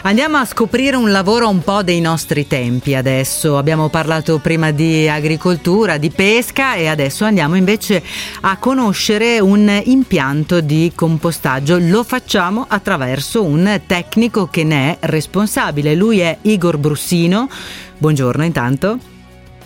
Andiamo 0.04 0.38
a 0.38 0.46
scoprire 0.46 0.96
un 0.96 1.10
lavoro 1.10 1.46
un 1.50 1.62
po' 1.62 1.82
dei 1.82 2.00
nostri 2.00 2.46
tempi 2.46 2.94
adesso. 2.94 3.58
Abbiamo 3.58 3.90
parlato 3.90 4.38
prima 4.38 4.70
di 4.70 5.06
agricoltura, 5.06 5.98
di 5.98 6.08
pesca 6.08 6.74
e 6.74 6.86
adesso 6.86 7.26
andiamo 7.26 7.54
invece 7.54 8.02
a 8.40 8.56
conoscere 8.56 9.40
un 9.40 9.82
impianto 9.84 10.62
di 10.62 10.90
compostaggio. 10.94 11.76
Lo 11.78 12.02
facciamo 12.02 12.64
attraverso 12.66 13.44
un 13.44 13.78
tecnico 13.86 14.46
che 14.46 14.64
ne 14.64 14.92
è 14.98 15.06
responsabile. 15.06 15.94
Lui 15.94 16.20
è 16.20 16.38
Igor 16.40 16.78
Brussino. 16.78 17.46
Buongiorno 17.98 18.42
intanto. 18.42 19.16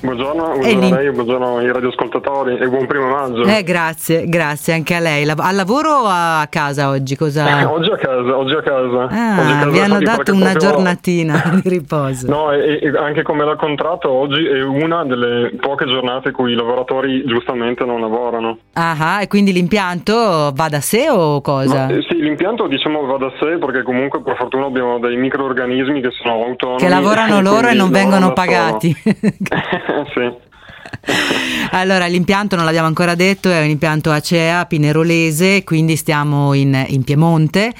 Buongiorno, 0.02 0.58
buongiorno 0.58 0.86
a 0.86 0.98
lei, 0.98 1.12
buongiorno 1.12 1.56
ai 1.58 1.70
radioascoltatori 1.72 2.56
e 2.58 2.66
buon 2.68 2.86
primo 2.86 3.06
maggio. 3.06 3.44
Eh, 3.44 3.62
grazie, 3.62 4.26
grazie 4.26 4.72
anche 4.72 4.96
a 4.96 4.98
lei. 4.98 5.24
Lav- 5.24 5.38
Al 5.38 5.54
lavoro 5.54 5.90
o 5.90 6.06
a 6.08 6.44
casa 6.50 6.88
oggi? 6.88 7.14
Cosa... 7.14 7.70
oggi 7.70 7.88
a 7.88 7.96
casa, 7.96 8.36
oggi 8.36 8.52
a 8.54 8.62
casa. 8.62 9.06
Ah, 9.08 9.40
Oggi 9.40 9.52
a 9.52 9.58
casa 9.58 9.68
vi 9.70 9.78
hanno 9.78 10.00
dato 10.00 10.32
una 10.34 10.54
giornatina 10.54 11.40
di 11.62 11.68
riposo. 11.68 12.26
No, 12.28 12.50
e, 12.50 12.80
e 12.82 12.92
anche 12.98 13.22
come 13.22 13.44
l'ha 13.44 13.54
contratto, 13.54 14.10
oggi 14.10 14.44
è 14.44 14.60
una 14.64 15.04
delle 15.04 15.52
poche 15.60 15.86
giornate 15.86 16.30
in 16.30 16.34
cui 16.34 16.50
i 16.50 16.56
lavoratori 16.56 17.24
giustamente 17.24 17.84
non 17.84 18.00
lavorano. 18.00 18.58
Ah, 18.72 18.96
ah, 18.98 19.22
e 19.22 19.28
quindi 19.28 19.52
l'impianto 19.52 20.50
va 20.52 20.68
da 20.68 20.80
sé 20.80 21.10
o 21.10 21.40
cosa? 21.42 21.86
Ma, 21.86 21.94
eh, 21.94 22.02
sì, 22.08 22.16
l'impianto 22.16 22.66
diciamo 22.66 23.06
va 23.06 23.18
da 23.18 23.32
sé 23.38 23.56
perché 23.58 23.84
comunque 23.84 24.20
per 24.20 24.34
fortuna 24.34 24.66
abbiamo 24.66 24.98
dei 24.98 25.14
microorganismi 25.16 26.00
che 26.00 26.10
sono 26.20 26.42
autonomi. 26.42 26.80
Che 26.80 26.88
lavorano 26.88 27.38
loro 27.40 27.68
e 27.68 27.74
non 27.74 27.90
vengono 27.90 28.32
pagati. 28.32 28.92
sì. 30.14 30.50
Allora, 31.72 32.06
l'impianto 32.06 32.56
non 32.56 32.64
l'abbiamo 32.64 32.86
ancora 32.86 33.14
detto, 33.14 33.48
è 33.50 33.62
un 33.62 33.70
impianto 33.70 34.10
Acea 34.10 34.66
Pinerolese, 34.66 35.64
quindi 35.64 35.96
stiamo 35.96 36.54
in, 36.54 36.84
in 36.88 37.02
Piemonte. 37.02 37.72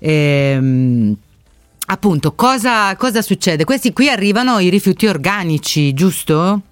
Ehm, 0.00 1.16
appunto, 1.86 2.32
cosa, 2.34 2.96
cosa 2.96 3.22
succede? 3.22 3.64
Questi 3.64 3.92
qui 3.92 4.08
arrivano 4.08 4.58
i 4.58 4.68
rifiuti 4.68 5.06
organici, 5.06 5.92
giusto? 5.94 6.62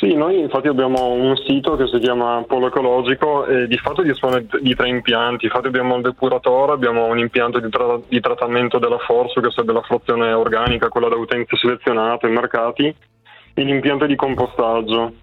Sì, 0.00 0.14
noi 0.14 0.40
infatti 0.40 0.66
abbiamo 0.66 1.12
un 1.12 1.36
sito 1.36 1.76
che 1.76 1.86
si 1.86 1.98
chiama 1.98 2.42
Polo 2.46 2.68
Ecologico 2.68 3.44
e 3.44 3.66
di 3.66 3.76
fatto 3.76 4.00
dispone 4.00 4.46
di 4.62 4.74
tre 4.74 4.88
impianti. 4.88 5.44
Infatti 5.44 5.66
abbiamo 5.66 5.94
un 5.94 6.00
depuratore, 6.00 6.72
abbiamo 6.72 7.04
un 7.04 7.18
impianto 7.18 7.60
di, 7.60 7.68
tra- 7.68 8.00
di 8.08 8.18
trattamento 8.18 8.78
della 8.78 8.96
forza, 8.96 9.42
che 9.42 9.50
sarebbe 9.50 9.74
la 9.74 9.82
frazione 9.82 10.32
organica, 10.32 10.88
quella 10.88 11.08
da 11.08 11.16
utenze 11.16 11.54
selezionate, 11.56 12.28
mercati, 12.28 12.94
e 13.60 13.64
l'impianto 13.64 14.06
di 14.06 14.16
compostaggio. 14.16 15.14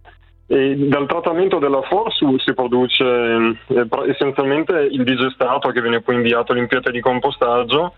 E 0.48 0.76
dal 0.78 1.08
trattamento 1.08 1.60
della 1.60 1.82
Forsu 1.82 2.38
si 2.40 2.54
produce 2.54 3.04
eh, 3.04 3.88
essenzialmente 4.08 4.88
il 4.92 5.04
digestato 5.04 5.70
che 5.72 5.82
viene 5.82 6.02
poi 6.02 6.16
inviato 6.16 6.54
all'impianto 6.54 6.90
di 6.90 7.02
compostaggio 7.02 7.96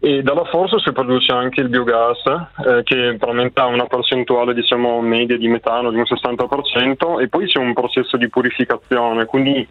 e 0.00 0.22
dalla 0.22 0.44
Forsu 0.44 0.78
si 0.78 0.90
produce 0.90 1.30
anche 1.32 1.60
il 1.60 1.68
biogas 1.68 2.24
eh, 2.26 2.82
che 2.82 3.14
probabilmente 3.18 3.60
ha 3.60 3.66
una 3.66 3.86
percentuale 3.86 4.54
diciamo, 4.54 5.00
media 5.00 5.36
di 5.36 5.46
metano 5.48 5.90
di 5.90 5.96
un 5.96 6.04
60% 6.04 7.20
e 7.20 7.28
poi 7.28 7.46
c'è 7.46 7.60
un 7.60 7.72
processo 7.72 8.16
di 8.16 8.28
purificazione, 8.28 9.26
quindi 9.26 9.64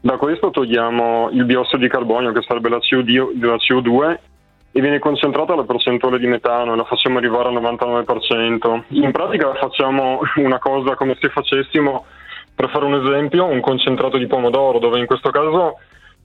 da 0.00 0.16
questo 0.16 0.50
togliamo 0.50 1.30
il 1.32 1.44
biossido 1.44 1.78
di 1.78 1.88
carbonio 1.88 2.32
che 2.32 2.42
sarebbe 2.42 2.68
la, 2.68 2.78
CO2, 2.78 3.40
la 3.40 3.56
CO2 3.56 4.18
e 4.70 4.80
viene 4.80 4.98
concentrata 4.98 5.54
la 5.54 5.64
percentuale 5.64 6.18
di 6.18 6.26
metano 6.26 6.72
e 6.72 6.76
la 6.76 6.84
facciamo 6.84 7.18
arrivare 7.18 7.48
al 7.48 7.54
99%. 7.54 8.82
In 8.88 9.10
pratica 9.10 9.54
facciamo 9.54 10.20
una 10.36 10.58
cosa 10.58 10.94
come 10.94 11.16
se 11.20 11.28
facessimo, 11.30 12.04
per 12.54 12.70
fare 12.70 12.84
un 12.84 12.94
esempio, 12.94 13.44
un 13.46 13.60
concentrato 13.60 14.18
di 14.18 14.26
pomodoro, 14.26 14.78
dove 14.78 14.98
in 14.98 15.06
questo 15.06 15.30
caso 15.30 15.78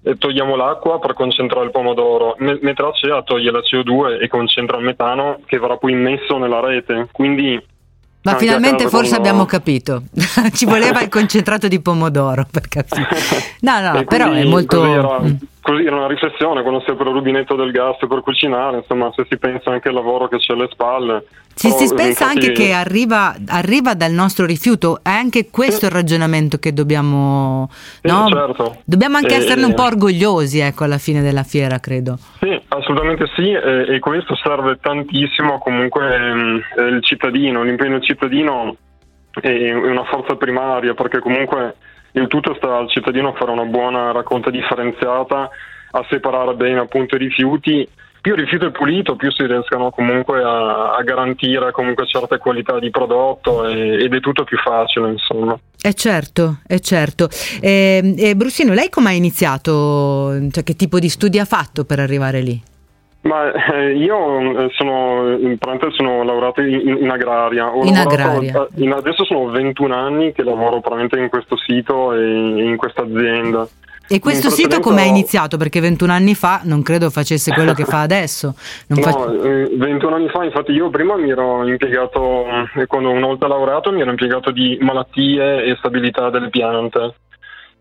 eh, 0.03 0.17
togliamo 0.17 0.55
l'acqua 0.55 0.99
per 0.99 1.13
concentrare 1.13 1.65
il 1.65 1.71
pomodoro, 1.71 2.35
me- 2.39 2.59
mentre 2.61 2.87
Acea 2.87 3.21
toglie 3.23 3.51
la 3.51 3.59
CO2 3.59 4.21
e 4.21 4.27
concentra 4.27 4.77
il 4.77 4.83
metano 4.83 5.39
che 5.45 5.57
verrà 5.59 5.77
poi 5.77 5.93
immesso 5.93 6.37
nella 6.37 6.59
rete. 6.59 7.07
Quindi 7.11 7.53
Ma 8.23 8.31
anche 8.31 8.43
finalmente 8.45 8.89
forse 8.89 9.15
abbiamo 9.15 9.45
capito. 9.45 10.03
Ci 10.53 10.65
voleva 10.65 11.01
il 11.01 11.09
concentrato 11.09 11.67
di 11.67 11.79
pomodoro 11.81 12.45
per 12.51 12.67
capire. 12.67 13.07
No, 13.61 13.79
no, 13.79 14.03
però 14.03 14.31
è 14.31 14.43
molto. 14.43 14.83
Era, 14.83 15.19
Mm. 15.21 15.35
Così 15.63 15.85
era 15.85 15.95
una 15.95 16.07
riflessione 16.07 16.61
quando 16.61 16.81
si 16.81 16.91
apre 16.91 17.07
il 17.07 17.15
rubinetto 17.15 17.55
del 17.55 17.71
gas 17.71 17.97
per 18.05 18.21
cucinare, 18.21 18.77
insomma, 18.77 19.11
se 19.15 19.25
si 19.29 19.37
pensa 19.37 19.71
anche 19.71 19.87
al 19.87 19.95
lavoro 19.95 20.27
che 20.27 20.37
c'è 20.37 20.53
alle 20.53 20.67
spalle. 20.69 21.25
Però, 21.55 21.77
si 21.77 21.93
pensa 21.95 22.25
infatti, 22.25 22.47
anche 22.47 22.51
che 22.51 22.73
arriva, 22.73 23.33
arriva 23.47 23.93
dal 23.93 24.11
nostro 24.11 24.45
rifiuto, 24.45 24.99
è 25.01 25.09
anche 25.09 25.49
questo 25.49 25.85
il 25.85 25.91
ragionamento 25.91 26.57
che 26.57 26.73
dobbiamo. 26.73 27.69
Sì, 27.71 28.07
no? 28.07 28.27
certo. 28.27 28.77
Dobbiamo 28.83 29.17
anche 29.17 29.35
Eh, 29.35 29.37
esserne 29.37 29.63
un 29.63 29.71
eh. 29.71 29.75
po' 29.75 29.83
orgogliosi, 29.83 30.59
ecco, 30.59 30.83
alla 30.83 30.97
fine 30.97 31.21
della 31.21 31.43
fiera, 31.43 31.79
credo. 31.79 32.17
Sì, 32.39 32.59
assolutamente 32.67 33.27
sì, 33.35 33.51
e, 33.51 33.95
e 33.95 33.99
questo 33.99 34.35
serve 34.35 34.79
tantissimo 34.81 35.59
comunque 35.59 36.13
ehm, 36.13 36.61
eh, 36.77 36.81
il 36.87 37.03
cittadino, 37.03 37.63
l'impegno 37.63 37.99
cittadino 38.01 38.75
è 39.39 39.71
una 39.73 40.03
forza 40.03 40.35
primaria 40.35 40.93
perché 40.93 41.19
comunque 41.19 41.75
il 42.13 42.27
tutto 42.27 42.53
sta 42.55 42.77
al 42.77 42.89
cittadino 42.89 43.29
a 43.29 43.33
fare 43.33 43.51
una 43.51 43.65
buona 43.65 44.11
raccolta 44.11 44.49
differenziata, 44.49 45.49
a 45.91 46.05
separare 46.09 46.53
bene 46.55 46.79
appunto 46.79 47.15
i 47.15 47.19
rifiuti. 47.19 47.87
Più 48.21 48.33
il 48.33 48.39
rifiuto 48.39 48.67
è 48.67 48.71
pulito, 48.71 49.17
più 49.17 49.29
si 49.31 49.45
riescono 49.45 49.89
comunque 49.89 50.41
a, 50.41 50.95
a 50.95 51.03
garantire 51.03 51.73
comunque 51.73 52.07
certe 52.07 52.37
qualità 52.37 52.79
di 52.79 52.89
prodotto 52.89 53.67
e- 53.67 54.01
ed 54.01 54.13
è 54.13 54.19
tutto 54.21 54.45
più 54.45 54.57
facile, 54.59 55.09
insomma. 55.09 55.59
È 55.77 55.91
certo, 55.91 56.59
è 56.65 56.79
certo. 56.79 57.27
E, 57.59 58.15
e 58.17 58.35
Brussino, 58.37 58.73
lei 58.73 58.89
come 58.89 59.09
ha 59.09 59.13
iniziato? 59.13 60.31
Cioè, 60.51 60.63
che 60.63 60.75
tipo 60.77 60.99
di 60.99 61.09
studi 61.09 61.37
ha 61.37 61.45
fatto 61.45 61.83
per 61.83 61.99
arrivare 61.99 62.39
lì? 62.39 62.61
Ma 63.23 63.51
eh, 63.53 63.93
io 63.95 64.65
eh, 64.65 64.69
sono, 64.71 65.31
in 65.37 65.57
pratica 65.57 65.89
sono 65.91 66.23
laureato 66.23 66.61
in, 66.61 66.97
in 67.01 67.09
agraria. 67.09 67.73
Ho 67.73 67.83
In 67.85 67.93
lavorato- 67.93 68.29
agraria. 68.39 68.67
eh, 68.75 68.83
in- 68.83 68.91
adesso 68.91 69.23
sono 69.23 69.49
21 69.49 69.95
anni 69.95 70.33
che 70.33 70.43
lavoro 70.43 70.81
probabilmente 70.81 71.17
in 71.19 71.29
questo 71.29 71.55
sito 71.55 72.13
e 72.13 72.63
in 72.65 72.75
questa 72.75 73.03
azienda. 73.03 73.65
E 74.09 74.19
questo 74.19 74.49
sito 74.49 74.81
come 74.81 75.03
ho- 75.03 75.05
iniziato? 75.07 75.55
Perché 75.55 75.79
21 75.79 76.11
anni 76.11 76.35
fa 76.35 76.59
non 76.65 76.83
credo 76.83 77.09
facesse 77.09 77.53
quello 77.53 77.71
che 77.73 77.85
fa 77.85 78.01
adesso. 78.03 78.53
Non 78.87 78.99
No, 78.99 79.05
fa- 79.11 79.31
eh, 79.47 79.69
21 79.73 80.15
anni 80.15 80.27
fa, 80.27 80.43
infatti 80.43 80.73
io 80.73 80.89
prima 80.89 81.15
mi 81.15 81.29
ero 81.29 81.65
impiegato, 81.65 82.45
quando 82.87 83.09
una 83.09 83.25
volta 83.27 83.47
laureato 83.47 83.89
mi 83.93 84.01
ero 84.01 84.09
impiegato 84.09 84.51
di 84.51 84.77
malattie 84.81 85.63
e 85.63 85.75
stabilità 85.77 86.29
delle 86.29 86.49
piante. 86.49 87.13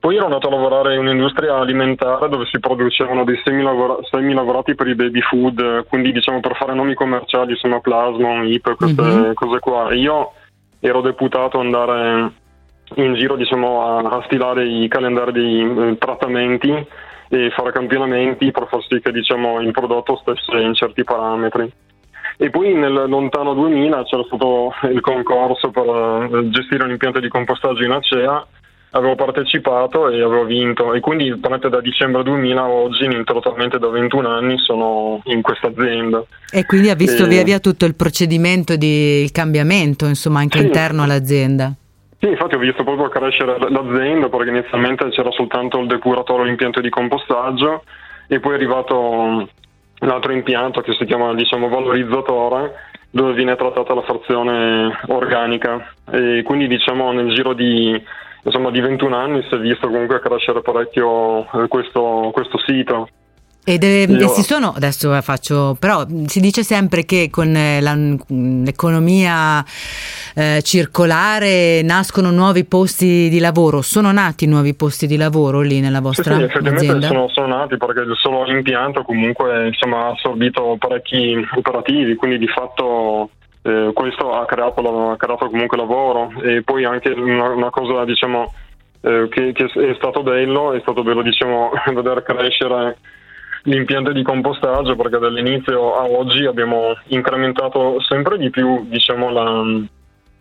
Poi 0.03 0.17
ero 0.17 0.25
andato 0.25 0.49
a 0.49 0.51
lavorare 0.51 0.95
in 0.95 0.99
un'industria 1.03 1.59
alimentare 1.59 2.29
dove 2.29 2.45
si 2.47 2.59
producevano 2.59 3.23
dei 3.23 3.41
semi, 3.45 3.63
lavora- 3.63 3.99
semi 4.11 4.35
lavorati 4.35 4.75
per 4.75 4.89
i 4.89 4.97
baby 4.97 5.21
food, 5.21 5.87
quindi 5.87 6.11
diciamo 6.11 6.41
per 6.41 6.57
fare 6.57 6.75
nomi 6.75 6.95
commerciali, 6.95 7.53
insomma 7.53 7.79
Plasmon, 7.79 8.45
IP, 8.49 8.75
queste 8.75 9.01
Mhm. 9.01 9.35
cose 9.35 9.61
qua. 9.61 9.95
Io 9.95 10.33
ero 10.81 11.03
deputato 11.03 11.61
ad 11.61 11.67
andare 11.67 12.33
in 12.97 13.15
giro 13.15 13.37
diciamo, 13.37 13.81
a, 13.81 13.99
a 14.17 14.23
stilare 14.25 14.67
i 14.67 14.89
calendari 14.89 15.31
dei 15.31 15.61
eh, 15.61 15.99
trattamenti 15.99 16.85
e 17.29 17.51
fare 17.51 17.71
campionamenti 17.71 18.51
per 18.51 18.67
far 18.67 18.83
sì 18.89 19.01
che 19.01 19.13
diciamo, 19.13 19.61
il 19.61 19.71
prodotto 19.71 20.17
stesse 20.17 20.59
in 20.59 20.75
certi 20.75 21.05
parametri. 21.05 21.73
E 22.39 22.51
poi 22.51 22.75
nel 22.75 23.05
lontano 23.07 23.55
2000 23.55 24.03
c'era 24.03 24.25
stato 24.25 24.75
il 24.91 25.01
concorso 25.01 25.71
per 25.71 25.87
eh, 25.87 26.49
gestire 26.49 26.83
un 26.83 26.91
impianto 26.91 27.21
di 27.21 27.29
compostaggio 27.29 27.85
in 27.85 27.93
Acea, 27.93 28.45
avevo 28.95 29.15
partecipato 29.15 30.09
e 30.09 30.23
avevo 30.23 30.45
vinto 30.45 30.93
e 30.95 31.01
quindi 31.01 31.25
praticamente 31.31 31.69
da 31.69 31.81
dicembre 31.81 32.23
2000 32.23 32.61
a 32.61 32.69
oggi, 32.69 33.05
ininterrottamente 33.05 33.79
da 33.79 33.89
21 33.89 34.29
anni, 34.29 34.59
sono 34.59 35.21
in 35.25 35.41
questa 35.43 35.69
azienda. 35.69 36.23
E 36.51 36.67
quindi 36.67 36.91
ha 36.91 36.95
visto 36.95 37.25
Eh, 37.25 37.29
via 37.29 37.43
via 37.43 37.59
tutto 37.59 37.85
il 37.87 37.95
procedimento 37.95 38.77
di 38.77 39.23
il 39.23 39.33
cambiamento, 39.33 40.07
insomma, 40.07 40.41
anche 40.41 40.59
Sì. 40.59 40.65
interno 40.67 41.03
all'azienda. 41.03 41.73
Sì, 42.19 42.29
infatti 42.29 42.55
ho 42.55 42.59
visto 42.59 42.85
proprio 42.85 43.09
crescere 43.09 43.57
l'azienda 43.59 44.29
perché 44.29 44.51
inizialmente 44.51 45.09
c'era 45.09 45.31
soltanto 45.33 45.79
il 45.81 45.89
depuratore, 45.89 46.45
l'impianto 46.45 46.81
di 46.81 46.89
compostaggio 46.89 47.83
e 48.29 48.39
poi 48.39 48.53
è 48.53 48.55
arrivato 48.55 48.97
um, 49.01 49.49
un 50.01 50.09
altro 50.09 50.33
impianto 50.33 50.81
che 50.83 50.93
si 50.93 51.05
chiama 51.05 51.35
diciamo 51.35 51.69
valorizzatore 51.69 52.75
dove 53.11 53.33
viene 53.35 53.57
trattata 53.57 53.93
la 53.95 54.03
frazione 54.03 54.97
organica 55.09 55.95
e 56.13 56.43
quindi 56.45 56.69
diciamo 56.69 57.11
nel 57.13 57.35
giro 57.35 57.53
di, 57.55 58.01
insomma, 58.43 58.71
di 58.71 58.81
21 58.81 59.17
anni 59.17 59.43
si 59.49 59.55
è 59.55 59.59
visto 59.59 59.87
comunque 59.89 60.21
crescere 60.21 60.61
parecchio 60.63 61.43
eh, 61.63 61.69
questo, 61.69 62.31
questo 62.33 62.59
sito. 62.67 63.09
Ed 63.65 63.85
è- 63.85 64.07
Io- 64.09 64.25
e 64.25 64.29
si 64.29 64.43
sono, 64.43 64.73
adesso 64.75 65.15
eh, 65.15 65.23
faccio, 65.23 65.77
però 65.79 66.05
mh, 66.05 66.25
si 66.25 66.41
dice 66.41 66.65
sempre 66.65 67.05
che 67.05 67.29
con 67.31 67.55
eh, 67.55 67.81
la- 67.81 67.95
mh, 67.95 68.65
l'economia 68.65 69.65
eh, 70.35 70.61
circolare 70.65 71.81
nascono 71.83 72.33
nuovi 72.33 72.65
posti 72.65 73.29
di 73.29 73.39
lavoro. 73.39 73.81
Sono 73.81 74.11
nati 74.11 74.47
nuovi 74.47 74.75
posti 74.75 75.07
di 75.07 75.17
lavoro 75.17 75.61
lì 75.61 75.79
nella 75.79 75.99
Sì, 75.99 76.03
vostra 76.03 76.37
sì, 76.39 76.43
effettivamente 76.43 76.87
azienda? 76.87 77.07
sono, 77.07 77.29
sono 77.29 77.47
nati 77.47 77.77
perché 77.77 78.01
il 78.01 78.17
solo 78.21 78.51
impianto 78.51 79.03
comunque 79.05 79.69
insomma, 79.69 80.07
ha 80.07 80.11
assorbito 80.11 80.75
parecchi 80.81 81.37
operativi, 81.55 82.17
quindi 82.17 82.39
di 82.39 82.49
fatto 82.49 83.31
eh, 83.63 83.91
questo 83.95 84.33
ha 84.33 84.45
creato, 84.45 85.11
ha 85.11 85.17
creato 85.17 85.49
comunque 85.49 85.77
lavoro 85.77 86.33
e 86.43 86.63
poi 86.63 86.85
anche 86.85 87.11
una, 87.11 87.51
una 87.51 87.71
cosa 87.71 88.05
diciamo, 88.05 88.53
eh, 89.03 89.29
che, 89.31 89.53
che 89.53 89.65
è 89.65 89.95
stato 89.97 90.23
bello, 90.23 90.73
è 90.73 90.81
stato 90.81 91.03
bello 91.03 91.23
diciamo, 91.23 91.71
vedere 91.95 92.23
crescere 92.23 92.97
l'impianto 93.65 94.13
di 94.13 94.23
compostaggio 94.23 94.97
perché 94.97 95.19
dall'inizio 95.19 95.95
a 95.95 96.05
oggi 96.05 96.45
abbiamo 96.45 96.97
incrementato 97.09 98.01
sempre 98.01 98.37
di 98.37 98.51
più 98.51 98.87
diciamo, 98.89 99.31
la- 99.31 99.81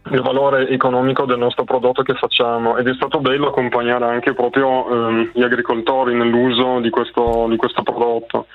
il 0.10 0.22
valore 0.22 0.68
economico 0.70 1.26
del 1.26 1.38
nostro 1.38 1.64
prodotto 1.64 2.02
che 2.02 2.16
facciamo 2.16 2.78
ed 2.78 2.88
è 2.88 2.94
stato 2.96 3.20
bello 3.20 3.50
accompagnare 3.50 4.06
anche 4.06 4.34
proprio 4.34 4.90
ehm, 4.90 5.32
gli 5.34 5.44
agricoltori 5.44 6.16
nell'uso 6.16 6.80
di 6.80 6.90
questo, 6.90 7.46
di 7.48 7.56
questo 7.56 7.84
prodotto 7.84 8.48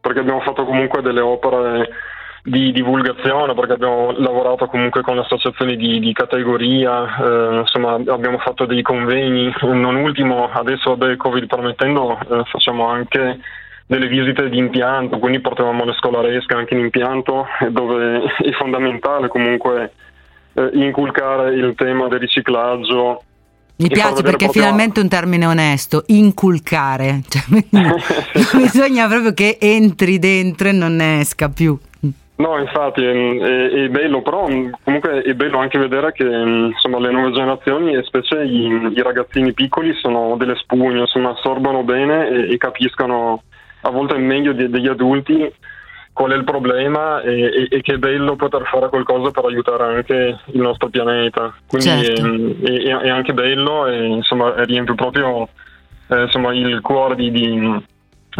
perché 0.00 0.18
abbiamo 0.18 0.40
fatto 0.40 0.64
comunque 0.64 1.00
delle 1.00 1.20
opere 1.20 1.88
di 2.42 2.72
divulgazione 2.72 3.54
perché 3.54 3.72
abbiamo 3.72 4.12
lavorato 4.12 4.66
comunque 4.66 5.02
con 5.02 5.14
le 5.14 5.22
associazioni 5.22 5.76
di, 5.76 5.98
di 6.00 6.12
categoria, 6.12 7.16
eh, 7.18 7.58
insomma 7.60 7.94
abbiamo 7.94 8.38
fatto 8.38 8.64
dei 8.64 8.82
convegni, 8.82 9.52
non 9.62 9.96
ultimo 9.96 10.50
adesso 10.50 10.96
vabbè 10.96 11.16
Covid 11.16 11.46
permettendo 11.46 12.18
eh, 12.18 12.44
facciamo 12.44 12.88
anche 12.88 13.38
delle 13.86 14.06
visite 14.06 14.48
di 14.48 14.56
impianto, 14.56 15.18
quindi 15.18 15.40
portavamo 15.40 15.84
le 15.84 15.94
scolaresche 15.94 16.54
anche 16.54 16.74
in 16.74 16.80
impianto 16.80 17.46
dove 17.70 18.22
è 18.38 18.52
fondamentale 18.52 19.28
comunque 19.28 19.92
eh, 20.54 20.70
inculcare 20.74 21.54
il 21.54 21.74
tema 21.76 22.08
del 22.08 22.20
riciclaggio. 22.20 23.22
Mi 23.76 23.88
piace 23.88 24.22
perché 24.22 24.44
proprio- 24.44 24.62
finalmente 24.62 25.00
è 25.00 25.02
un 25.02 25.08
termine 25.08 25.46
onesto, 25.46 26.04
inculcare. 26.06 27.20
Cioè, 27.28 27.42
bisogna 28.56 29.08
proprio 29.08 29.32
che 29.32 29.58
entri 29.60 30.18
dentro 30.18 30.68
e 30.68 30.72
non 30.72 30.96
ne 30.96 31.20
esca 31.20 31.48
più. 31.48 31.78
No, 32.40 32.58
infatti 32.58 33.04
è, 33.04 33.10
è- 33.38 33.70
è 33.84 33.88
bello, 33.88 34.22
però 34.22 34.48
mh, 34.48 34.70
comunque 34.84 35.20
è 35.22 35.34
bello 35.34 35.58
anche 35.58 35.78
vedere 35.78 36.12
che 36.12 36.24
mh, 36.24 36.70
insomma, 36.72 36.98
le 36.98 37.10
nuove 37.10 37.32
generazioni 37.32 37.94
e 37.94 38.02
specie 38.04 38.42
i, 38.42 38.92
i 38.94 39.02
ragazzini 39.02 39.52
piccoli 39.52 39.92
sono 39.94 40.36
delle 40.38 40.54
spugne, 40.56 41.00
insomma, 41.00 41.30
assorbono 41.30 41.82
bene 41.82 42.28
e, 42.28 42.52
e 42.52 42.56
capiscono 42.56 43.42
a 43.82 43.90
volte 43.90 44.16
meglio 44.16 44.52
di- 44.52 44.70
degli 44.70 44.88
adulti 44.88 45.52
qual 46.12 46.32
è 46.32 46.34
il 46.36 46.44
problema 46.44 47.20
e, 47.22 47.40
e- 47.44 47.66
e 47.70 47.80
che 47.82 47.94
è 47.94 47.98
bello 47.98 48.36
poter 48.36 48.62
fare 48.64 48.88
qualcosa 48.88 49.30
per 49.30 49.44
aiutare 49.44 49.84
anche 49.96 50.38
il 50.46 50.60
nostro 50.60 50.88
pianeta. 50.88 51.54
Quindi 51.66 52.04
Certo. 52.04 52.20
ehm, 52.26 52.62
è, 52.64 52.72
è- 52.82 52.96
è 52.96 53.08
anche 53.10 53.34
bello 53.34 53.86
e 53.86 54.06
insomma 54.06 54.64
riempie 54.64 54.94
proprio 54.94 55.48
eh, 56.08 56.22
insomma, 56.22 56.52
il 56.54 56.80
cuore 56.80 57.14
di, 57.16 57.30
di- 57.30 57.84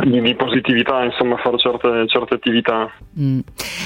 di- 0.04 0.20
di 0.20 0.34
positività, 0.36 1.02
insomma, 1.04 1.36
fare 1.38 1.58
certe, 1.58 2.04
certe 2.06 2.34
attività. 2.34 2.90
Mm. 3.18 3.40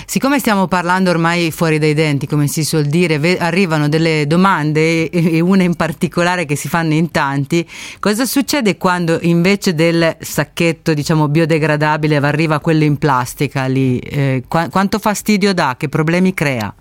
Siccome 0.06 0.38
stiamo 0.38 0.66
parlando 0.68 1.10
ormai 1.10 1.50
fuori 1.50 1.78
dai 1.78 1.94
denti, 1.94 2.26
come 2.26 2.46
si 2.46 2.62
suol 2.64 2.84
dire, 2.84 3.18
ve- 3.18 3.38
arrivano 3.38 3.88
delle 3.88 4.26
domande 4.26 5.08
e 5.08 5.36
e 5.36 5.40
una 5.40 5.62
in 5.62 5.74
particolare 5.74 6.44
che 6.44 6.56
si 6.56 6.68
fanno 6.68 6.92
in 6.92 7.10
tanti. 7.10 7.66
Cosa 7.98 8.24
succede 8.26 8.76
quando 8.76 9.18
invece 9.22 9.74
del 9.74 10.16
sacchetto, 10.20 10.92
diciamo, 10.92 11.28
biodegradabile 11.28 12.16
arriva 12.16 12.60
quello 12.60 12.84
in 12.84 12.98
plastica 12.98 13.64
lì? 13.66 13.98
Eh, 13.98 14.44
qua- 14.46 14.68
quanto 14.68 14.98
fastidio 14.98 15.54
dà? 15.54 15.74
Che 15.78 15.88
problemi 15.88 16.34
crea? 16.34 16.72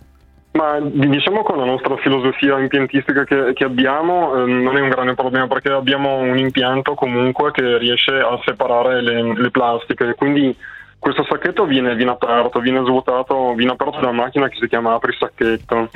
Ma 0.54 0.80
diciamo 0.80 1.42
con 1.42 1.58
la 1.58 1.66
nostra 1.66 1.98
filosofia 1.98 2.60
impiantistica 2.60 3.24
che, 3.24 3.54
che 3.54 3.64
abbiamo 3.64 4.36
ehm, 4.36 4.62
non 4.62 4.78
è 4.78 4.82
un 4.82 4.90
grande 4.90 5.16
problema 5.16 5.48
perché 5.48 5.72
abbiamo 5.72 6.18
un 6.18 6.38
impianto 6.38 6.94
comunque 6.94 7.52
che 7.52 7.80
riesce 7.80 8.20
a 8.20 8.40
separare 8.46 9.02
le, 9.02 9.34
le 9.34 9.50
plastiche, 9.50 10.14
quindi 10.14 10.56
questo 11.00 11.26
sacchetto 11.28 11.66
viene, 11.66 11.96
viene 11.96 12.12
aperto, 12.12 12.60
viene 12.60 12.84
svuotato, 12.86 13.54
viene 13.56 13.72
aperto 13.72 14.00
da 14.00 14.10
una 14.10 14.22
macchina 14.24 14.48
che 14.48 14.58
si 14.60 14.68
chiama 14.68 14.94
apri 14.94 15.16
sacchetto 15.18 15.90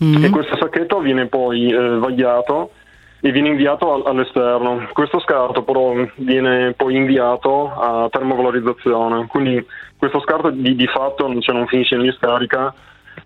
e 0.00 0.30
questo 0.30 0.56
sacchetto 0.56 0.98
viene 1.00 1.26
poi 1.26 1.70
eh, 1.70 1.98
vagliato 1.98 2.70
e 3.20 3.30
viene 3.30 3.48
inviato 3.48 3.92
al- 3.92 4.02
all'esterno. 4.06 4.88
Questo 4.92 5.20
scarto 5.20 5.62
però 5.62 5.92
viene 6.16 6.72
poi 6.72 6.96
inviato 6.96 7.72
a 7.72 8.08
termovalorizzazione, 8.10 9.26
quindi 9.26 9.64
questo 9.96 10.20
scarto 10.20 10.50
di, 10.50 10.74
di 10.74 10.86
fatto 10.86 11.32
cioè, 11.40 11.54
non 11.54 11.66
finisce 11.66 11.96
in 11.96 12.02
discarica, 12.02 12.72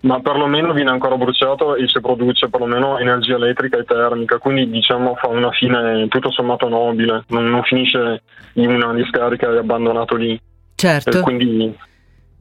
ma 0.03 0.20
perlomeno 0.20 0.72
viene 0.72 0.90
ancora 0.90 1.16
bruciato 1.16 1.76
e 1.76 1.86
si 1.88 2.01
produce 2.01 2.49
perlomeno 2.49 2.99
energia 2.99 3.36
elettrica 3.36 3.78
e 3.78 3.84
termica, 3.84 4.38
quindi 4.38 4.68
diciamo 4.70 5.14
fa 5.16 5.28
una 5.28 5.51
fine 5.51 6.09
tutto 6.09 6.30
sommato 6.30 6.68
nobile, 6.68 7.24
non, 7.28 7.49
non 7.49 7.62
finisce 7.62 8.22
in 8.55 8.70
una 8.70 8.93
discarica 8.95 9.51
e 9.51 9.59
abbandonato 9.59 10.16
lì. 10.16 10.38
Certo. 10.74 11.18
Eh, 11.18 11.22
quindi 11.22 11.76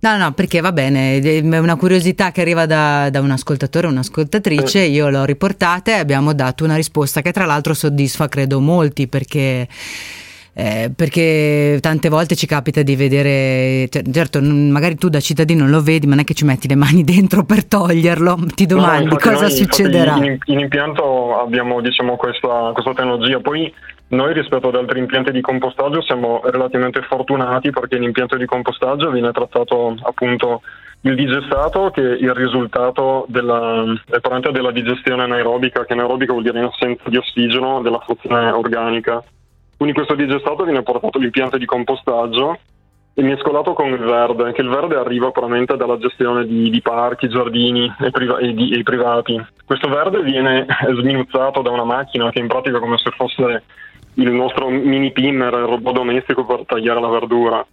No, 0.01 0.17
no, 0.17 0.31
perché 0.31 0.61
va 0.61 0.71
bene, 0.71 1.19
è 1.19 1.57
una 1.59 1.75
curiosità 1.75 2.31
che 2.31 2.41
arriva 2.41 2.65
da, 2.65 3.11
da 3.11 3.21
un 3.21 3.29
ascoltatore 3.29 3.85
o 3.85 3.91
un'ascoltatrice, 3.91 4.79
io 4.79 5.09
l'ho 5.09 5.25
riportata 5.25 5.91
e 5.91 5.99
abbiamo 5.99 6.33
dato 6.33 6.63
una 6.63 6.75
risposta 6.75 7.21
che 7.21 7.31
tra 7.31 7.45
l'altro 7.45 7.75
soddisfa 7.75 8.27
credo 8.27 8.59
molti 8.59 9.07
perché... 9.07 9.67
eh, 10.53 10.91
perché 10.95 11.77
tante 11.81 12.09
volte 12.09 12.35
ci 12.35 12.45
capita 12.45 12.81
di 12.81 12.95
vedere, 12.95 13.87
cioè, 13.89 14.03
certo, 14.11 14.41
magari 14.41 14.95
tu 14.95 15.07
da 15.07 15.19
cittadino 15.19 15.61
non 15.61 15.71
lo 15.71 15.81
vedi, 15.81 16.07
ma 16.07 16.15
non 16.15 16.23
è 16.23 16.25
che 16.25 16.33
ci 16.33 16.45
metti 16.45 16.67
le 16.67 16.75
mani 16.75 17.03
dentro 17.05 17.43
per 17.43 17.65
toglierlo, 17.65 18.37
ti 18.53 18.65
No, 18.67 18.75
domandi 18.75 19.03
infatti 19.03 19.29
cosa 19.29 19.41
noi, 19.43 19.51
succederà. 19.51 20.15
In, 20.17 20.37
in 20.45 20.59
impianto 20.59 21.39
abbiamo 21.39 21.81
diciamo, 21.81 22.15
questa, 22.15 22.71
questa 22.73 22.93
tecnologia, 22.93 23.39
poi 23.39 23.73
noi 24.09 24.33
rispetto 24.33 24.67
ad 24.67 24.75
altri 24.75 24.99
impianti 24.99 25.31
di 25.31 25.39
compostaggio 25.39 26.01
siamo 26.01 26.41
relativamente 26.43 27.01
fortunati 27.03 27.69
perché 27.69 27.97
l'impianto 27.97 28.35
di 28.35 28.45
compostaggio 28.45 29.09
viene 29.09 29.31
trattato 29.31 29.95
appunto 30.01 30.61
il 31.03 31.15
digestato 31.15 31.91
che 31.91 32.01
è 32.01 32.17
il 32.19 32.33
risultato 32.33 33.25
della, 33.29 33.85
della 34.51 34.71
digestione 34.71 35.23
anaerobica, 35.23 35.85
che 35.85 35.93
anaerobica 35.93 36.33
vuol 36.33 36.43
dire 36.43 36.59
in 36.59 36.65
assenza 36.65 37.09
di 37.09 37.17
ossigeno 37.17 37.81
della 37.81 37.99
frazione 37.99 38.51
organica. 38.51 39.23
Quindi 39.81 39.97
questo 39.97 40.13
digestato 40.13 40.63
viene 40.63 40.83
portato 40.83 41.17
all'impianto 41.17 41.57
di 41.57 41.65
compostaggio 41.65 42.59
e 43.15 43.23
mescolato 43.23 43.73
con 43.73 43.87
il 43.87 43.97
verde, 43.97 44.51
che 44.51 44.61
il 44.61 44.69
verde 44.69 44.93
arriva 44.93 45.31
probabilmente 45.31 45.75
dalla 45.75 45.97
gestione 45.97 46.45
di, 46.45 46.69
di 46.69 46.81
parchi, 46.83 47.27
giardini 47.27 47.91
e, 47.99 48.11
priva- 48.11 48.37
e 48.37 48.53
di- 48.53 48.77
e 48.77 48.83
privati. 48.83 49.43
Questo 49.65 49.89
verde 49.89 50.21
viene 50.21 50.67
sminuzzato 50.99 51.63
da 51.63 51.71
una 51.71 51.83
macchina 51.83 52.29
che 52.29 52.37
in 52.37 52.45
pratica 52.45 52.77
è 52.77 52.79
come 52.79 52.99
se 52.99 53.09
fosse 53.09 53.63
il 54.13 54.29
nostro 54.29 54.69
mini 54.69 55.11
pimmer, 55.11 55.51
il 55.51 55.65
robot 55.65 55.95
domestico 55.95 56.45
per 56.45 56.61
tagliare 56.67 57.01
la 57.01 57.09
verdura. 57.09 57.65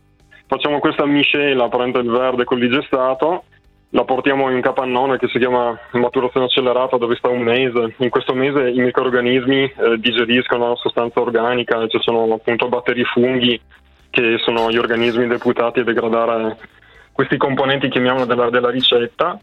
Facciamo 0.46 0.78
questa 0.78 1.04
miscela, 1.04 1.68
prende 1.68 1.98
il 1.98 2.08
verde 2.08 2.44
col 2.44 2.60
digestato, 2.60 3.44
la 3.90 4.04
portiamo 4.04 4.48
in 4.48 4.56
un 4.56 4.60
capannone 4.60 5.16
che 5.16 5.28
si 5.28 5.38
chiama 5.38 5.78
maturazione 5.92 6.46
accelerata 6.46 6.98
dove 6.98 7.16
sta 7.16 7.28
un 7.28 7.40
mese. 7.40 7.94
In 7.98 8.10
questo 8.10 8.34
mese 8.34 8.68
i 8.68 8.80
microrganismi 8.80 9.62
eh, 9.64 9.98
digeriscono 9.98 10.68
la 10.68 10.76
sostanza 10.76 11.20
organica, 11.20 11.86
ci 11.86 11.98
sono 12.00 12.34
appunto 12.34 12.68
batteri 12.68 13.02
funghi 13.04 13.58
che 14.10 14.36
sono 14.38 14.70
gli 14.70 14.76
organismi 14.76 15.26
deputati 15.26 15.80
a 15.80 15.84
degradare 15.84 16.58
questi 17.12 17.36
componenti, 17.36 17.88
chiamiamolo, 17.88 18.26
della, 18.26 18.50
della 18.50 18.70
ricetta. 18.70 19.38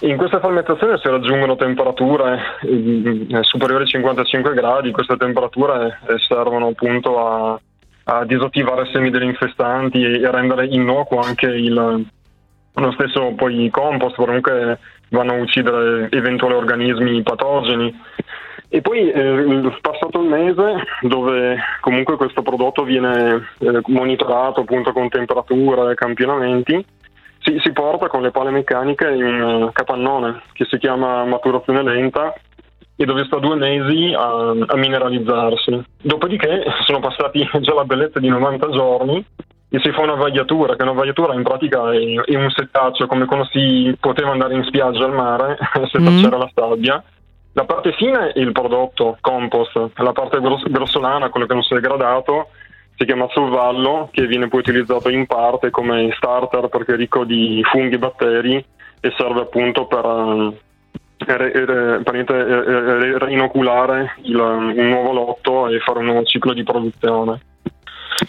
In 0.00 0.16
questa 0.16 0.40
fermentazione 0.40 0.98
si 0.98 1.08
raggiungono 1.08 1.56
temperature 1.56 2.38
eh, 2.62 3.42
superiori 3.42 3.82
ai 3.84 3.88
55 3.88 4.54
gradi, 4.54 4.92
queste 4.92 5.16
temperature 5.16 6.00
eh, 6.06 6.18
servono 6.28 6.68
appunto 6.68 7.18
a, 7.26 7.60
a 8.04 8.24
disattivare 8.24 8.88
semi 8.92 9.10
degli 9.10 9.24
infestanti 9.24 10.02
e 10.02 10.24
a 10.24 10.30
rendere 10.30 10.66
innocuo 10.66 11.20
anche 11.20 11.46
il, 11.46 12.06
lo 12.82 12.92
stesso 12.92 13.32
poi 13.36 13.64
i 13.64 13.70
compost, 13.70 14.16
comunque 14.16 14.78
vanno 15.10 15.34
a 15.34 15.40
uccidere 15.40 16.08
eventuali 16.10 16.54
organismi 16.54 17.22
patogeni. 17.22 18.02
E 18.68 18.80
poi 18.80 19.08
eh, 19.10 19.72
passato 19.80 20.20
il 20.20 20.28
mese, 20.28 20.82
dove 21.02 21.56
comunque 21.80 22.16
questo 22.16 22.42
prodotto 22.42 22.82
viene 22.82 23.46
eh, 23.58 23.80
monitorato 23.86 24.62
appunto 24.62 24.92
con 24.92 25.08
temperature 25.08 25.92
e 25.92 25.94
campionamenti, 25.94 26.84
si, 27.38 27.60
si 27.62 27.72
porta 27.72 28.08
con 28.08 28.22
le 28.22 28.32
pale 28.32 28.50
meccaniche 28.50 29.08
in 29.08 29.24
un 29.24 29.70
capannone 29.72 30.42
che 30.54 30.64
si 30.64 30.78
chiama 30.78 31.24
maturazione 31.24 31.82
lenta 31.82 32.34
e 32.96 33.04
dove 33.04 33.24
sta 33.24 33.38
due 33.38 33.56
mesi 33.56 34.12
a, 34.12 34.50
a 34.66 34.76
mineralizzarsi. 34.76 35.84
Dopodiché 36.02 36.64
sono 36.84 36.98
passati 36.98 37.48
già 37.60 37.74
la 37.74 37.84
bellezza 37.84 38.18
di 38.18 38.28
90 38.28 38.70
giorni 38.70 39.24
e 39.74 39.80
si 39.80 39.90
fa 39.90 40.02
una 40.02 40.14
vagliatura, 40.14 40.76
che 40.76 40.84
una 40.84 40.92
vagliatura 40.92 41.34
in 41.34 41.42
pratica 41.42 41.92
è, 41.92 41.98
è 41.98 42.36
un 42.36 42.48
settaccio 42.50 43.08
come 43.08 43.24
quando 43.24 43.46
si 43.46 43.92
poteva 43.98 44.30
andare 44.30 44.54
in 44.54 44.62
spiaggia 44.62 45.04
al 45.04 45.12
mare, 45.12 45.58
settacciare 45.90 46.38
la 46.38 46.50
sabbia. 46.54 47.02
La 47.54 47.64
parte 47.64 47.92
fine 47.94 48.30
è 48.32 48.38
il 48.38 48.52
prodotto 48.52 49.16
compost, 49.20 49.90
la 49.96 50.12
parte 50.12 50.38
gros- 50.40 50.68
grossolana, 50.70 51.28
quello 51.28 51.46
che 51.46 51.54
non 51.54 51.64
si 51.64 51.72
è 51.72 51.80
degradato, 51.80 52.50
si 52.96 53.04
chiama 53.04 53.26
survallo, 53.30 54.10
che 54.12 54.28
viene 54.28 54.46
poi 54.46 54.60
utilizzato 54.60 55.08
in 55.10 55.26
parte 55.26 55.70
come 55.70 56.12
starter 56.16 56.68
perché 56.68 56.92
è 56.92 56.96
ricco 56.96 57.24
di 57.24 57.60
funghi 57.64 57.96
e 57.96 57.98
batteri 57.98 58.64
e 59.00 59.12
serve 59.16 59.40
appunto 59.40 59.86
per 59.86 60.52
eh, 61.16 62.00
praticamente, 62.04 62.32
eh, 62.32 62.64
re- 62.64 63.18
reinoculare 63.18 64.14
il- 64.22 64.36
un 64.36 64.88
nuovo 64.88 65.12
lotto 65.12 65.68
e 65.68 65.80
fare 65.80 65.98
un 65.98 66.04
nuovo 66.04 66.22
ciclo 66.22 66.52
di 66.52 66.62
produzione. 66.62 67.40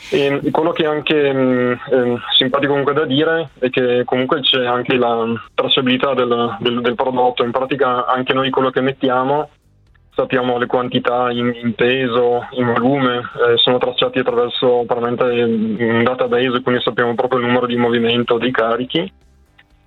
E 0.10 0.42
quello 0.52 0.72
che 0.72 0.84
è 0.84 0.88
anche 0.88 1.32
mh, 1.34 1.80
ehm, 1.92 2.22
simpatico 2.38 2.72
comunque 2.72 2.94
da 2.94 3.06
dire 3.06 3.50
è 3.60 3.70
che 3.70 4.04
comunque 4.06 4.42
c'è 4.42 4.66
anche 4.66 4.96
la 4.98 5.26
tracciabilità 5.54 6.14
del, 6.14 6.58
del- 6.60 6.82
del 6.82 6.96
prodotto, 6.96 7.44
in 7.44 7.52
pratica 7.52 8.06
anche 8.06 8.34
noi 8.34 8.50
quello 8.50 8.70
che 8.70 8.82
mettiamo 8.82 9.50
sappiamo 10.16 10.58
le 10.58 10.66
quantità 10.66 11.30
in, 11.30 11.54
in 11.62 11.76
peso, 11.76 12.48
in 12.52 12.66
volume, 12.74 13.18
eh, 13.18 13.58
sono 13.58 13.78
tracciati 13.78 14.20
attraverso 14.20 14.86
un 14.88 16.04
database, 16.04 16.62
quindi 16.62 16.82
sappiamo 16.82 17.14
proprio 17.16 17.42
il 17.42 17.48
numero 17.48 17.66
di 17.66 17.76
movimento 17.76 18.38
dei 18.38 18.52
carichi. 18.52 19.12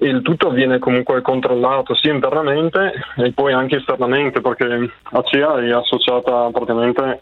E 0.01 0.07
il 0.07 0.22
tutto 0.22 0.51
viene 0.51 0.78
comunque 0.78 1.22
controllato 1.22 1.94
sia 1.96 2.12
internamente 2.12 2.92
e 3.16 3.32
poi 3.32 3.53
anche 3.53 3.76
esternamente 3.76 4.40
perché 4.40 4.88
ACEA 5.03 5.61
è 5.61 5.70
associata 5.72 6.51
praticamente 6.53 7.20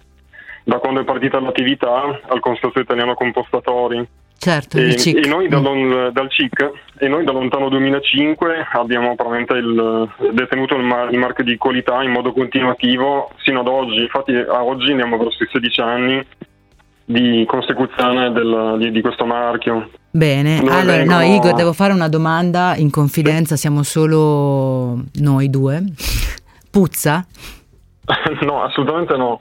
da 0.66 0.78
quando 0.78 1.00
è 1.00 1.04
partita 1.04 1.38
l'attività 1.38 2.02
al 2.28 2.40
Consorzio 2.40 2.80
Italiano 2.80 3.14
Compostatori 3.14 4.04
Certo, 4.36 4.78
e, 4.78 4.82
il 4.82 4.96
CIC. 4.96 5.24
e 5.24 5.28
noi 5.28 5.46
da 5.48 5.58
lon- 5.60 6.10
dal 6.12 6.28
CIC 6.28 6.70
e 6.98 7.06
noi 7.06 7.24
da 7.24 7.30
lontano 7.30 7.68
2005 7.68 8.66
abbiamo 8.72 9.14
il, 9.54 10.08
detenuto 10.32 10.74
il, 10.74 10.82
mar- 10.82 11.12
il 11.12 11.18
marchio 11.18 11.44
di 11.44 11.56
qualità 11.56 12.02
in 12.02 12.10
modo 12.10 12.32
continuativo 12.32 13.30
sino 13.42 13.60
ad 13.60 13.68
oggi. 13.68 14.00
Infatti 14.02 14.32
a 14.34 14.64
oggi 14.64 14.90
andiamo 14.90 15.16
verso 15.18 15.44
i 15.44 15.48
16 15.52 15.80
anni 15.80 16.26
di 17.04 17.44
consecuzione 17.46 18.32
del- 18.32 18.76
di, 18.80 18.90
di 18.90 19.00
questo 19.00 19.24
marchio. 19.24 19.88
Bene, 20.10 20.58
Dove 20.58 20.70
allora 20.72 21.04
no 21.04 21.18
vengono- 21.18 21.34
Igor, 21.36 21.52
devo 21.54 21.72
fare 21.72 21.92
una 21.92 22.08
domanda 22.08 22.74
in 22.76 22.90
confidenza, 22.90 23.54
siamo 23.54 23.84
solo 23.84 24.98
noi 25.20 25.48
due. 25.48 25.84
Puzza? 26.70 27.24
no, 28.42 28.62
assolutamente 28.64 29.16
no. 29.16 29.40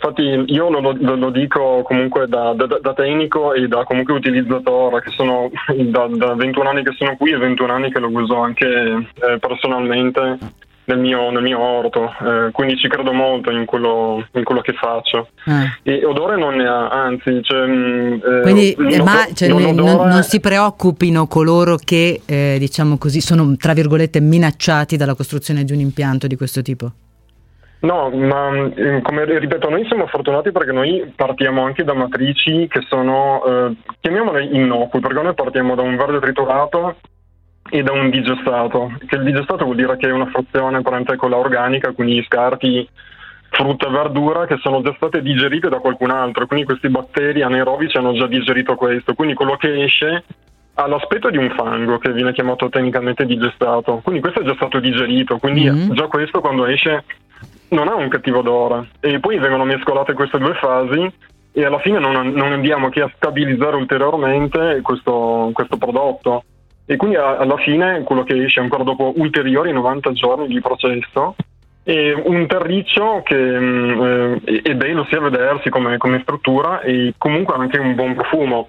Infatti 0.00 0.52
io 0.52 0.70
lo, 0.70 0.92
lo- 0.96 1.16
lo 1.16 1.30
dico 1.30 1.82
comunque 1.82 2.28
da, 2.28 2.52
da- 2.54 2.78
da 2.80 2.92
tecnico 2.94 3.52
e 3.52 3.66
da 3.66 3.82
comunque 3.84 4.14
utilizzatore, 4.14 5.02
che 5.02 5.10
sono 5.10 5.50
da, 5.76 6.06
da 6.12 6.34
21 6.34 6.68
anni 6.68 6.84
che 6.84 6.92
sono 6.96 7.16
qui 7.16 7.32
e 7.32 7.36
21 7.36 7.72
anni 7.72 7.90
che 7.90 7.98
lo 7.98 8.08
uso 8.10 8.36
anche 8.36 8.66
eh, 8.66 9.38
personalmente 9.40 10.38
nel 10.84 11.00
mio, 11.00 11.30
nel 11.30 11.42
mio 11.42 11.58
orto, 11.58 12.10
eh, 12.22 12.50
quindi 12.52 12.78
ci 12.78 12.88
credo 12.88 13.12
molto 13.12 13.50
in 13.50 13.66
quello, 13.66 14.24
in 14.32 14.42
quello 14.42 14.62
che 14.62 14.72
faccio. 14.72 15.28
Ah. 15.44 15.64
E 15.82 16.02
odore 16.04 16.38
non 16.38 16.54
ne 16.54 16.66
ha, 16.66 16.88
anzi, 16.88 17.40
cioè, 17.42 17.66
mm, 17.66 18.12
eh, 18.14 18.40
Quindi 18.42 18.74
non- 18.78 18.92
eh, 18.92 19.02
ma 19.02 19.26
cioè, 19.34 19.48
non 19.48 19.62
non, 19.74 20.08
non 20.08 20.22
si 20.22 20.40
preoccupino 20.40 21.26
coloro 21.26 21.76
che, 21.76 22.22
eh, 22.24 22.56
diciamo 22.58 22.96
così, 22.96 23.20
sono 23.20 23.54
tra 23.58 23.74
virgolette 23.74 24.20
minacciati 24.20 24.96
dalla 24.96 25.14
costruzione 25.14 25.64
di 25.64 25.72
un 25.72 25.80
impianto 25.80 26.26
di 26.26 26.36
questo 26.36 26.62
tipo? 26.62 26.90
No, 27.80 28.10
ma 28.10 28.50
eh, 28.74 29.00
come 29.02 29.24
ripeto, 29.24 29.68
noi 29.68 29.86
siamo 29.86 30.06
fortunati 30.08 30.50
perché 30.50 30.72
noi 30.72 31.12
partiamo 31.14 31.62
anche 31.64 31.84
da 31.84 31.94
matrici 31.94 32.66
che 32.68 32.80
sono, 32.88 33.44
eh, 33.44 33.76
chiamiamole 34.00 34.44
innocue, 34.44 34.98
perché 34.98 35.22
noi 35.22 35.34
partiamo 35.34 35.76
da 35.76 35.82
un 35.82 35.96
verde 35.96 36.18
triturato 36.18 36.96
e 37.70 37.82
da 37.82 37.92
un 37.92 38.10
digestato, 38.10 38.92
che 39.06 39.16
il 39.16 39.22
digestato 39.22 39.64
vuol 39.64 39.76
dire 39.76 39.96
che 39.96 40.08
è 40.08 40.12
una 40.12 40.26
frazione 40.26 40.82
parentecola 40.82 41.36
organica, 41.36 41.92
quindi 41.92 42.22
scarti 42.24 42.88
frutta 43.50 43.86
e 43.86 43.90
verdura 43.90 44.46
che 44.46 44.56
sono 44.58 44.82
già 44.82 44.92
state 44.96 45.22
digerite 45.22 45.68
da 45.68 45.78
qualcun 45.78 46.10
altro, 46.10 46.46
quindi 46.46 46.66
questi 46.66 46.88
batteri 46.88 47.42
anaerobici 47.42 47.96
hanno 47.96 48.12
già 48.14 48.26
digerito 48.26 48.74
questo, 48.74 49.14
quindi 49.14 49.34
quello 49.34 49.56
che 49.56 49.84
esce 49.84 50.24
ha 50.74 50.86
l'aspetto 50.86 51.30
di 51.30 51.38
un 51.38 51.50
fango 51.56 51.98
che 51.98 52.12
viene 52.12 52.32
chiamato 52.32 52.68
tecnicamente 52.68 53.24
digestato, 53.24 54.00
quindi 54.02 54.20
questo 54.20 54.40
è 54.40 54.44
già 54.44 54.54
stato 54.54 54.78
digerito, 54.80 55.38
quindi 55.38 55.68
Mhm. 55.68 55.92
già 55.94 56.06
questo 56.06 56.40
quando 56.40 56.66
esce 56.66 57.04
non 57.70 57.88
ha 57.88 57.94
un 57.94 58.08
cattivo 58.08 58.38
odore 58.38 58.88
e 59.00 59.20
poi 59.20 59.38
vengono 59.38 59.64
mescolate 59.64 60.14
queste 60.14 60.38
due 60.38 60.54
fasi 60.54 61.12
e 61.52 61.64
alla 61.64 61.78
fine 61.80 61.98
non, 61.98 62.12
non 62.12 62.52
andiamo 62.52 62.88
che 62.88 63.02
a 63.02 63.10
stabilizzare 63.14 63.76
ulteriormente 63.76 64.80
questo, 64.82 65.50
questo 65.52 65.76
prodotto 65.76 66.44
e 66.86 66.96
quindi 66.96 67.16
a- 67.16 67.36
alla 67.36 67.56
fine 67.58 68.02
quello 68.04 68.22
che 68.22 68.44
esce 68.44 68.60
ancora 68.60 68.84
dopo 68.84 69.12
ulteriori 69.16 69.72
90 69.72 70.12
giorni 70.12 70.46
di 70.46 70.60
processo 70.60 71.34
è 71.82 72.12
un 72.12 72.46
terriccio 72.46 73.22
che 73.24 73.34
mm, 73.34 74.02
eh, 74.44 74.60
è 74.62 74.74
bello 74.74 75.06
sia 75.08 75.18
a 75.18 75.22
vedersi 75.22 75.70
come, 75.70 75.96
come 75.96 76.20
struttura 76.20 76.80
e 76.80 77.14
comunque 77.16 77.54
ha 77.54 77.58
anche 77.58 77.78
un 77.78 77.94
buon 77.94 78.14
profumo. 78.14 78.68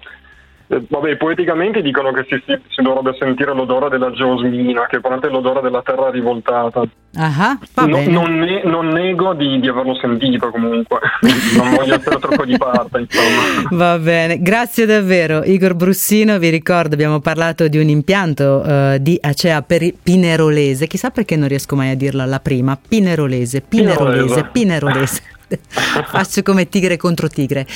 Eh, 0.72 0.84
Vabbè, 0.88 1.16
poeticamente 1.16 1.82
dicono 1.82 2.12
che 2.12 2.24
si, 2.28 2.40
si- 2.46 2.58
si 2.68 2.80
dovrebbe 2.82 3.16
sentire 3.18 3.52
l'odore 3.52 3.88
della 3.88 4.12
geosmina, 4.12 4.86
che 4.86 4.98
è 4.98 5.28
l'odore 5.28 5.60
della 5.62 5.82
terra 5.82 6.10
rivoltata. 6.10 6.82
Ah, 7.16 7.58
No- 7.86 8.04
non, 8.06 8.38
ne- 8.38 8.62
non 8.64 8.86
nego 8.86 9.34
di, 9.34 9.58
di 9.58 9.66
averlo 9.66 9.94
sentito 9.96 10.48
comunque, 10.50 11.00
non 11.56 11.74
voglio 11.74 11.96
essere 11.96 12.18
troppo 12.20 12.44
di 12.44 12.56
parte, 12.56 13.00
insomma. 13.00 13.68
Va 13.70 13.98
bene, 13.98 14.40
grazie 14.40 14.86
davvero 14.86 15.42
Igor 15.42 15.74
Brussino, 15.74 16.38
vi 16.38 16.50
ricordo 16.50 16.94
abbiamo 16.94 17.18
parlato 17.18 17.66
di 17.66 17.78
un 17.78 17.88
impianto 17.88 18.62
eh, 18.62 18.98
di 19.00 19.18
Acea 19.20 19.62
per 19.62 19.82
Pinerolese, 20.00 20.86
chissà 20.86 21.10
perché 21.10 21.34
non 21.34 21.48
riesco 21.48 21.74
mai 21.74 21.90
a 21.90 21.96
dirla 21.96 22.22
alla 22.22 22.38
prima, 22.38 22.78
Pinerolese, 22.80 23.60
Pinerolese, 23.60 24.44
Pinerolese. 24.44 24.48
Pinerolese. 24.52 25.22
Faccio 26.06 26.42
come 26.42 26.68
tigre 26.68 26.96
contro 26.96 27.28
tigre. 27.28 27.66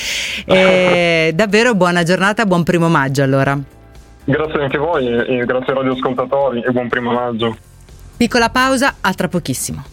Eh, 0.45 1.31
davvero 1.35 1.75
buona 1.75 2.03
giornata, 2.03 2.45
buon 2.45 2.63
primo 2.63 2.87
maggio 2.89 3.23
allora. 3.23 3.59
Grazie 4.23 4.61
anche 4.61 4.77
a 4.77 4.79
voi 4.79 5.07
e, 5.07 5.39
e 5.39 5.45
grazie 5.45 5.73
ai 5.73 5.79
radioascoltatori 5.79 6.61
e 6.61 6.71
buon 6.71 6.87
primo 6.87 7.11
maggio. 7.11 7.55
Piccola 8.17 8.49
pausa, 8.49 8.95
a 9.01 9.13
tra 9.13 9.27
pochissimo. 9.27 9.83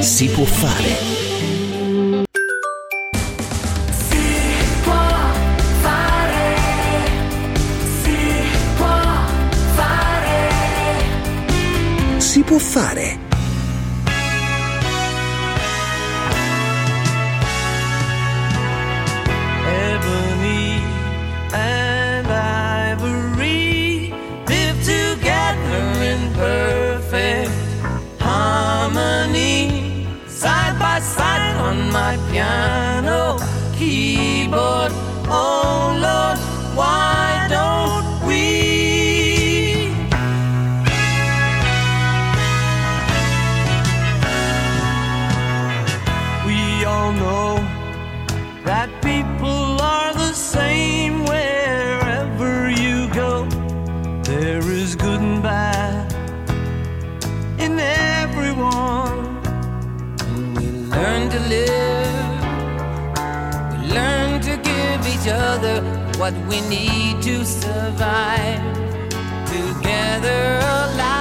Si 0.00 0.28
può 0.30 0.44
fare. 0.44 1.17
Può 12.48 12.58
fare. 12.58 13.18
Ebony 19.66 20.82
and 21.52 22.26
ivory 22.26 24.14
live 24.46 24.82
together 24.82 25.84
in 26.10 26.32
perfect 26.32 27.52
harmony, 28.18 30.06
side 30.26 30.78
by 30.78 31.00
side 31.00 31.54
on 31.60 31.90
my 31.90 32.16
piano 32.30 33.36
keyboard. 33.76 35.07
What 66.18 66.34
we 66.48 66.60
need 66.62 67.22
to 67.22 67.44
survive. 67.44 68.60
Together 69.46 70.58
alive. 70.60 71.16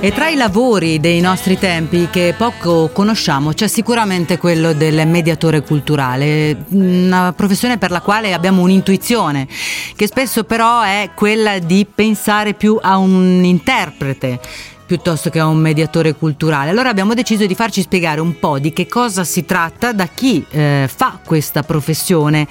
E 0.00 0.12
tra 0.12 0.28
i 0.28 0.34
lavori 0.34 1.00
dei 1.00 1.20
nostri 1.20 1.58
tempi 1.58 2.08
che 2.10 2.34
poco 2.36 2.90
conosciamo 2.92 3.54
c'è 3.54 3.68
sicuramente 3.68 4.36
quello 4.36 4.74
del 4.74 5.06
mediatore 5.06 5.62
culturale, 5.62 6.66
una 6.70 7.32
professione 7.34 7.78
per 7.78 7.90
la 7.90 8.02
quale 8.02 8.34
abbiamo 8.34 8.60
un'intuizione, 8.60 9.48
che 9.96 10.06
spesso 10.06 10.44
però 10.44 10.82
è 10.82 11.10
quella 11.14 11.58
di 11.58 11.86
pensare 11.86 12.52
più 12.52 12.78
a 12.82 12.98
un 12.98 13.44
interprete 13.44 14.40
piuttosto 14.86 15.30
che 15.30 15.38
a 15.38 15.46
un 15.46 15.58
mediatore 15.58 16.14
culturale. 16.14 16.70
Allora 16.70 16.88
abbiamo 16.88 17.14
deciso 17.14 17.46
di 17.46 17.54
farci 17.54 17.80
spiegare 17.80 18.20
un 18.20 18.38
po' 18.38 18.58
di 18.58 18.72
che 18.72 18.86
cosa 18.86 19.24
si 19.24 19.44
tratta 19.44 19.92
da 19.92 20.06
chi 20.06 20.44
eh, 20.50 20.88
fa 20.92 21.18
questa 21.24 21.62
professione. 21.62 22.46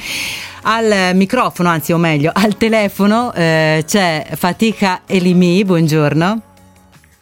Al 0.64 1.14
microfono, 1.14 1.70
anzi 1.70 1.92
o 1.92 1.98
meglio 1.98 2.32
al 2.34 2.56
telefono, 2.56 3.34
eh, 3.34 3.84
c'è 3.86 4.28
Fatica 4.36 5.02
Elimi, 5.06 5.66
buongiorno. 5.66 6.53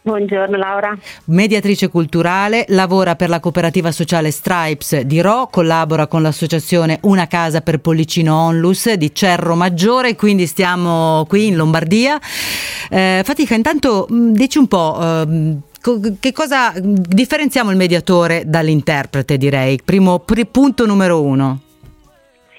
Buongiorno 0.04 0.58
Laura. 0.58 0.98
Mediatrice 1.26 1.88
culturale, 1.88 2.66
lavora 2.70 3.16
per 3.16 3.30
la 3.30 3.40
cooperativa 3.40 3.92
sociale 3.92 4.32
Stripes 4.32 5.02
di 5.02 5.22
Ro, 5.22 5.48
collabora 5.52 6.08
con 6.08 6.24
l'associazione 6.24 6.98
Una 7.04 7.28
Casa 7.28 7.62
per 7.62 7.78
Pollicino 7.80 8.36
Onlus 8.36 8.92
di 8.94 9.14
Cerro 9.14 9.54
Maggiore, 9.54 10.16
quindi 10.16 10.48
stiamo 10.48 11.24
qui 11.28 11.48
in 11.48 11.56
Lombardia. 11.56 12.20
Eh, 12.90 13.22
Fatica, 13.24 13.54
intanto 13.54 14.08
mh, 14.10 14.32
dici 14.32 14.58
un 14.58 14.68
po'. 14.68 14.98
co- 15.82 16.00
che 16.20 16.32
cosa 16.32 16.74
differenziamo 16.76 17.70
il 17.70 17.78
mediatore 17.78 18.44
dall'interprete, 18.48 19.38
direi? 19.38 19.80
Primo 19.86 20.18
pri- 20.18 20.48
punto 20.48 20.88
numero 20.88 21.22
uno. 21.22 21.60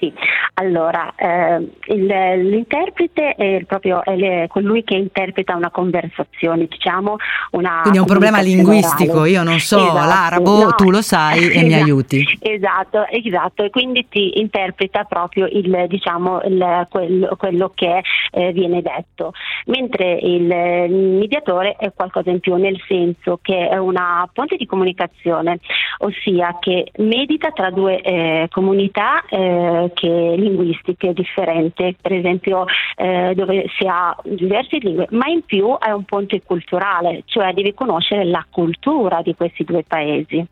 Sì, 0.03 0.13
allora 0.55 1.13
eh, 1.15 1.55
il- 1.93 2.49
l'interprete 2.49 3.35
è 3.35 3.63
proprio 3.65 4.03
è 4.03 4.15
le- 4.17 4.47
colui 4.49 4.83
che 4.83 4.95
interpreta 4.95 5.55
una 5.55 5.69
conversazione, 5.71 6.65
diciamo 6.65 7.15
una 7.51 7.79
Quindi 7.81 7.99
è 7.99 8.01
un 8.01 8.07
problema 8.07 8.41
linguistico, 8.41 9.13
orale. 9.19 9.29
io 9.29 9.43
non 9.43 9.59
so 9.59 9.77
Esatto, 9.77 9.93
l'arabo, 10.07 10.63
no. 10.63 10.71
tu 10.75 10.89
lo 10.91 11.01
sai 11.01 11.51
e 11.53 11.61
mi 11.61 11.67
Esatto. 11.67 11.83
aiuti. 11.83 12.37
Esatto, 12.41 13.07
esatto, 13.07 13.63
e 13.63 13.69
quindi 13.69 14.05
ti 14.09 14.39
interpreta 14.41 15.05
proprio 15.05 15.45
il, 15.49 15.85
diciamo, 15.87 16.41
il- 16.43 16.87
quello, 16.89 17.35
quello 17.37 17.71
che 17.73 18.01
eh, 18.31 18.51
viene 18.51 18.81
detto, 18.81 19.31
mentre 19.67 20.17
il, 20.21 20.43
mediatore 20.43 21.75
è 21.77 21.93
qualcosa 21.95 22.29
in 22.29 22.39
più, 22.41 22.55
nel 22.55 22.77
senso 22.87 23.39
che 23.41 23.69
è 23.69 23.77
una 23.77 24.27
ponte 24.33 24.57
di 24.57 24.65
comunicazione, 24.65 25.59
ossia 25.99 26.57
che 26.59 26.91
medita 26.97 27.51
tra 27.51 27.69
due 27.69 28.01
eh, 28.01 28.47
comunità 28.51 29.23
eh, 29.29 29.91
che- 29.93 30.35
linguistiche 30.37 31.13
differenti, 31.13 31.95
per 31.99 32.13
esempio 32.13 32.65
eh, 32.95 33.33
dove 33.35 33.65
si 33.77 33.85
ha 33.87 34.15
diverse 34.23 34.77
lingue, 34.77 35.07
ma 35.11 35.27
in 35.27 35.43
più 35.43 35.77
è 35.77 35.91
un 35.91 36.03
ponte 36.03 36.41
culturale, 36.43 37.23
cioè 37.25 37.53
devi 37.53 37.73
conoscere 37.73 38.25
la 38.25 38.45
cultura 38.49 39.21
di 39.21 39.35
questi 39.35 39.63
due 39.63 39.83
paesi. 39.83 40.45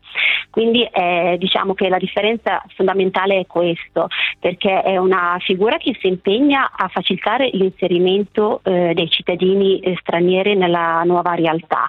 Quindi 0.52 0.82
eh, 0.84 1.36
diciamo 1.38 1.72
che 1.72 1.88
la 1.88 1.96
differenza 1.96 2.62
fondamentale 2.76 3.38
è 3.40 3.46
questo, 3.46 4.08
perché 4.38 4.82
è 4.82 4.98
una 4.98 5.38
figura 5.40 5.78
che 5.78 5.96
si 5.98 6.08
impegna 6.08 6.70
a 6.76 6.88
facilitare 6.88 7.48
l'inserimento 7.54 8.60
eh, 8.62 8.92
dei 8.94 9.08
cittadini 9.08 9.80
eh, 9.80 9.96
stranieri 9.98 10.54
nella 10.54 11.02
nuova 11.04 11.32
realtà. 11.34 11.88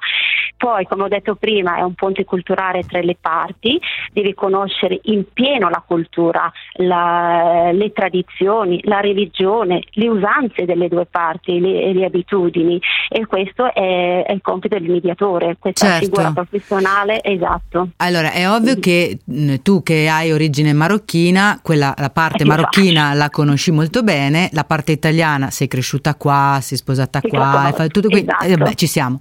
poi, 0.58 0.86
come 0.88 1.04
ho 1.04 1.08
detto 1.10 1.36
prima, 1.36 1.76
è 1.76 1.82
un 1.82 1.94
ponte 1.94 2.24
culturale 2.24 2.84
tra 2.84 3.02
le 3.02 3.18
parti, 3.20 3.78
devi 4.14 4.34
conoscere 4.34 4.98
in 5.04 5.26
pieno 5.34 5.68
la 5.68 5.84
cultura, 5.86 6.50
la- 6.76 7.70
le 7.74 7.92
tradizioni, 7.92 8.80
la 8.84 9.02
religione, 9.02 9.84
le 9.92 10.08
usanze 10.08 10.64
delle 10.64 10.88
due 10.88 11.06
parti, 11.06 11.60
le, 11.60 11.92
le 11.92 12.06
abitudini 12.06 12.80
e 13.10 13.26
questo 13.26 13.74
è, 13.74 14.24
è 14.24 14.32
il 14.32 14.40
compito 14.42 14.78
del 14.80 14.90
mediatore, 14.90 15.58
questa 15.60 15.88
Certo. 15.88 16.06
figura 16.06 16.32
professionale, 16.32 17.22
esatto. 17.22 17.90
Allora, 17.98 18.32
è 18.32 18.46
ovvio 18.56 18.78
che 18.80 19.20
mh, 19.24 19.56
tu 19.62 19.84
che 19.84 20.08
hai 20.08 20.32
origine 20.32 20.74
marocchina, 20.74 21.60
quella, 21.62 21.94
la 21.98 22.10
parte 22.10 22.46
marocchina 22.46 23.14
la 23.14 23.30
conosci 23.30 23.72
molto 23.72 24.04
bene, 24.04 24.50
la 24.54 24.64
parte 24.64 24.92
italiana 24.92 25.50
sei 25.52 25.68
cresciuta 25.68 26.16
qua, 26.16 26.60
sei 26.62 26.78
sposata 26.78 27.20
Sei 27.22 27.30
qua, 27.30 27.62
hai 27.64 27.74
fatto 27.74 27.90
tutto 27.90 28.10
qui, 28.10 28.22
esatto. 28.22 28.46
eh, 28.46 28.56
beh, 28.58 28.76
ci 28.76 28.88
siamo. 28.88 29.20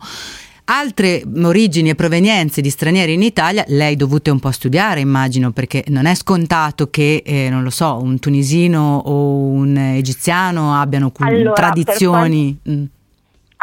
Altre 0.65 1.25
origini 1.43 1.91
e 1.91 1.95
provenienze 1.97 2.61
di 2.61 2.71
stranieri 2.71 3.15
in 3.15 3.23
Italia 3.23 3.65
le 3.67 3.85
hai 3.85 3.97
dovute 3.97 4.31
un 4.31 4.39
po' 4.39 4.53
studiare, 4.53 5.01
immagino, 5.01 5.51
perché 5.51 5.85
non 5.89 6.07
è 6.07 6.15
scontato 6.15 6.89
che, 6.89 7.23
eh, 7.27 7.49
non 7.51 7.63
lo 7.65 7.71
so, 7.71 7.99
un 8.01 8.19
tunisino 8.21 8.99
o 9.05 9.37
un 9.39 9.77
egiziano 9.77 10.75
abbiano 10.81 11.11
cu- 11.11 11.27
Allora, 11.27 11.53
per 11.53 11.65
tradizioni. 11.65 12.57
mm. 12.71 12.85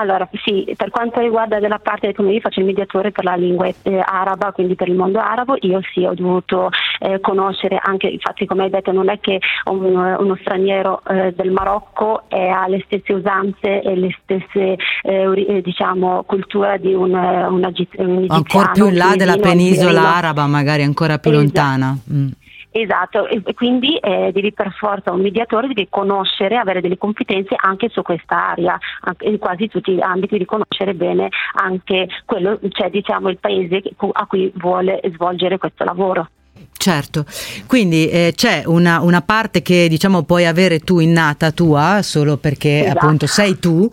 Allora, 0.02 0.28
sì, 0.46 0.66
per 0.78 0.92
quanto 0.92 1.20
riguarda 1.20 1.60
della 1.60 1.78
parte 1.80 2.14
come 2.14 2.32
io 2.32 2.40
faccio 2.40 2.62
il 2.62 2.66
mediatore 2.66 3.12
per 3.12 3.26
la 3.26 3.36
lingua 3.36 3.68
eh, 3.68 4.00
araba, 4.00 4.54
quindi 4.54 4.76
per 4.76 4.88
il 4.88 4.96
mondo 4.96 5.20
arabo, 5.20 5.58
io 5.60 5.82
sì 5.94 6.06
ho 6.06 6.14
dovuto 6.14 6.70
eh, 7.00 7.20
conoscere 7.20 7.78
anche, 7.84 8.08
infatti 8.08 8.46
come 8.46 8.64
hai 8.64 8.70
detto 8.70 8.94
non 8.94 9.10
è 9.10 9.20
che 9.20 9.40
un- 9.66 10.16
uno 10.20 10.38
straniero 10.40 11.02
eh, 11.06 11.34
del 11.36 11.52
Marocco 11.52 12.24
eh, 12.30 12.48
ha 12.48 12.66
le 12.70 12.82
stesse 12.86 13.12
usanze 13.12 13.82
e 13.82 13.96
le 13.98 14.16
stesse 14.24 14.78
eh, 15.02 15.46
eh, 15.48 15.62
diciamo 15.62 16.24
cultura 16.24 16.78
di 16.78 16.94
un, 16.94 17.14
un, 17.14 17.64
agi- 17.66 17.88
un 17.98 18.26
Ancora 18.30 18.70
più 18.72 18.88
in 18.88 18.96
là 18.96 19.16
della 19.18 19.36
penisola 19.36 20.16
araba, 20.16 20.48
magari 20.48 20.84
ancora 20.84 21.18
più 21.18 21.32
Esatto. 21.32 21.44
lontana. 21.44 21.98
Mm. 22.14 22.28
Esatto, 22.72 23.28
e 23.28 23.42
quindi 23.56 23.96
eh, 23.98 24.32
devi 24.32 24.54
per 24.54 24.72
forza 24.72 25.12
un 25.12 25.22
mediatore, 25.22 25.68
devi 25.68 25.88
conoscere, 25.90 26.56
avere 26.56 26.82
delle 26.82 26.98
competenze 26.98 27.56
anche 27.58 27.90
su 27.90 28.04
questa 28.04 28.52
area, 28.52 28.78
anche 29.02 29.26
in 29.26 29.40
quasi 29.40 29.68
tutti 29.68 29.94
gli 29.94 30.02
ambiti, 30.02 30.38
di 30.38 30.46
conoscere 30.46 30.94
bene 30.94 31.30
anche 31.54 32.08
quello, 32.26 32.60
cioè 32.70 32.92
diciamo 32.92 33.30
il 33.30 33.40
paese 33.40 33.82
a 34.14 34.26
cui 34.28 34.52
vuole 34.56 35.02
svolgere 35.12 35.58
questo 35.58 35.84
lavoro. 35.84 36.30
Certo, 36.78 37.26
quindi 37.68 38.08
eh, 38.08 38.34
c'è 38.36 38.64
una, 38.66 39.02
una 39.02 39.22
parte 39.22 39.62
che 39.62 39.88
diciamo 39.90 40.24
puoi 40.24 40.46
avere 40.46 40.80
tu 40.80 41.00
innata 41.00 41.52
tua 41.52 42.02
solo 42.04 42.38
perché 42.38 42.86
Esatto. 42.86 42.98
appunto 43.00 43.28
sei 43.28 43.60
tu 43.60 43.90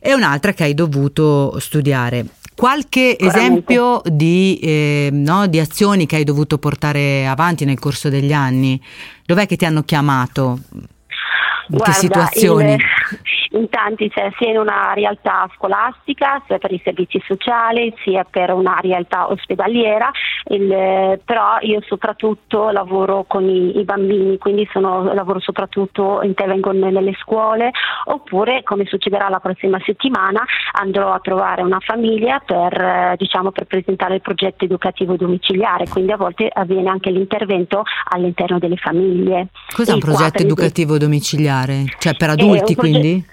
e 0.00 0.14
un'altra 0.14 0.52
che 0.52 0.64
hai 0.64 0.74
dovuto 0.74 1.58
studiare. 1.58 2.26
Qualche 2.58 3.16
esempio 3.16 4.00
di, 4.04 4.58
eh, 4.60 5.10
no, 5.12 5.46
di 5.46 5.60
azioni 5.60 6.06
che 6.06 6.16
hai 6.16 6.24
dovuto 6.24 6.58
portare 6.58 7.24
avanti 7.24 7.64
nel 7.64 7.78
corso 7.78 8.08
degli 8.08 8.32
anni? 8.32 8.80
Dov'è 9.24 9.46
che 9.46 9.54
ti 9.54 9.64
hanno 9.64 9.84
chiamato? 9.84 10.58
In 10.72 10.80
che 10.80 10.86
Guarda, 11.76 11.92
situazioni? 11.92 12.72
il- 12.72 12.78
in 13.50 13.68
tanti, 13.68 14.10
cioè, 14.10 14.30
sia 14.38 14.50
in 14.50 14.58
una 14.58 14.92
realtà 14.94 15.48
scolastica, 15.54 16.42
sia 16.46 16.58
per 16.58 16.72
i 16.72 16.80
servizi 16.84 17.22
sociali, 17.26 17.94
sia 18.04 18.24
per 18.28 18.52
una 18.52 18.78
realtà 18.80 19.30
ospedaliera, 19.30 20.10
il- 20.50 20.70
eh, 20.70 21.20
però 21.24 21.58
io 21.60 21.80
soprattutto 21.86 22.70
lavoro 22.70 23.24
con 23.26 23.44
i, 23.48 23.78
i 23.78 23.84
bambini, 23.84 24.38
quindi 24.38 24.68
sono- 24.72 25.12
lavoro 25.14 25.40
soprattutto, 25.40 26.20
intervengo 26.22 26.72
ne- 26.72 26.90
nelle 26.90 27.14
scuole, 27.20 27.70
oppure 28.04 28.62
come 28.62 28.84
succederà 28.86 29.28
la 29.28 29.40
prossima 29.40 29.78
settimana 29.84 30.44
andrò 30.72 31.12
a 31.12 31.20
trovare 31.20 31.62
una 31.62 31.80
famiglia 31.80 32.40
per, 32.44 32.72
eh, 32.80 33.14
diciamo, 33.16 33.50
per 33.50 33.64
presentare 33.64 34.14
il 34.16 34.20
progetto 34.20 34.64
educativo 34.64 35.16
domiciliare, 35.16 35.88
quindi 35.88 36.12
a 36.12 36.16
volte 36.16 36.50
avviene 36.52 36.88
anche 36.90 37.10
l'intervento 37.10 37.82
all'interno 38.10 38.58
delle 38.58 38.76
famiglie. 38.76 39.48
Cos'è 39.74 39.92
un 39.92 39.98
progetto 40.00 40.42
educativo 40.42 40.98
domiciliare? 40.98 41.84
Cioè 41.98 42.14
per 42.14 42.28
un 42.28 42.34
adulti 42.34 42.74
progetto- 42.74 42.80
quindi? 42.80 43.26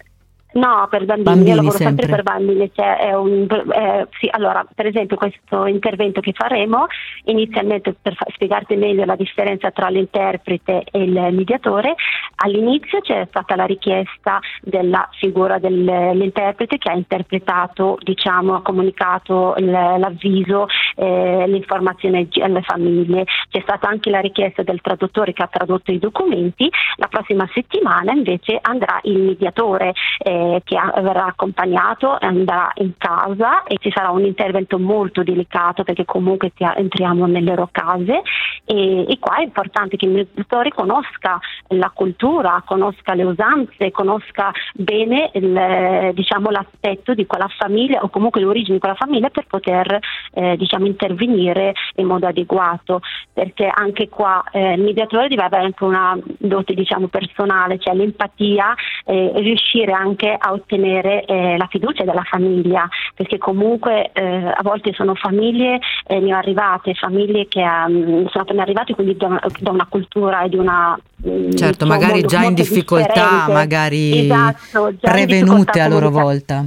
No, 0.55 0.87
per 0.89 1.03
bambini, 1.03 1.23
Bambini 1.25 1.49
io 1.49 1.55
lavoro 1.57 1.75
sempre, 1.75 2.05
sempre. 2.07 2.23
per 2.23 2.33
bambini. 2.33 2.71
Cioè 2.73 2.97
è 2.97 3.13
un, 3.13 3.45
eh, 3.73 4.07
sì, 4.19 4.29
allora, 4.31 4.65
per 4.73 4.85
esempio, 4.85 5.17
questo 5.17 5.65
intervento 5.65 6.21
che 6.21 6.31
faremo, 6.33 6.85
inizialmente 7.25 7.93
per 8.01 8.15
fa- 8.15 8.25
spiegarti 8.33 8.77
meglio 8.77 9.03
la 9.03 9.17
differenza 9.17 9.71
tra 9.71 9.89
l'interprete 9.89 10.83
e 10.89 11.03
il 11.03 11.11
mediatore, 11.33 11.95
all'inizio 12.35 13.01
c'è 13.01 13.25
stata 13.27 13.57
la 13.57 13.65
richiesta 13.65 14.39
della 14.61 15.09
figura 15.19 15.59
dell'interprete 15.59 16.77
che 16.77 16.89
ha 16.89 16.95
interpretato, 16.95 17.97
diciamo, 18.01 18.55
ha 18.55 18.61
comunicato 18.61 19.55
il- 19.57 19.69
l'avviso, 19.69 20.67
eh, 20.95 21.43
l'informazione 21.47 22.29
alle 22.41 22.61
famiglie. 22.61 23.25
C'è 23.49 23.59
stata 23.59 23.89
anche 23.89 24.09
la 24.09 24.21
richiesta 24.21 24.63
del 24.63 24.79
traduttore 24.79 25.33
che 25.33 25.43
ha 25.43 25.49
tradotto 25.51 25.91
i 25.91 25.99
documenti. 25.99 26.71
La 26.95 27.07
prossima 27.07 27.45
settimana 27.53 28.13
invece 28.13 28.57
andrà 28.61 28.99
il 29.03 29.17
mediatore 29.19 29.91
eh, 30.19 30.43
che 30.63 30.77
verrà 31.01 31.25
accompagnato, 31.25 32.17
andrà 32.19 32.71
in 32.75 32.93
casa 32.97 33.63
e 33.63 33.77
ci 33.79 33.91
sarà 33.93 34.09
un 34.09 34.23
intervento 34.25 34.79
molto 34.79 35.23
delicato 35.23 35.83
perché 35.83 36.05
comunque 36.05 36.51
entriamo 36.55 37.25
nelle 37.25 37.49
loro 37.49 37.69
case. 37.71 38.21
E, 38.65 39.05
e 39.07 39.19
qua 39.19 39.37
è 39.37 39.43
importante 39.43 39.97
che 39.97 40.05
il 40.05 40.11
mediatore 40.11 40.69
conosca 40.69 41.39
la 41.69 41.91
cultura, 41.93 42.63
conosca 42.65 43.13
le 43.13 43.23
usanze, 43.23 43.91
conosca 43.91 44.51
bene 44.73 45.29
il, 45.33 46.11
diciamo, 46.13 46.49
l'aspetto 46.49 47.13
di 47.13 47.25
quella 47.25 47.49
famiglia 47.57 48.01
o 48.01 48.09
comunque 48.09 48.41
l'origine 48.41 48.75
di 48.75 48.79
quella 48.79 48.95
famiglia 48.95 49.29
per 49.29 49.45
poter 49.47 49.99
eh, 50.33 50.57
diciamo, 50.57 50.85
intervenire 50.85 51.73
in 51.95 52.07
modo 52.07 52.27
adeguato. 52.27 53.01
Perché 53.33 53.69
anche 53.73 54.09
qua 54.09 54.43
eh, 54.51 54.73
il 54.73 54.81
mediatore 54.81 55.27
deve 55.27 55.43
avere 55.43 55.65
anche 55.65 55.83
una 55.83 56.17
dote 56.37 56.73
diciamo, 56.73 57.07
personale, 57.07 57.77
cioè 57.79 57.93
l'empatia, 57.93 58.73
eh, 59.05 59.31
riuscire 59.35 59.91
anche 59.91 60.34
a 60.37 60.51
ottenere 60.51 61.23
eh, 61.25 61.57
la 61.57 61.67
fiducia 61.69 62.03
della 62.03 62.23
famiglia, 62.23 62.87
perché 63.13 63.37
comunque 63.37 64.11
eh, 64.13 64.47
a 64.47 64.59
volte 64.61 64.93
sono 64.93 65.15
famiglie 65.15 65.79
eh, 66.07 66.19
neoarrivate, 66.19 66.93
famiglie 66.93 67.47
che 67.47 67.61
ehm, 67.61 68.27
sono 68.27 68.43
appena 68.43 68.61
arrivate 68.61 68.93
quindi 68.93 69.15
da, 69.17 69.39
da 69.59 69.71
una 69.71 69.85
cultura 69.87 70.43
e 70.43 70.49
di 70.49 70.57
una... 70.57 70.97
mm, 71.27 71.51
Certo, 71.51 71.85
magari 71.85 72.13
mondo 72.13 72.27
già 72.27 72.37
in 72.37 72.43
molto 72.43 72.61
difficoltà, 72.61 73.13
differente. 73.13 73.53
magari 73.53 74.19
Esatto, 74.19 74.87
in 74.87 74.97
prevenute 74.99 75.79
a 75.81 75.87
loro 75.87 76.09
volta. 76.09 76.65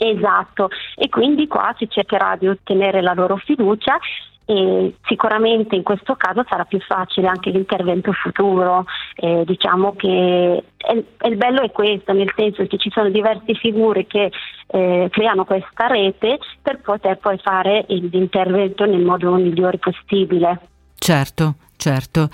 Esatto, 0.00 0.68
e 0.94 1.08
quindi 1.08 1.48
qua 1.48 1.74
si 1.76 1.88
cercherà 1.88 2.36
di 2.38 2.46
ottenere 2.46 3.02
la 3.02 3.14
loro 3.14 3.36
fiducia 3.36 3.98
e 4.50 4.94
sicuramente 5.04 5.76
in 5.76 5.82
questo 5.82 6.14
caso 6.14 6.42
sarà 6.48 6.64
più 6.64 6.80
facile 6.80 7.26
anche 7.26 7.50
l'intervento 7.50 8.12
futuro. 8.12 8.86
Eh, 9.16 9.42
diciamo 9.44 9.94
che 9.94 10.64
è- 10.74 11.04
il 11.28 11.36
bello 11.36 11.60
è 11.60 11.70
questo, 11.70 12.14
nel 12.14 12.32
senso 12.34 12.64
che 12.66 12.78
ci 12.78 12.88
sono 12.90 13.10
diverse 13.10 13.52
figure 13.52 14.06
che 14.06 14.32
eh, 14.70 15.08
creano 15.10 15.44
questa 15.44 15.86
rete 15.88 16.38
per 16.62 16.80
poter 16.80 17.18
poi 17.18 17.36
fare 17.38 17.84
l'intervento 17.88 18.86
nel 18.86 19.04
modo 19.04 19.34
migliore 19.34 19.76
possibile. 19.76 20.60
Certo, 20.96 21.54
certo. 21.78 22.28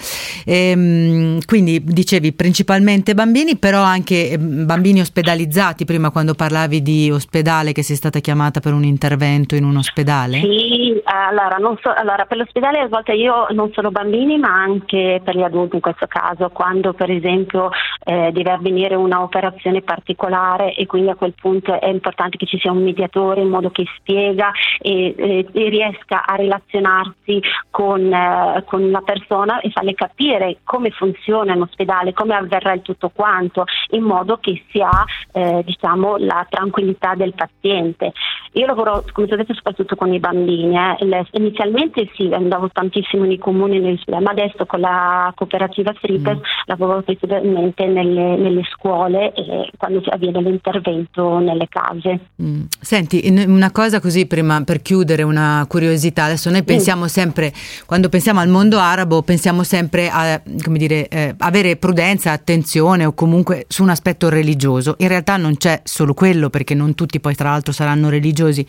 Ehm, 0.46 1.38
quindi 1.44 1.82
dicevi 1.84 2.32
principalmente 2.32 3.14
bambini, 3.14 3.56
però 3.56 3.82
anche 3.82 4.30
ehm, 4.30 4.66
bambini 4.66 5.00
ospedalizzati. 5.00 5.84
Prima 5.84 6.10
quando 6.10 6.34
parlavi 6.34 6.82
di 6.82 7.10
ospedale, 7.10 7.72
che 7.72 7.82
sei 7.82 7.96
stata 7.96 8.18
chiamata 8.20 8.60
per 8.60 8.72
un 8.72 8.84
intervento 8.84 9.54
in 9.54 9.64
un 9.64 9.76
ospedale? 9.76 10.40
Sì, 10.40 11.00
allora, 11.04 11.58
so- 11.82 11.92
allora, 11.94 12.24
per 12.24 12.38
l'ospedale 12.38 12.80
a 12.80 12.88
volte 12.88 13.12
io 13.12 13.46
non 13.50 13.70
solo 13.72 13.90
bambini 13.90 14.38
ma 14.38 14.48
anche 14.48 15.20
per 15.22 15.36
gli 15.36 15.42
adulti 15.42 15.76
in 15.76 15.82
questo 15.82 16.06
caso, 16.06 16.48
quando 16.48 16.94
per 16.94 17.10
esempio 17.10 17.70
eh, 18.04 18.30
deve 18.32 18.50
avvenire 18.50 18.94
una 18.94 19.22
operazione 19.22 19.82
particolare 19.82 20.74
e 20.74 20.86
quindi 20.86 21.10
a 21.10 21.14
quel 21.14 21.34
punto 21.38 21.78
è 21.78 21.88
importante 21.88 22.38
che 22.38 22.46
ci 22.46 22.58
sia 22.58 22.72
un 22.72 22.82
mediatore 22.82 23.42
in 23.42 23.48
modo 23.48 23.70
che 23.70 23.84
spiega 23.98 24.50
e, 24.80 25.14
e- 25.16 25.46
e 25.52 25.68
riesca 25.68 26.24
a 26.24 26.36
relazionarsi 26.36 27.42
con, 27.70 28.10
eh, 28.12 28.64
con 28.66 28.90
la 28.90 29.00
persona 29.00 29.33
e 29.42 29.70
farle 29.70 29.94
capire 29.94 30.58
come 30.64 30.90
funziona 30.90 31.54
un 31.54 31.62
ospedale, 31.62 32.12
come 32.12 32.34
avverrà 32.34 32.72
il 32.72 32.82
tutto 32.82 33.10
quanto, 33.12 33.64
in 33.90 34.02
modo 34.02 34.38
che 34.38 34.62
si 34.70 34.80
ha 34.80 35.04
eh, 35.32 35.62
diciamo, 35.64 36.16
la 36.18 36.46
tranquillità 36.48 37.14
del 37.14 37.34
paziente. 37.34 38.12
Io 38.52 38.66
lavoro, 38.66 39.04
come 39.12 39.26
ho 39.28 39.36
detto, 39.36 39.54
soprattutto 39.54 39.96
con 39.96 40.12
i 40.12 40.20
bambini. 40.20 40.76
eh. 40.76 41.26
Inizialmente 41.32 42.08
sì, 42.14 42.32
andavo 42.32 42.68
tantissimo 42.72 43.24
nei 43.24 43.38
comuni, 43.38 43.98
ma 44.06 44.30
adesso 44.30 44.64
con 44.66 44.80
la 44.80 45.32
cooperativa 45.34 45.92
Sripes 46.00 46.38
lavoro 46.66 47.02
principalmente 47.02 47.86
nelle, 47.86 48.36
nelle 48.36 48.62
scuole 48.70 49.32
e 49.34 49.70
quando 49.76 50.00
avviene 50.06 50.40
l'intervento 50.40 51.38
nelle 51.38 51.66
case. 51.68 52.20
Mm. 52.40 52.62
Senti, 52.80 53.22
una 53.46 53.72
cosa 53.72 54.00
così 54.00 54.26
prima 54.26 54.62
per 54.62 54.82
chiudere, 54.82 55.22
una 55.24 55.64
curiosità. 55.68 56.24
Adesso 56.24 56.50
noi 56.50 56.62
pensiamo 56.62 57.08
sempre, 57.08 57.52
quando 57.86 58.08
pensiamo 58.08 58.40
al 58.40 58.48
mondo 58.48 58.78
arabo, 58.78 59.22
pensiamo 59.24 59.64
sempre 59.64 60.08
a 60.08 60.40
come 60.62 60.78
dire, 60.78 61.08
eh, 61.08 61.34
avere 61.38 61.76
prudenza, 61.76 62.30
attenzione 62.30 63.04
o 63.04 63.12
comunque 63.12 63.64
su 63.68 63.82
un 63.82 63.88
aspetto 63.88 64.28
religioso. 64.28 64.94
In 64.98 65.08
realtà 65.08 65.36
non 65.36 65.56
c'è 65.56 65.80
solo 65.84 66.14
quello, 66.14 66.50
perché 66.50 66.74
non 66.74 66.94
tutti 66.94 67.18
poi 67.18 67.34
tra 67.34 67.50
l'altro 67.50 67.72
saranno 67.72 68.08
religiosi. 68.08 68.66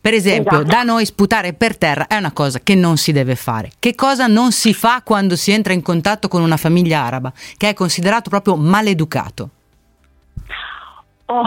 Per 0.00 0.14
esempio, 0.14 0.60
Esatto. 0.60 0.68
da 0.68 0.82
noi 0.82 1.04
sputare 1.04 1.52
per 1.52 1.76
terra 1.76 2.06
è 2.06 2.16
una 2.16 2.32
cosa 2.32 2.60
che 2.62 2.74
non 2.74 2.96
si 2.96 3.12
deve 3.12 3.36
fare. 3.36 3.70
Che 3.78 3.94
cosa 3.94 4.26
non 4.26 4.50
si 4.50 4.72
fa 4.72 5.02
quando 5.04 5.36
si 5.36 5.52
entra 5.52 5.72
in 5.74 5.82
contatto 5.82 6.26
con 6.28 6.42
una 6.42 6.56
famiglia 6.56 7.02
araba, 7.04 7.32
che 7.56 7.68
è 7.68 7.74
considerato 7.74 8.30
proprio 8.30 8.56
maleducato? 8.56 9.50
Oh. 11.26 11.44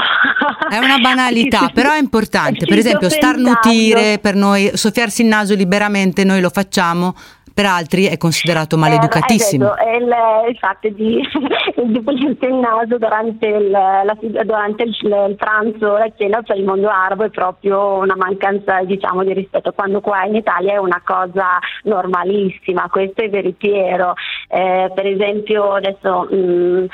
È 0.69 0.77
una 0.77 0.97
banalità, 0.97 1.69
però 1.73 1.91
è 1.91 1.99
importante. 1.99 2.65
Per 2.65 2.77
esempio, 2.77 3.09
starnutire 3.09 4.17
per 4.17 4.33
noi, 4.33 4.71
soffiarsi 4.75 5.23
il 5.23 5.27
naso 5.27 5.55
liberamente, 5.55 6.23
noi 6.23 6.39
lo 6.39 6.49
facciamo, 6.49 7.15
per 7.53 7.65
altri 7.65 8.05
è 8.05 8.17
considerato 8.17 8.77
maleducatissimo. 8.77 9.75
Eh, 9.77 9.83
è 9.83 9.95
il, 9.97 10.13
il 10.49 10.57
fatto 10.57 10.89
di, 10.89 11.21
di 11.83 12.01
pulirsi 12.01 12.45
il 12.45 12.55
naso 12.55 12.97
durante 12.97 13.47
il, 13.47 13.69
la- 13.69 14.17
durante 14.43 14.83
il, 14.83 14.97
il 15.01 15.35
pranzo, 15.37 15.97
la 15.97 16.11
cena 16.17 16.41
per 16.41 16.57
il 16.57 16.65
mondo 16.65 16.89
arabo 16.89 17.23
è 17.23 17.29
proprio 17.29 17.97
una 17.97 18.15
mancanza 18.15 18.83
diciamo, 18.83 19.23
di 19.23 19.33
rispetto, 19.33 19.71
quando 19.71 20.01
qua 20.01 20.25
in 20.25 20.35
Italia 20.35 20.73
è 20.73 20.77
una 20.77 21.01
cosa 21.03 21.59
normalissima, 21.83 22.89
questo 22.89 23.21
è 23.21 23.29
veritiero. 23.29 24.13
Eh, 24.47 24.91
per 24.93 25.05
esempio 25.05 25.73
adesso 25.73 26.27
mh, 26.29 26.85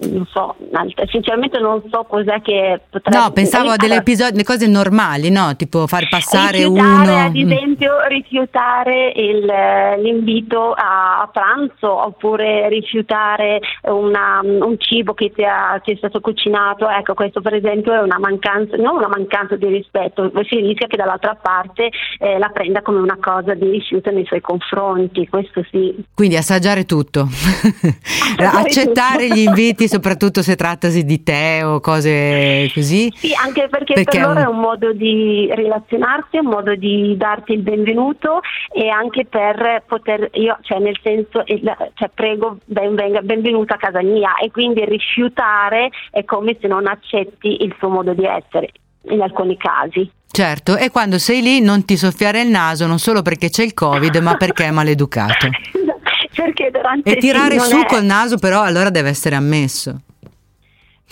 non 0.00 0.26
so, 0.30 0.54
sinceramente 1.10 1.58
non 1.58 1.82
so 1.90 2.04
cos'è 2.08 2.40
che 2.40 2.80
potrebbe 2.88 3.16
No, 3.16 3.32
pensavo 3.32 3.70
a 3.70 3.76
delle 3.76 3.96
episodi, 3.96 4.42
cose 4.44 4.66
normali, 4.68 5.30
no? 5.30 5.56
Tipo 5.56 5.86
far 5.86 6.08
passare 6.08 6.58
rifiutare, 6.58 7.10
uno. 7.10 7.24
ad 7.26 7.36
esempio, 7.36 7.92
rifiutare 8.06 9.12
il- 9.16 10.00
l'invito 10.02 10.72
a, 10.72 11.20
a 11.22 11.26
pranzo 11.32 12.04
oppure 12.06 12.68
rifiutare 12.68 13.60
una- 13.82 14.40
un 14.42 14.76
cibo 14.78 15.14
che 15.14 15.32
ti, 15.34 15.42
ha- 15.44 15.80
ti 15.82 15.92
è 15.92 15.96
stato 15.96 16.20
cucinato. 16.20 16.88
Ecco, 16.88 17.14
questo 17.14 17.40
per 17.40 17.54
esempio 17.54 17.92
è 17.92 18.00
una 18.00 18.18
mancanza, 18.18 18.76
non 18.76 18.96
una 18.96 19.08
mancanza 19.08 19.56
di 19.56 19.66
rispetto, 19.66 20.30
si 20.48 20.56
rischia 20.60 20.86
che 20.86 20.96
dall'altra 20.96 21.34
parte 21.40 21.88
eh, 22.18 22.38
la 22.38 22.48
prenda 22.50 22.82
come 22.82 22.98
una 23.00 23.18
cosa 23.20 23.54
di 23.54 23.68
rifiuto 23.68 24.10
nei 24.10 24.24
suoi 24.26 24.40
confronti. 24.40 25.26
Questo 25.28 25.64
sì. 25.70 25.94
Quindi 26.14 26.36
assaggiare 26.36 26.84
tutto, 26.84 27.26
accettare 28.38 29.26
tutto. 29.26 29.34
gli 29.34 29.38
inviti, 29.40 29.87
soprattutto 29.88 30.42
se 30.42 30.54
trattasi 30.56 31.04
di 31.04 31.22
tè 31.22 31.64
o 31.64 31.80
cose 31.80 32.70
così. 32.74 33.12
Sì, 33.16 33.32
anche 33.34 33.68
perché, 33.68 33.94
Perché 33.94 34.18
per 34.18 34.26
loro 34.28 34.40
è 34.40 34.46
un- 34.46 34.60
modo 34.60 34.92
di 34.92 35.48
relazionarsi, 35.52 36.36
è 36.36 36.40
un 36.40 36.46
modo 36.46 36.74
di 36.74 37.16
darti 37.16 37.52
il 37.52 37.60
benvenuto 37.60 38.40
e 38.72 38.88
anche 38.88 39.24
per 39.24 39.82
poter, 39.86 40.28
io, 40.34 40.58
cioè 40.62 40.78
nel 40.78 40.98
senso, 41.02 41.42
cioè, 41.94 42.10
prego, 42.12 42.58
ben, 42.64 42.94
venga, 42.94 43.20
benvenuto 43.22 43.72
a 43.74 43.76
casa 43.76 44.02
mia 44.02 44.34
e 44.36 44.50
quindi 44.50 44.84
rifiutare 44.84 45.90
è 46.10 46.24
come 46.24 46.56
se 46.60 46.66
non 46.68 46.86
accetti 46.86 47.62
il 47.64 47.74
suo 47.78 47.88
modo 47.88 48.12
di 48.14 48.24
essere 48.24 48.68
in 49.10 49.20
alcuni 49.22 49.56
casi. 49.56 50.10
Certo, 50.30 50.76
e 50.76 50.90
quando 50.90 51.18
sei 51.18 51.40
lì 51.40 51.60
non 51.60 51.84
ti 51.86 51.96
soffiare 51.96 52.42
il 52.42 52.48
naso 52.48 52.86
non 52.86 52.98
solo 52.98 53.22
perché 53.22 53.48
c'è 53.48 53.62
il 53.64 53.72
Covid, 53.74 54.14
ma 54.16 54.36
perché 54.36 54.66
è 54.66 54.70
maleducato. 54.70 55.48
Perché 56.42 56.70
durante 56.70 57.10
E 57.10 57.16
tirare 57.16 57.58
sì, 57.58 57.68
su 57.70 57.78
è- 57.78 57.86
col 57.86 58.04
naso 58.04 58.36
però 58.38 58.62
allora 58.62 58.90
deve 58.90 59.08
essere 59.08 59.34
ammesso. 59.34 60.00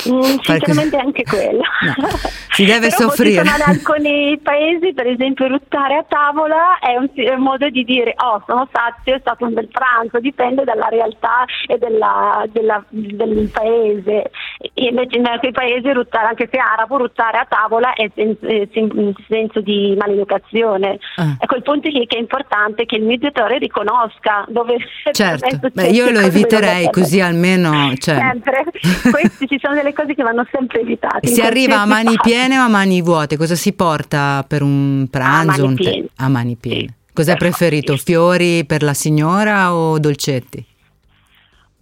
Mm, 0.09 0.21
sinceramente 0.43 0.97
anche 0.97 1.23
quello. 1.25 1.63
Si 2.57 2.65
deve 2.65 2.91
soffrire. 2.91 3.43
in 3.43 3.49
alcuni 3.67 4.39
paesi, 4.43 4.95
per 4.95 5.07
esempio, 5.07 5.47
ruttare 5.47 5.97
a 5.97 6.05
tavola 6.09 6.79
è 6.79 6.97
un, 6.97 7.07
è 7.15 7.35
un 7.35 7.43
modo 7.43 7.69
di 7.69 7.85
dire 7.85 8.15
oh 8.17 8.43
sono 8.47 8.67
sazio, 8.73 9.15
è 9.15 9.19
stato 9.21 9.45
un 9.45 9.53
bel 9.53 9.69
pranzo, 9.69 10.21
dipende 10.21 10.65
dalla 10.65 10.89
realtà 10.89 11.45
e 11.67 11.77
della- 11.77 12.47
della- 12.51 12.83
del 12.89 13.51
paese. 13.53 14.31
E 14.59 14.71
invece 14.89 15.19
in 15.19 15.27
alcuni 15.27 15.53
paesi 15.53 15.93
ruttare, 15.93 16.29
anche 16.29 16.49
se 16.51 16.57
arabo, 16.57 16.97
ruttare 16.97 17.37
a 17.37 17.47
tavola 17.47 17.93
è 17.93 18.11
sen- 18.15 18.39
è 18.41 18.67
sen- 18.73 18.91
in 18.95 19.13
senso 19.29 19.61
di 19.61 19.95
maleducazione. 19.99 20.99
Ah. 21.17 21.37
Ecco 21.39 21.57
il 21.57 21.63
punto 21.63 21.89
lì 21.89 22.07
che 22.07 22.17
è 22.17 22.21
importante 22.21 22.87
che 22.87 22.97
il 22.97 23.03
mediatore 23.05 23.59
riconosca 23.59 24.47
dove 24.49 24.79
Certo, 25.13 25.69
Beh, 25.75 25.89
io 25.89 26.11
lo 26.11 26.21
eviterei 26.21 26.89
così 26.91 27.21
almeno. 27.21 27.93
Cioè, 27.99 28.17
Sempre. 28.17 28.65
Questi 29.11 29.47
ci 29.47 29.59
sono 29.61 29.75
delle 29.75 29.86
cose 29.93 30.15
che 30.15 30.23
vanno 30.23 30.47
sempre 30.51 30.81
evitate. 30.81 31.27
si 31.27 31.41
arriva 31.41 31.81
a 31.81 31.87
mani 31.87 32.15
fase. 32.15 32.21
piene 32.23 32.59
o 32.59 32.63
a 32.63 32.69
mani 32.69 33.03
vuote? 33.03 33.37
Cosa 33.37 33.55
si 33.55 33.73
porta 33.73 34.45
per 34.47 34.63
un 34.63 35.07
pranzo? 35.11 35.63
mani 35.63 35.63
un 35.63 35.77
tè? 35.77 35.91
piene. 35.91 36.09
A 36.17 36.29
mani 36.29 36.57
piene. 36.57 36.95
Cos'è 37.13 37.37
preferito? 37.37 37.97
Fiori 37.97 38.65
per 38.67 38.83
la 38.83 38.93
signora 38.93 39.75
o 39.75 39.99
dolcetti? 39.99 40.65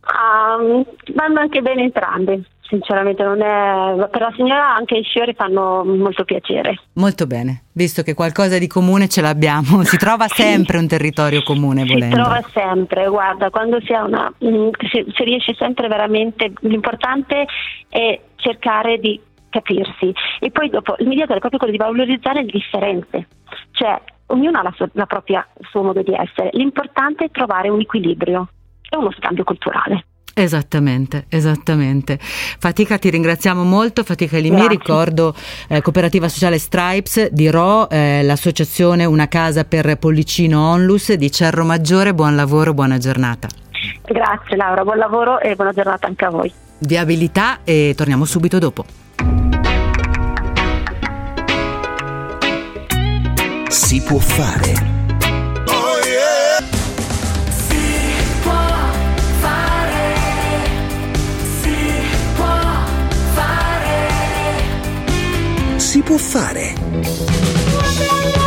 Ah, 0.03 0.57
vanno 1.15 1.41
anche 1.41 1.61
bene 1.61 1.83
entrambi, 1.83 2.45
sinceramente 2.69 3.23
non 3.23 3.41
è... 3.43 4.09
per 4.09 4.21
la 4.21 4.33
signora 4.35 4.75
anche 4.75 4.97
i 4.97 5.05
fiori 5.05 5.35
fanno 5.35 5.85
molto 5.85 6.25
piacere. 6.25 6.79
Molto 6.95 7.27
bene, 7.27 7.65
visto 7.73 8.03
che 8.03 8.15
qualcosa 8.15 8.59
di 8.59 8.67
comune 8.67 9.09
ce 9.09 9.21
l'abbiamo, 9.21 9.83
si 9.85 9.97
trova 9.97 10.27
sempre 10.29 10.79
un 10.79 10.87
territorio 10.87 11.43
comune 11.43 11.83
Si 11.85 11.93
volendo. 11.93 12.17
trova 12.17 12.43
sempre, 12.53 13.09
guarda, 13.09 13.51
quando 13.51 13.81
si, 13.81 13.93
ha 13.93 14.05
una, 14.05 14.33
mm, 14.45 14.69
si, 14.91 15.05
si 15.15 15.25
riesce 15.25 15.55
sempre 15.55 15.89
veramente, 15.89 16.53
l'importante 16.61 17.47
è 17.89 18.21
cercare 18.37 18.99
di 18.99 19.21
capirsi 19.51 20.12
e 20.41 20.51
poi 20.51 20.69
dopo 20.69 20.97
il 20.99 21.07
mediatore 21.07 21.37
è 21.37 21.41
proprio 21.41 21.61
quello 21.61 21.73
di 21.73 21.79
valorizzare 21.79 22.43
le 22.43 22.51
differenze, 22.51 23.29
cioè 23.71 24.01
ognuno 24.27 24.59
ha 24.59 24.62
la 24.62 24.73
sua, 24.75 24.89
la 24.93 25.07
propria, 25.07 25.47
il 25.61 25.67
suo 25.71 25.83
modo 25.83 26.03
di 26.03 26.12
essere, 26.12 26.51
l'importante 26.53 27.27
è 27.27 27.31
trovare 27.31 27.69
un 27.69 27.81
equilibrio 27.81 28.49
e 28.89 28.97
uno 28.97 29.12
scambio 29.12 29.45
culturale. 29.45 30.07
Esattamente, 30.35 31.26
esattamente. 31.28 32.18
Fatica, 32.20 32.99
ti 32.99 33.09
ringraziamo 33.09 33.62
molto. 33.62 34.03
Fatica 34.03 34.37
Elimi, 34.37 34.66
ricordo 34.66 35.32
eh, 35.68 35.80
Cooperativa 35.80 36.28
Sociale 36.28 36.59
Stripes 36.59 37.30
di 37.30 37.49
Ro, 37.49 37.89
eh, 37.89 38.22
l'associazione 38.24 39.05
Una 39.05 39.28
Casa 39.28 39.64
per 39.64 39.97
Pollicino 39.97 40.61
Onlus 40.61 41.12
di 41.12 41.30
Cerro 41.30 41.64
Maggiore. 41.64 42.14
Buon 42.14 42.35
lavoro, 42.35 42.74
buona 42.74 42.99
giornata. 42.99 43.47
Grazie 44.03 44.57
Laura, 44.57 44.82
buon 44.82 44.99
lavoro 44.99 45.39
e 45.39 45.55
buona 45.55 45.72
giornata 45.72 46.09
anche 46.09 46.24
a 46.24 46.30
voi. 46.30 46.53
Viabilità 46.78 47.61
e 47.62 47.95
torniamo 47.97 48.24
subito 48.24 48.59
dopo. 48.59 48.85
Si 53.68 54.03
può 54.03 54.18
fare. 54.18 54.93
Può 66.05 66.19
fare. 66.19 68.43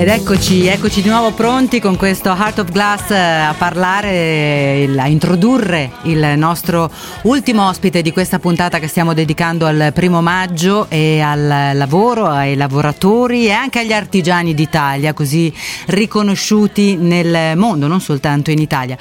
Ed 0.00 0.08
eccoci, 0.08 0.66
eccoci 0.66 1.02
di 1.02 1.10
nuovo 1.10 1.30
pronti 1.32 1.78
con 1.78 1.94
questo 1.98 2.30
Heart 2.30 2.60
of 2.60 2.70
Glass 2.70 3.10
eh, 3.10 3.16
a 3.18 3.52
parlare, 3.52 4.88
a 4.96 5.06
introdurre 5.06 5.90
il 6.04 6.38
nostro 6.38 6.90
ultimo 7.24 7.68
ospite 7.68 8.00
di 8.00 8.10
questa 8.10 8.38
puntata 8.38 8.78
che 8.78 8.86
stiamo 8.86 9.12
dedicando 9.12 9.66
al 9.66 9.90
primo 9.92 10.22
maggio 10.22 10.86
e 10.88 11.20
al 11.20 11.76
lavoro, 11.76 12.28
ai 12.28 12.56
lavoratori 12.56 13.44
e 13.44 13.50
anche 13.50 13.80
agli 13.80 13.92
artigiani 13.92 14.54
d'Italia, 14.54 15.12
così 15.12 15.52
riconosciuti 15.88 16.96
nel 16.96 17.54
mondo, 17.58 17.86
non 17.86 18.00
soltanto 18.00 18.50
in 18.50 18.58
Italia. 18.58 18.96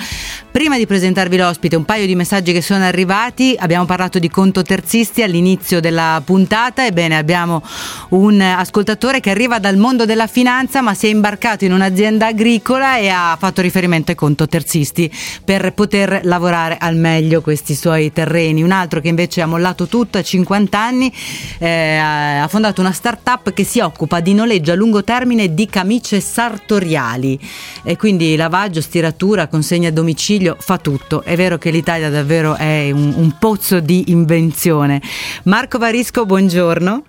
Prima 0.52 0.78
di 0.78 0.88
presentarvi 0.88 1.38
l'ospite, 1.38 1.76
un 1.76 1.86
paio 1.86 2.08
di 2.08 2.16
messaggi 2.16 2.52
che 2.54 2.64
sono 2.64 2.84
arrivati. 2.84 3.56
Abbiamo 3.56 3.86
parlato 3.86 4.18
di 4.18 4.30
conto 4.30 4.64
terzisti 4.64 5.22
all'inizio 5.22 5.80
della 5.80 6.20
puntata. 6.26 6.88
Ebbene, 6.88 7.18
abbiamo 7.18 7.62
un 8.10 8.41
ascoltatore 8.41 9.20
che 9.20 9.30
arriva 9.30 9.60
dal 9.60 9.78
mondo 9.78 10.06
della 10.06 10.26
finanza, 10.26 10.82
ma 10.82 10.95
si 10.95 11.06
è 11.06 11.12
imbarcato 11.12 11.66
in 11.66 11.72
un'azienda 11.72 12.26
agricola 12.26 12.97
e 12.97 13.10
ha 13.10 13.38
fatto 13.39 13.62
riferimento 13.62 14.10
ai 14.10 14.18
conto 14.18 14.47
terzisti 14.47 15.12
per 15.45 15.72
poter 15.74 16.22
lavorare 16.24 16.78
al 16.80 16.95
meglio 16.95 17.41
questi 17.41 17.76
suoi 17.76 18.12
terreni. 18.12 18.64
Un 18.64 18.72
altro 18.72 19.02
che 19.02 19.08
invece 19.08 19.41
ha 19.41 19.45
mollato 19.45 19.86
tutto 19.86 20.18
a 20.18 20.24
50 20.24 20.80
anni, 20.80 21.14
eh, 21.60 21.95
ha 21.97 22.47
fondato 22.47 22.82
una 22.82 22.91
start-up 22.91 23.54
che 23.54 23.64
si 23.64 23.82
occupa 23.82 24.20
di 24.20 24.34
noleggio 24.34 24.72
a 24.72 24.76
lungo 24.76 25.04
termine 25.04 25.54
di 25.54 25.68
camicie 25.68 26.20
sartoriali 26.20 27.39
e 27.84 27.95
quindi 27.97 28.36
lavaggio, 28.36 28.82
stiratura, 28.82 29.47
consegna 29.47 29.89
a 29.89 29.91
domicilio, 29.91 30.38
fa 30.58 30.78
tutto. 30.78 31.24
È 31.24 31.36
vero 31.36 31.58
che 31.58 31.72
l'Italia 31.72 32.10
davvero 32.10 32.56
è 32.56 32.92
un, 32.92 33.14
un 33.16 33.36
pozzo 33.40 33.80
di 33.80 34.12
invenzione. 34.12 35.02
Marco 35.44 35.78
Varisco, 35.78 36.26
buongiorno. 36.26 37.04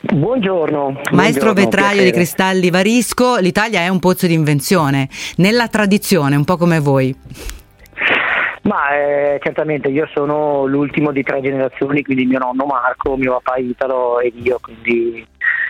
Buongiorno. 0.00 1.00
Maestro 1.12 1.52
buongiorno, 1.52 1.54
vetraio 1.54 2.02
di 2.02 2.10
cristalli 2.10 2.70
Varisco, 2.70 3.36
l'Italia 3.36 3.80
è 3.80 3.88
un 3.88 3.98
pozzo 3.98 4.26
di 4.26 4.32
invenzione, 4.32 5.08
nella 5.36 5.68
tradizione, 5.68 6.34
un 6.34 6.44
po' 6.44 6.56
come 6.56 6.80
voi. 6.80 7.14
Ma 8.62 8.94
eh, 8.94 9.40
certamente 9.42 9.88
io 9.88 10.08
sono 10.12 10.66
l'ultimo 10.66 11.10
di 11.10 11.22
tre 11.22 11.40
generazioni, 11.40 12.02
quindi 12.02 12.26
mio 12.26 12.38
nonno 12.38 12.64
Marco, 12.64 13.16
mio 13.16 13.40
papà 13.42 13.58
Italo 13.58 14.20
e 14.20 14.32
io, 14.42 14.58
quindi 14.60 15.26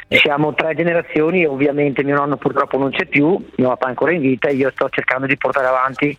siamo 0.09 0.55
tre 0.55 0.75
generazioni, 0.75 1.45
ovviamente 1.45 2.03
mio 2.03 2.17
nonno 2.17 2.37
purtroppo 2.37 2.79
non 2.79 2.91
c'è 2.91 3.07
più, 3.07 3.39
mio 3.57 3.69
papà 3.69 3.87
è 3.87 3.89
ancora 3.91 4.13
in 4.13 4.21
vita 4.21 4.49
e 4.49 4.55
io 4.55 4.71
sto 4.71 4.89
cercando 4.89 5.27
di 5.27 5.37
portare 5.37 5.67
avanti 5.67 6.17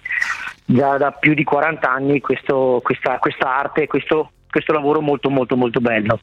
già 0.71 0.97
da 0.97 1.11
più 1.11 1.33
di 1.33 1.43
40 1.43 1.91
anni 1.91 2.21
questo- 2.21 2.79
questa, 2.83 3.17
questa 3.17 3.57
arte, 3.57 3.87
questo, 3.87 4.31
questo 4.49 4.71
lavoro 4.71 5.01
molto 5.01 5.29
molto 5.29 5.55
molto 5.55 5.79
bello. 5.79 6.19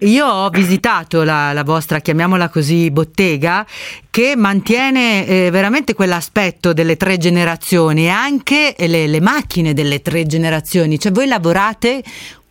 Io 0.00 0.26
ho 0.26 0.48
visitato 0.48 1.24
la, 1.24 1.52
la 1.52 1.62
vostra, 1.62 1.98
chiamiamola 1.98 2.48
così, 2.48 2.90
bottega, 2.90 3.66
che 4.10 4.34
mantiene 4.34 5.26
eh, 5.26 5.50
veramente 5.50 5.92
quell'aspetto 5.92 6.72
delle 6.72 6.96
tre 6.96 7.18
generazioni 7.18 8.06
e 8.06 8.08
anche 8.08 8.74
le, 8.78 9.06
le 9.06 9.20
macchine 9.20 9.74
delle 9.74 10.00
tre 10.00 10.24
generazioni. 10.24 10.98
Cioè 10.98 11.12
voi 11.12 11.26
lavorate 11.26 12.02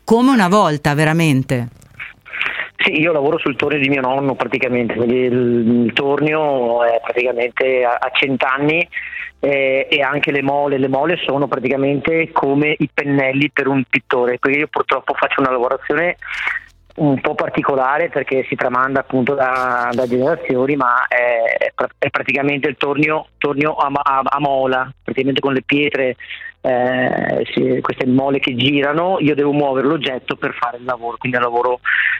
come 0.03 0.29
una 0.29 0.47
volta, 0.47 0.93
veramente. 0.93 1.69
Sì, 2.77 3.01
io 3.01 3.11
lavoro 3.11 3.39
sul 3.39 3.55
tornio 3.55 3.81
di 3.81 3.89
mio 3.89 4.01
nonno 4.01 4.35
praticamente, 4.35 4.93
quindi 4.93 5.17
il, 5.17 5.85
il 5.85 5.93
tornio 5.93 6.83
è 6.83 7.01
praticamente 7.03 7.83
a, 7.83 7.97
a 7.99 8.11
cent'anni 8.13 8.87
eh, 9.39 9.87
e 9.89 10.01
anche 10.01 10.31
le 10.31 10.41
mole, 10.41 10.77
le 10.77 10.87
mole 10.87 11.17
sono 11.17 11.47
praticamente 11.47 12.31
come 12.31 12.75
i 12.77 12.89
pennelli 12.93 13.49
per 13.51 13.67
un 13.67 13.83
pittore, 13.89 14.37
io 14.41 14.67
purtroppo 14.67 15.13
faccio 15.13 15.41
una 15.41 15.51
lavorazione 15.51 16.17
un 16.95 17.21
po' 17.21 17.33
particolare 17.33 18.09
perché 18.09 18.45
si 18.49 18.55
tramanda 18.55 18.99
appunto 18.99 19.33
da, 19.33 19.89
da 19.93 20.05
generazioni, 20.05 20.75
ma 20.75 21.07
è, 21.07 21.71
è 21.97 22.09
praticamente 22.09 22.67
il 22.67 22.75
tornio, 22.77 23.27
tornio 23.37 23.73
a, 23.75 23.89
a- 23.93 24.21
a 24.23 24.39
mola, 24.39 24.91
praticamente 25.01 25.39
con 25.39 25.53
le 25.53 25.61
pietre, 25.61 26.15
eh, 26.61 27.45
sì, 27.53 27.79
queste 27.81 28.05
mole 28.05 28.39
che 28.39 28.53
girano, 28.55 29.17
io 29.19 29.33
devo 29.33 29.53
muovere 29.53 29.87
l'oggetto 29.87 30.35
per 30.35 30.53
fare 30.59 30.77
il 30.77 30.83
lavoro, 30.83 31.15
quindi 31.17 31.37
è 31.37 31.39
un 31.39 31.45
lavoro, 31.45 31.79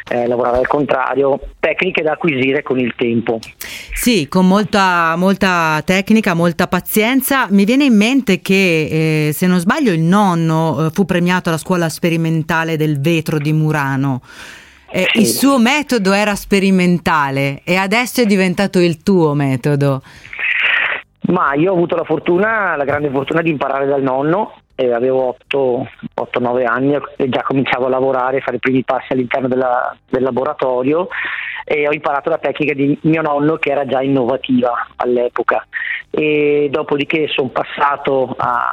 eh, 0.10 0.28
lavorare 0.28 0.60
al 0.60 0.68
contrario, 0.68 1.40
tecniche 1.60 2.02
da 2.02 2.14
acquisire 2.14 2.64
con 2.64 2.80
il 2.80 2.94
tempo. 2.96 3.40
Sì, 3.94 4.30
con 4.30 4.48
molta, 4.48 5.16
molta 5.18 5.82
tecnica, 5.84 6.34
molta 6.34 6.68
pazienza. 6.68 7.48
Mi 7.50 7.66
viene 7.66 7.84
in 7.84 7.98
mente 7.98 8.40
che, 8.40 9.28
eh, 9.28 9.34
se 9.34 9.46
non 9.46 9.60
sbaglio, 9.60 9.92
il 9.92 10.02
nonno 10.02 10.86
eh, 10.86 10.90
fu 10.92 11.04
premiato 11.06 11.50
alla 11.50 11.58
scuola 11.58 11.90
sperimentale 11.90 12.78
del 12.78 13.02
vetro 13.02 13.40
di 13.40 13.52
Murano. 13.52 14.22
Eh, 14.92 15.08
Sì. 15.12 15.20
Il 15.20 15.26
suo 15.28 15.60
metodo 15.60 16.14
era 16.14 16.34
sperimentale 16.36 17.62
e 17.64 17.76
adesso 17.76 18.22
è 18.22 18.26
diventato 18.26 18.80
il 18.80 19.04
tuo 19.04 19.34
metodo. 19.34 20.02
Ma 21.22 21.54
io 21.54 21.72
ho 21.72 21.76
avuto 21.76 21.96
la 21.96 22.04
fortuna, 22.06 22.76
la 22.76 22.86
grande 22.86 23.10
fortuna 23.10 23.42
di 23.42 23.50
imparare 23.50 23.86
dal 23.86 24.02
nonno, 24.02 24.54
e 24.76 24.94
avevo 24.94 25.36
8-9 26.16 26.66
anni 26.66 26.98
e 27.18 27.28
già 27.30 27.42
cominciavo 27.42 27.86
a 27.88 27.90
lavorare, 27.90 28.38
a 28.38 28.42
fare 28.42 28.56
i 28.56 28.60
primi 28.60 28.84
passi 28.84 29.12
all'interno 29.12 29.50
della- 29.50 29.94
del 30.10 30.24
laboratorio 30.24 31.10
e 31.66 31.86
ho 31.86 31.92
imparato 31.92 32.30
la 32.30 32.38
tecnica 32.38 32.74
di 32.74 32.98
mio 33.02 33.22
nonno 33.22 33.58
che 33.58 33.72
era 33.72 33.86
già 33.86 34.02
innovativa 34.02 34.88
all'epoca. 34.96 35.68
E 36.10 36.70
dopodiché 36.72 37.28
sono 37.28 37.50
passato 37.50 38.34
a, 38.38 38.72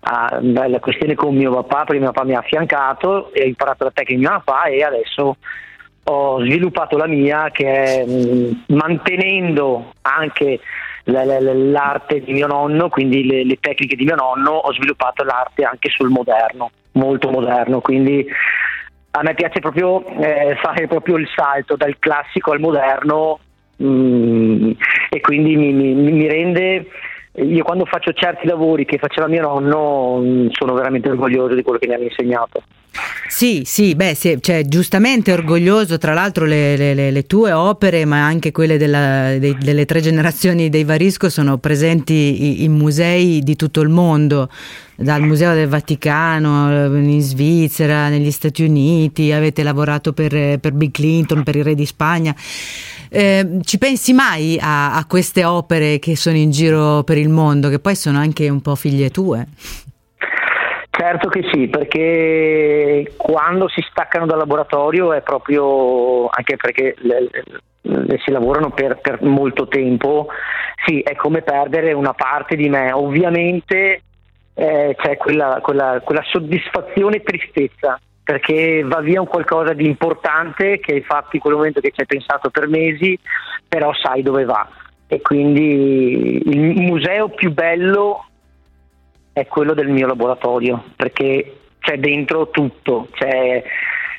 a- 0.00 0.40
alla 0.56 0.80
questione 0.80 1.14
con 1.14 1.34
mio 1.34 1.52
papà, 1.62 1.84
perché 1.84 2.00
mio 2.02 2.10
papà 2.10 2.26
mi 2.26 2.34
ha 2.34 2.40
affiancato 2.40 3.32
e 3.32 3.44
ho 3.44 3.46
imparato 3.46 3.84
la 3.84 3.92
tecnica 3.94 4.20
di 4.20 4.26
mio 4.26 4.42
papà 4.44 4.64
e 4.64 4.82
adesso 4.82 5.36
ho 6.08 6.40
sviluppato 6.40 6.96
la 6.96 7.06
mia 7.06 7.50
che 7.52 7.72
è 8.02 8.04
mh, 8.04 8.64
mantenendo 8.74 9.92
anche 10.02 10.44
la- 10.48 10.60
la- 10.60 10.60
la- 10.60 10.60
l'arte 11.06 12.20
di 12.20 12.32
mio 12.32 12.46
nonno, 12.46 12.88
quindi 12.88 13.24
le, 13.24 13.44
le 13.44 13.56
tecniche 13.60 13.96
di 13.96 14.04
mio 14.04 14.16
nonno, 14.16 14.50
ho 14.52 14.72
sviluppato 14.72 15.22
l'arte 15.24 15.64
anche 15.64 15.88
sul 15.90 16.08
moderno, 16.08 16.70
molto 16.92 17.30
moderno, 17.30 17.80
quindi 17.80 18.26
a 19.12 19.22
me 19.22 19.34
piace 19.34 19.60
proprio 19.60 20.04
eh, 20.18 20.56
fare 20.60 20.86
proprio 20.86 21.16
il 21.16 21.28
salto 21.34 21.76
dal 21.76 21.96
classico 21.98 22.52
al 22.52 22.60
moderno 22.60 23.38
mm, 23.82 24.70
e 25.10 25.20
quindi 25.20 25.56
mi, 25.56 25.72
mi- 25.72 25.94
mi 25.94 26.28
rende 26.28 26.86
io 27.36 27.64
quando 27.64 27.84
faccio 27.84 28.12
certi 28.12 28.46
lavori 28.46 28.86
che 28.86 28.98
faceva 28.98 29.26
mio 29.26 29.42
nonno 29.42 30.20
mm, 30.20 30.48
sono 30.50 30.74
veramente 30.74 31.08
orgoglioso 31.08 31.54
di 31.54 31.62
quello 31.62 31.78
che 31.78 31.86
mi 31.86 31.94
hanno 31.94 32.04
insegnato. 32.04 32.62
Sì, 33.28 33.62
sì, 33.66 33.94
beh, 33.94 34.14
sì, 34.14 34.38
cioè, 34.40 34.64
giustamente 34.64 35.30
orgoglioso, 35.32 35.98
tra 35.98 36.14
l'altro 36.14 36.46
le, 36.46 36.76
le- 36.76 37.10
le- 37.10 37.26
tue 37.26 37.52
opere, 37.52 38.04
ma 38.06 38.24
anche 38.24 38.50
quelle 38.50 38.78
della- 38.78 39.36
dei- 39.38 39.56
delle 39.60 39.84
tre 39.84 40.00
generazioni 40.00 40.70
dei 40.70 40.84
Varisco 40.84 41.28
sono 41.28 41.58
presenti 41.58 42.62
in 42.64 42.72
musei 42.72 43.40
di 43.42 43.54
tutto 43.56 43.80
il 43.82 43.88
mondo, 43.90 44.48
dal 44.94 45.20
Museo 45.22 45.52
del 45.54 45.68
Vaticano, 45.68 46.94
eh, 46.94 46.98
in 46.98 47.20
Svizzera, 47.20 48.08
negli 48.08 48.30
Stati 48.30 48.62
Uniti, 48.64 49.32
avete 49.32 49.62
lavorato 49.62 50.12
per, 50.14 50.58
per 50.58 50.72
Bill 50.72 50.90
Clinton, 50.90 51.42
per 51.42 51.56
il 51.56 51.64
Re 51.64 51.74
di 51.74 51.84
Spagna. 51.84 52.34
Eh, 53.10 53.58
ci 53.62 53.76
pensi 53.76 54.12
mai 54.14 54.56
a, 54.58 54.94
a 54.94 55.04
queste 55.04 55.44
opere 55.44 55.98
che 55.98 56.16
sono 56.16 56.36
in 56.36 56.50
giro 56.50 57.02
per 57.04 57.18
il 57.18 57.28
mondo, 57.28 57.68
che 57.68 57.80
poi 57.80 57.94
sono 57.96 58.18
anche 58.18 58.48
un 58.48 58.60
po' 58.62 58.74
figlie 58.76 59.10
tue? 59.10 59.46
Certo 60.98 61.28
che 61.28 61.42
sì, 61.52 61.68
perché 61.68 63.12
quando 63.18 63.68
si 63.68 63.84
staccano 63.90 64.24
dal 64.24 64.38
laboratorio 64.38 65.12
è 65.12 65.20
proprio, 65.20 66.26
anche 66.28 66.56
perché 66.56 66.94
le- 67.00 67.28
le- 67.82 68.18
si 68.24 68.30
lavorano 68.30 68.70
per, 68.70 68.96
per 69.02 69.22
molto 69.22 69.68
tempo, 69.68 70.28
sì, 70.86 71.00
è 71.02 71.14
come 71.14 71.42
perdere 71.42 71.92
una 71.92 72.14
parte 72.14 72.56
di 72.56 72.70
me. 72.70 72.92
Ovviamente 72.92 74.00
eh, 74.54 74.96
c'è 74.98 75.18
quella, 75.18 75.58
quella- 75.62 76.00
quella 76.02 76.22
soddisfazione 76.30 77.16
e 77.16 77.22
tristezza, 77.22 78.00
perché 78.24 78.82
va 78.82 79.00
via 79.00 79.20
un 79.20 79.26
qualcosa 79.26 79.74
di 79.74 79.84
importante 79.84 80.78
che 80.78 80.94
hai 80.94 81.02
fatto 81.02 81.36
in 81.36 81.40
quel 81.42 81.56
momento 81.56 81.80
che 81.80 81.90
ci 81.90 82.00
hai 82.00 82.06
pensato 82.06 82.48
per 82.48 82.68
mesi, 82.68 83.18
però 83.68 83.92
sai 83.92 84.22
dove 84.22 84.44
va. 84.46 84.66
E 85.06 85.20
quindi 85.20 86.40
il 86.42 86.80
museo 86.80 87.28
più 87.28 87.52
bello 87.52 88.24
è 89.36 89.46
quello 89.48 89.74
del 89.74 89.88
mio 89.88 90.06
laboratorio, 90.06 90.82
perché 90.96 91.58
c'è 91.78 91.98
dentro 91.98 92.48
tutto, 92.48 93.08
c'è, 93.12 93.62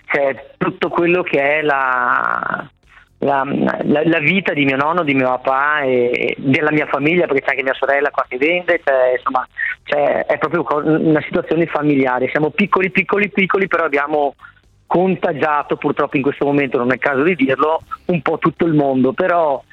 c'è 0.05 0.49
tutto 0.57 0.89
quello 0.89 1.23
che 1.23 1.57
è 1.57 1.61
la, 1.63 2.69
la, 3.17 3.43
la- 3.43 4.03
la 4.05 4.19
vita 4.19 4.53
di 4.53 4.63
mio 4.63 4.75
nonno, 4.75 5.01
di 5.01 5.15
mio 5.15 5.25
papà 5.25 5.81
e 5.81 6.35
della 6.37 6.71
mia 6.71 6.85
famiglia, 6.85 7.25
perché 7.25 7.41
c'è 7.41 7.49
anche 7.49 7.63
mia 7.63 7.73
sorella 7.73 8.11
qua 8.11 8.25
che 8.27 8.37
vende, 8.37 8.79
c'è, 8.83 9.13
insomma, 9.17 9.47
c'è- 9.85 10.27
è 10.27 10.37
proprio 10.37 10.63
una 10.85 11.21
situazione 11.23 11.65
familiare. 11.65 12.29
Siamo 12.29 12.51
piccoli, 12.51 12.91
piccoli, 12.91 13.29
piccoli, 13.31 13.65
però 13.65 13.85
abbiamo 13.85 14.35
contagiato, 14.85 15.77
purtroppo 15.77 16.15
in 16.15 16.21
questo 16.21 16.45
momento 16.45 16.77
non 16.77 16.91
è 16.91 16.99
caso 16.99 17.23
di 17.23 17.33
dirlo, 17.33 17.81
un 18.05 18.21
po' 18.21 18.37
tutto 18.37 18.65
il 18.67 18.73
mondo, 18.73 19.13
però 19.13 19.63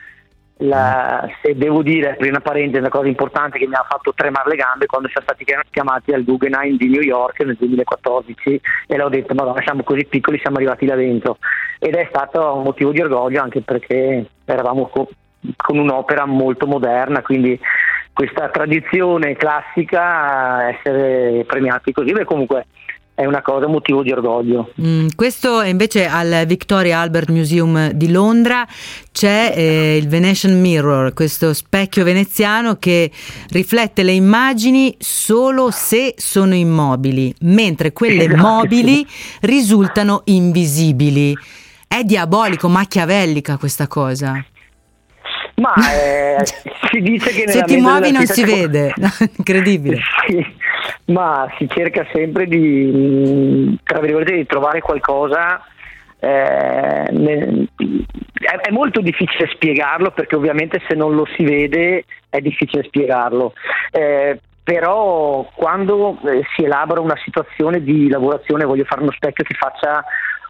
la- 0.66 1.28
se 1.42 1.56
devo 1.56 1.82
dire, 1.82 2.12
apri 2.12 2.28
una 2.28 2.40
parentesi, 2.40 2.78
una 2.78 2.88
cosa 2.88 3.08
importante 3.08 3.58
che 3.58 3.66
mi 3.66 3.74
ha 3.74 3.86
fatto 3.88 4.12
tremare 4.14 4.50
le 4.50 4.56
gambe 4.56 4.86
quando 4.86 5.08
siamo 5.08 5.26
stati 5.26 5.44
chiam- 5.44 5.62
chiamati 5.70 6.12
al 6.12 6.24
Guggenheim 6.24 6.76
di 6.76 6.88
New 6.88 7.02
York 7.02 7.40
nel 7.40 7.56
2014 7.58 8.60
e 8.86 8.96
l'ho 8.96 9.08
detto, 9.08 9.34
madonna, 9.34 9.62
siamo 9.62 9.82
così 9.82 10.04
piccoli, 10.06 10.38
siamo 10.38 10.56
arrivati 10.56 10.86
là 10.86 10.94
dentro. 10.94 11.38
Ed 11.78 11.94
è 11.94 12.06
stato 12.08 12.56
un 12.56 12.62
motivo 12.62 12.90
di 12.90 13.00
orgoglio 13.00 13.42
anche 13.42 13.60
perché 13.60 14.26
eravamo 14.44 14.88
co- 14.88 15.08
con 15.56 15.78
un'opera 15.78 16.24
molto 16.24 16.66
moderna, 16.66 17.20
quindi 17.22 17.58
questa 18.12 18.48
tradizione 18.48 19.34
classica, 19.34 20.68
essere 20.68 21.44
premiati 21.46 21.92
così, 21.92 22.12
beh 22.12 22.24
comunque 22.24 22.66
è 23.14 23.24
una 23.26 23.42
cosa 23.42 23.68
motivo 23.68 24.02
di 24.02 24.10
orgoglio. 24.10 24.72
Mm, 24.80 25.08
questo 25.14 25.62
invece 25.62 26.06
al 26.06 26.44
Victoria 26.46 26.98
Albert 26.98 27.30
Museum 27.30 27.92
di 27.92 28.10
Londra 28.10 28.66
c'è 29.12 29.52
eh, 29.54 29.96
il 29.96 30.08
Venetian 30.08 30.60
Mirror, 30.60 31.12
questo 31.12 31.54
specchio 31.54 32.02
veneziano 32.02 32.76
che 32.76 33.10
riflette 33.50 34.02
le 34.02 34.12
immagini 34.12 34.94
solo 34.98 35.70
se 35.70 36.14
sono 36.16 36.54
immobili, 36.54 37.32
mentre 37.42 37.92
quelle 37.92 38.24
Esatto, 38.24 38.42
mobili 38.42 39.06
risultano 39.42 40.22
invisibili. 40.24 41.36
È 41.86 42.02
diabolico, 42.02 42.68
machiavellica 42.68 43.56
questa 43.56 43.86
cosa. 43.86 44.44
Ma 45.56 45.74
eh, 45.94 46.44
si 46.90 47.00
dice 47.00 47.30
che 47.30 47.48
Se 47.48 47.62
ti 47.62 47.76
muovi 47.76 48.10
non 48.10 48.26
si 48.26 48.44
vede, 48.44 48.92
incredibile. 49.38 50.00
Sì, 50.26 50.44
ma 51.06 51.48
si 51.58 51.68
cerca 51.68 52.06
sempre 52.12 52.46
di, 52.46 52.58
mh, 52.58 53.78
tra 53.84 54.00
virgolette, 54.00 54.34
di 54.34 54.46
trovare 54.46 54.80
qualcosa. 54.80 55.62
eh, 56.18 57.06
ne- 57.10 57.66
è, 58.32 58.56
è 58.68 58.70
molto 58.70 59.00
difficile 59.00 59.48
spiegarlo 59.52 60.10
perché 60.10 60.36
ovviamente 60.36 60.80
se 60.88 60.94
non 60.94 61.14
lo 61.14 61.26
si 61.36 61.44
vede 61.44 62.04
è 62.28 62.40
difficile 62.40 62.82
spiegarlo. 62.84 63.52
Eh, 63.90 64.38
però 64.62 65.46
quando 65.54 66.18
eh, 66.26 66.42
si 66.56 66.64
elabora 66.64 67.00
una 67.00 67.18
situazione 67.22 67.82
di 67.82 68.08
lavorazione, 68.08 68.64
voglio 68.64 68.84
fare 68.84 69.02
uno 69.02 69.12
specchio 69.12 69.44
che 69.44 69.54
faccia 69.54 70.02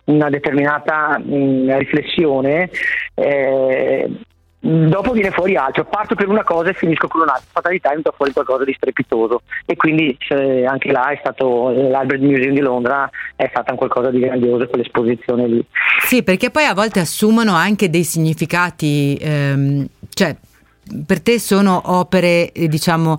una 0.04 0.28
determinata 0.30 1.18
mh, 1.18 1.76
riflessione, 1.78 2.70
eh, 3.14 4.08
dopo 4.64 5.12
viene 5.12 5.30
fuori 5.30 5.56
altro, 5.56 5.84
parto 5.84 6.14
per 6.14 6.28
una 6.28 6.42
cosa 6.42 6.70
e 6.70 6.72
finisco 6.72 7.06
con 7.06 7.20
un'altra, 7.20 7.44
fatalità 7.52 7.88
è 7.88 7.90
venuta 7.90 8.12
fuori 8.12 8.32
qualcosa 8.32 8.64
di 8.64 8.72
strepitoso 8.72 9.42
e 9.66 9.76
quindi 9.76 10.16
eh, 10.28 10.64
anche 10.64 10.90
là 10.90 11.08
è 11.08 11.18
stato 11.20 11.68
l'Albert 11.70 12.22
Museum 12.22 12.54
di 12.54 12.60
Londra 12.60 13.08
è 13.36 13.46
stata 13.50 13.72
un 13.72 13.78
qualcosa 13.78 14.10
di 14.10 14.20
grandioso 14.20 14.66
quell'esposizione 14.66 15.46
lì. 15.46 15.64
Sì, 16.00 16.22
perché 16.22 16.50
poi 16.50 16.64
a 16.64 16.72
volte 16.72 17.00
assumono 17.00 17.52
anche 17.52 17.90
dei 17.90 18.04
significati, 18.04 19.18
ehm, 19.20 19.86
cioè 20.08 20.34
per 21.06 21.20
te 21.20 21.38
sono 21.38 21.80
opere, 21.84 22.52
eh, 22.52 22.68
diciamo, 22.68 23.18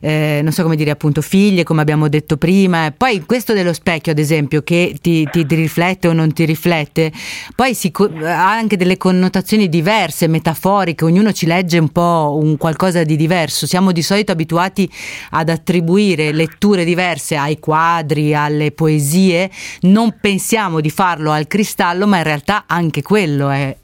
eh, 0.00 0.40
non 0.42 0.52
so 0.52 0.62
come 0.62 0.76
dire, 0.76 0.90
appunto, 0.90 1.22
figlie, 1.22 1.64
come 1.64 1.80
abbiamo 1.80 2.08
detto 2.08 2.36
prima. 2.36 2.92
Poi 2.96 3.24
questo 3.24 3.52
dello 3.52 3.72
specchio, 3.72 4.12
ad 4.12 4.18
esempio, 4.18 4.62
che 4.62 4.96
ti, 5.00 5.26
ti- 5.30 5.46
ti 5.46 5.54
riflette 5.54 6.08
o 6.08 6.12
non 6.12 6.32
ti 6.32 6.44
riflette, 6.44 7.12
poi 7.54 7.74
si 7.74 7.92
ha 8.22 8.50
anche 8.50 8.76
delle 8.76 8.96
connotazioni 8.96 9.68
diverse, 9.68 10.26
metaforiche, 10.26 11.04
ognuno 11.04 11.32
ci 11.32 11.46
legge 11.46 11.78
un 11.78 11.90
po' 11.90 12.38
un 12.40 12.56
qualcosa 12.56 13.02
di 13.04 13.16
diverso. 13.16 13.66
Siamo 13.66 13.92
di 13.92 14.02
solito 14.02 14.32
abituati 14.32 14.90
ad 15.30 15.48
attribuire 15.48 16.32
letture 16.32 16.84
diverse 16.84 17.36
ai 17.36 17.58
quadri, 17.58 18.34
alle 18.34 18.72
poesie, 18.72 19.50
non 19.82 20.16
pensiamo 20.20 20.80
di 20.80 20.90
farlo 20.90 21.30
al 21.30 21.46
cristallo, 21.46 22.06
ma 22.06 22.18
in 22.18 22.24
realtà 22.24 22.64
anche 22.66 23.02
quello 23.02 23.48
è 23.50 23.76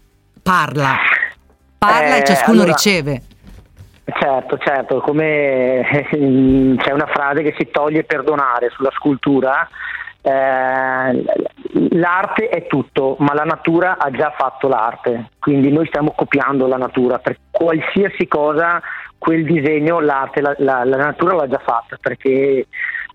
parla. 0.42 0.96
Parla 1.86 2.14
e 2.14 2.18
Eh, 2.20 2.24
ciascuno 2.24 2.58
allora- 2.62 2.72
riceve. 2.72 3.22
Certo, 4.04 4.56
certo, 4.58 5.00
come 5.00 5.82
c'è 6.10 6.90
una 6.92 7.06
frase 7.12 7.42
che 7.42 7.54
si 7.58 7.68
toglie 7.72 8.04
perdonare 8.04 8.68
sulla 8.70 8.90
scultura, 8.92 9.66
eh, 10.20 11.24
l'arte 11.90 12.48
è 12.48 12.66
tutto, 12.66 13.16
ma 13.20 13.32
la 13.34 13.44
natura 13.44 13.96
ha 13.98 14.10
già 14.10 14.32
fatto 14.36 14.68
l'arte, 14.68 15.30
quindi 15.40 15.70
noi 15.72 15.86
stiamo 15.86 16.12
copiando 16.16 16.66
la 16.68 16.76
natura, 16.76 17.18
per 17.18 17.36
qualsiasi 17.50 18.26
cosa 18.28 18.80
quel 19.18 19.44
disegno, 19.44 20.00
l'arte, 20.00 20.40
la, 20.40 20.54
la- 20.58 20.84
la 20.84 20.96
natura 20.96 21.34
l'ha 21.34 21.48
già 21.48 21.60
fatta, 21.64 21.96
perché 22.00 22.66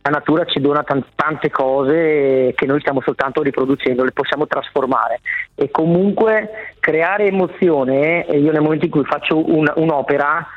la 0.07 0.09
natura 0.09 0.45
ci 0.45 0.61
dona 0.61 0.83
tan- 0.83 1.03
tante 1.15 1.49
cose 1.49 2.53
che 2.55 2.65
noi 2.65 2.79
stiamo 2.79 3.01
soltanto 3.01 3.41
riproducendo, 3.41 4.03
le 4.05 4.13
possiamo 4.13 4.47
trasformare. 4.47 5.19
E 5.53 5.69
comunque 5.69 6.75
creare 6.79 7.25
emozione, 7.25 8.25
io 8.29 8.51
nel 8.51 8.61
momento 8.61 8.85
in 8.85 8.91
cui 8.91 9.03
faccio 9.03 9.37
un- 9.37 9.71
un'opera, 9.75 10.47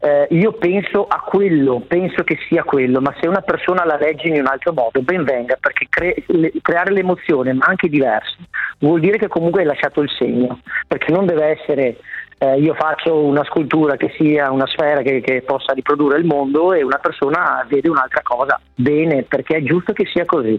eh, 0.00 0.26
io 0.30 0.52
penso 0.52 1.06
a 1.06 1.20
quello, 1.20 1.80
penso 1.86 2.24
che 2.24 2.36
sia 2.46 2.62
quello, 2.62 3.00
ma 3.00 3.14
se 3.20 3.26
una 3.26 3.40
persona 3.40 3.84
la 3.84 3.96
legge 3.98 4.28
in 4.28 4.40
un 4.40 4.46
altro 4.46 4.72
modo, 4.74 5.00
ben 5.00 5.24
venga, 5.24 5.56
perché 5.58 5.86
cre- 5.88 6.22
le- 6.26 6.52
creare 6.60 6.92
l'emozione, 6.92 7.54
ma 7.54 7.66
anche 7.66 7.88
diverse, 7.88 8.36
vuol 8.80 9.00
dire 9.00 9.16
che 9.16 9.28
comunque 9.28 9.60
hai 9.62 9.66
lasciato 9.66 10.02
il 10.02 10.10
segno, 10.10 10.60
perché 10.86 11.10
non 11.10 11.24
deve 11.26 11.58
essere 11.58 11.96
eh, 12.42 12.58
io 12.58 12.72
faccio 12.72 13.22
una 13.22 13.44
scultura 13.44 13.96
che 13.96 14.14
sia 14.16 14.50
una 14.50 14.66
sfera 14.66 15.02
che, 15.02 15.20
che 15.20 15.42
possa 15.42 15.74
riprodurre 15.74 16.18
il 16.18 16.24
mondo 16.24 16.72
e 16.72 16.82
una 16.82 16.96
persona 16.96 17.62
vede 17.68 17.90
un'altra 17.90 18.22
cosa, 18.22 18.58
bene, 18.74 19.24
perché 19.24 19.56
è 19.56 19.62
giusto 19.62 19.92
che 19.92 20.06
sia 20.10 20.24
così. 20.24 20.58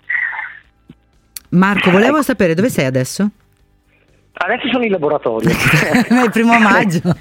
Marco, 1.50 1.90
volevo 1.90 2.22
sapere 2.22 2.54
dove 2.54 2.70
sei 2.70 2.86
adesso? 2.86 3.28
Adesso 4.34 4.68
sono 4.72 4.84
in 4.84 4.92
laboratorio. 4.92 5.50
È 6.08 6.24
il 6.24 6.30
primo 6.30 6.60
maggio. 6.60 7.02
non 7.04 7.16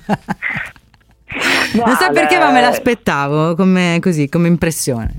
so 1.97 2.11
perché, 2.12 2.39
ma 2.39 2.51
me 2.51 2.61
l'aspettavo 2.61 3.55
come, 3.55 3.97
così, 3.99 4.28
come 4.28 4.49
impressione. 4.49 5.15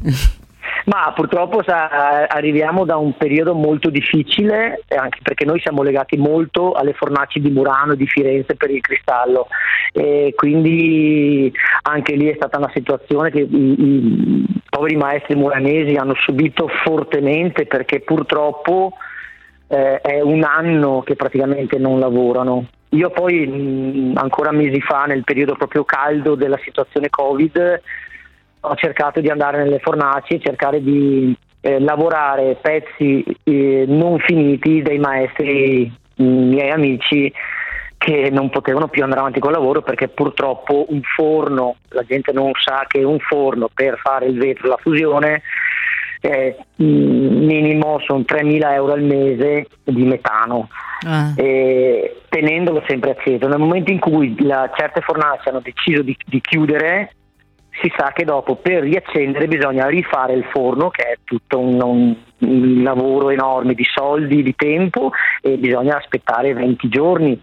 Ma 0.92 1.14
purtroppo 1.16 1.64
sa- 1.64 2.28
arriviamo 2.28 2.84
da 2.84 2.98
un 2.98 3.16
periodo 3.16 3.54
molto 3.54 3.90
difficile, 3.90 4.84
eh, 4.90 4.98
anche 4.98 5.20
perché 5.24 5.46
noi 5.46 5.62
siamo 5.62 5.84
legati 5.84 6.18
molto 6.18 6.74
alle 6.74 6.92
fornaci 6.92 7.40
di 7.40 7.50
Murano 7.50 7.94
e 7.94 7.96
di 7.96 8.08
Firenze 8.08 8.56
per 8.56 8.72
il 8.72 8.82
cristallo 8.82 9.48
e 9.94 10.34
quindi 10.36 11.50
anche 11.84 12.16
lì 12.16 12.28
è 12.28 12.36
stata 12.36 12.58
una 12.58 12.72
situazione 12.74 13.32
che 13.32 13.40
i, 13.40 13.48
i 13.48 14.46
poveri 14.70 14.98
maestri 14.98 15.36
muranesi 15.36 15.96
hanno 15.96 16.16
subito 16.16 16.68
fortemente 16.84 17.66
perché 17.68 18.02
purtroppo 18.02 18.92
eh, 19.70 20.02
è 20.02 20.20
un 20.20 20.44
anno 20.44 21.04
che 21.06 21.16
praticamente 21.16 21.78
non 21.78 22.00
lavorano. 22.00 22.66
Io 22.90 23.12
poi 23.12 23.48
mh, 23.48 24.18
ancora 24.18 24.52
mesi 24.52 24.82
fa, 24.82 25.06
nel 25.06 25.24
periodo 25.24 25.56
proprio 25.56 25.86
caldo 25.86 26.36
della 26.36 26.60
situazione 26.62 27.10
Covid, 27.10 27.82
ho 28.62 28.76
cercato 28.76 29.20
di 29.22 29.30
andare 29.30 29.58
nelle 29.64 29.80
fornaci 29.80 30.36
e 30.36 30.40
cercare 30.42 30.82
di 30.82 31.36
eh, 31.62 31.80
lavorare 31.80 32.58
pezzi 32.62 33.24
eh, 33.44 33.86
non 33.88 34.20
finiti 34.20 34.82
dei 34.82 34.98
maestri 35.00 35.92
mh, 36.16 36.24
miei 36.24 36.70
amici 36.72 37.32
che 37.98 38.30
non 38.32 38.50
potevano 38.50 38.88
più 38.88 39.04
andare 39.04 39.22
avanti 39.22 39.40
col 39.40 39.52
lavoro 39.52 39.82
perché 39.84 40.08
purtroppo 40.08 40.88
un 40.90 41.02
forno, 41.04 41.76
la 41.90 42.04
gente 42.04 42.32
non 42.32 42.52
sa 42.60 42.86
che 42.88 43.04
un 43.04 43.20
forno 43.20 43.70
per 43.72 44.00
fare 44.02 44.26
il 44.26 44.40
vetro, 44.40 44.70
la 44.70 44.78
fusione, 44.82 45.44
eh, 46.22 46.56
minimo 46.78 48.00
sono 48.06 48.24
3.000 48.26 48.74
euro 48.74 48.94
al 48.94 49.04
mese 49.04 49.68
di 49.84 50.04
metano 50.04 50.70
Ah. 51.04 51.34
e 51.36 52.22
tenendolo 52.30 52.84
sempre 52.88 53.12
acceso. 53.12 53.48
Nel 53.48 53.58
momento 53.58 53.90
in 53.92 53.98
cui 54.00 54.36
la- 54.44 54.70
certe 54.76 55.02
fornaci 55.02 55.50
hanno 55.50 55.62
deciso 55.62 56.04
di, 56.04 56.16
di 56.28 56.40
chiudere, 56.42 57.16
si 57.82 57.92
sa 57.98 58.12
che 58.14 58.24
dopo 58.26 58.56
per 58.56 58.84
riaccendere 58.84 59.48
bisogna 59.48 59.88
rifare 59.88 60.34
il 60.34 60.46
forno, 60.52 60.90
che 60.90 61.04
è 61.04 61.18
tutto 61.24 61.60
un, 61.60 61.82
un- 61.82 62.16
un 62.40 62.82
lavoro 62.84 63.30
enorme 63.30 63.74
di 63.76 63.86
soldi, 63.94 64.42
di 64.44 64.56
tempo 64.56 65.12
e 65.42 65.58
bisogna 65.58 65.98
aspettare 65.98 66.54
20 66.54 66.88
giorni. 66.90 67.40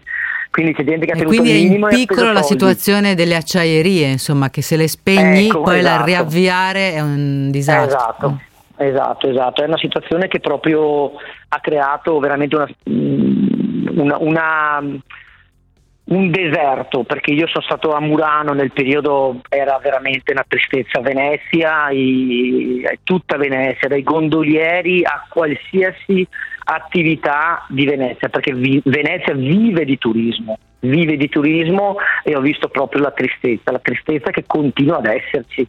Quindi 0.51 0.73
c'è 0.73 0.83
gente 0.83 1.05
che 1.05 1.11
ha 1.11 1.15
E 1.15 1.19
tenuto 1.19 1.37
quindi 1.37 1.51
il 1.63 1.71
è 1.71 1.75
in 1.75 1.83
e 1.85 1.87
piccolo 1.89 2.31
la 2.31 2.41
situazione 2.41 3.13
delle 3.15 3.35
acciaierie, 3.35 4.07
insomma, 4.07 4.49
che 4.49 4.61
se 4.61 4.75
le 4.77 4.87
spegni, 4.87 5.45
Ecco, 5.45 5.61
poi 5.61 5.81
la 5.81 5.89
esatto. 5.91 6.05
riavviare 6.05 6.93
è 6.93 7.01
un 7.01 7.49
disastro. 7.51 7.95
Esatto, 7.97 8.39
esatto, 8.77 9.29
esatto. 9.29 9.61
È 9.61 9.67
una 9.67 9.77
situazione 9.77 10.27
che 10.27 10.39
proprio 10.39 11.11
ha 11.49 11.59
creato 11.61 12.17
veramente 12.19 12.55
una, 12.55 12.67
una- 12.85 14.17
una- 14.19 14.83
un 16.09 16.31
deserto, 16.31 17.03
perché 17.03 17.31
io 17.31 17.47
sono 17.47 17.63
stato 17.63 17.93
a 17.93 17.99
Murano 17.99 18.53
nel 18.53 18.71
periodo, 18.71 19.41
era 19.49 19.77
veramente 19.81 20.31
una 20.31 20.45
tristezza. 20.47 21.01
Venezia, 21.01 21.89
i- 21.89 22.83
tutta 23.03 23.37
Venezia, 23.37 23.87
dai 23.87 24.03
gondolieri 24.03 25.03
a 25.03 25.25
qualsiasi 25.29 26.27
attività 26.65 27.65
di 27.69 27.85
Venezia, 27.85 28.29
perché 28.29 28.53
vi- 28.53 28.81
Venezia 28.85 29.33
vive 29.33 29.85
di 29.85 29.97
turismo. 29.97 30.57
Vive 30.81 31.17
di 31.17 31.27
turismo 31.27 31.97
e 32.23 32.35
ho 32.35 32.39
visto 32.39 32.69
proprio 32.69 33.01
la 33.01 33.11
tristezza, 33.11 33.71
la 33.71 33.79
tristezza 33.79 34.31
che 34.31 34.45
continua 34.47 34.97
ad 34.97 35.07
esserci. 35.07 35.67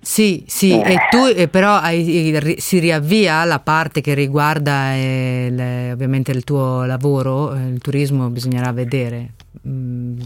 Sì, 0.00 0.44
sì, 0.46 0.72
Eh. 0.80 0.94
e 0.94 0.96
tu 1.10 1.18
eh, 1.34 1.48
però 1.48 1.74
hai- 1.76 2.56
si 2.58 2.78
riavvia 2.78 3.44
la 3.44 3.60
parte 3.60 4.00
che 4.00 4.14
riguarda 4.14 4.94
eh, 4.94 5.48
le- 5.50 5.92
ovviamente 5.92 6.32
il 6.32 6.42
tuo 6.44 6.84
lavoro, 6.84 7.54
eh, 7.54 7.68
il 7.68 7.78
turismo 7.78 8.28
bisognerà 8.28 8.72
vedere. 8.72 9.30
Mm, 9.68 10.18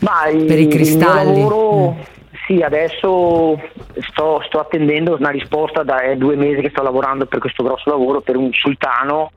Ma 0.00 0.28
il, 0.28 0.44
Per 0.44 0.58
i 0.58 0.62
il 0.62 0.66
mio 0.68 0.76
cristalli. 0.76 1.40
lavoro, 1.42 1.90
Mm. 1.92 2.00
Sì, 2.46 2.60
adesso 2.60 3.58
sto, 4.00 4.42
sto 4.46 4.60
attendendo 4.60 5.16
una 5.18 5.30
risposta 5.30 5.82
da 5.82 6.02
è 6.02 6.16
due 6.16 6.36
mesi 6.36 6.60
che 6.60 6.68
sto 6.70 6.82
lavorando 6.82 7.24
per 7.26 7.38
questo 7.38 7.62
grosso 7.62 7.88
lavoro 7.88 8.20
per 8.20 8.36
un 8.36 8.52
sultano 8.52 9.32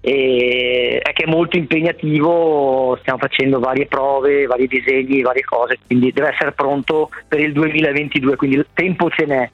e 0.00 1.00
è 1.02 1.12
che 1.12 1.24
è 1.24 1.30
molto 1.30 1.58
impegnativo, 1.58 2.96
stiamo 3.00 3.18
facendo 3.18 3.58
varie 3.58 3.86
prove, 3.86 4.46
vari 4.46 4.66
disegni, 4.68 5.20
varie 5.20 5.42
cose, 5.42 5.78
quindi 5.86 6.12
deve 6.12 6.28
essere 6.28 6.52
pronto 6.52 7.10
per 7.28 7.40
il 7.40 7.52
2022, 7.52 8.36
quindi 8.36 8.56
il 8.56 8.66
tempo 8.72 9.10
ce 9.10 9.26
n'è, 9.26 9.50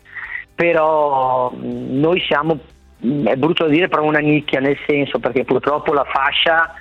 però 0.55 1.51
mh, 1.51 1.99
noi 1.99 2.21
siamo 2.21 2.59
mh, 2.99 3.25
è 3.25 3.37
brutto 3.37 3.65
da 3.65 3.71
dire, 3.71 3.89
però 3.89 4.05
una 4.05 4.21
nicchia 4.21 4.61
nel 4.61 4.79
senso 4.87 5.19
perché 5.19 5.45
purtroppo 5.45 5.93
la 5.93 6.05
fascia, 6.05 6.73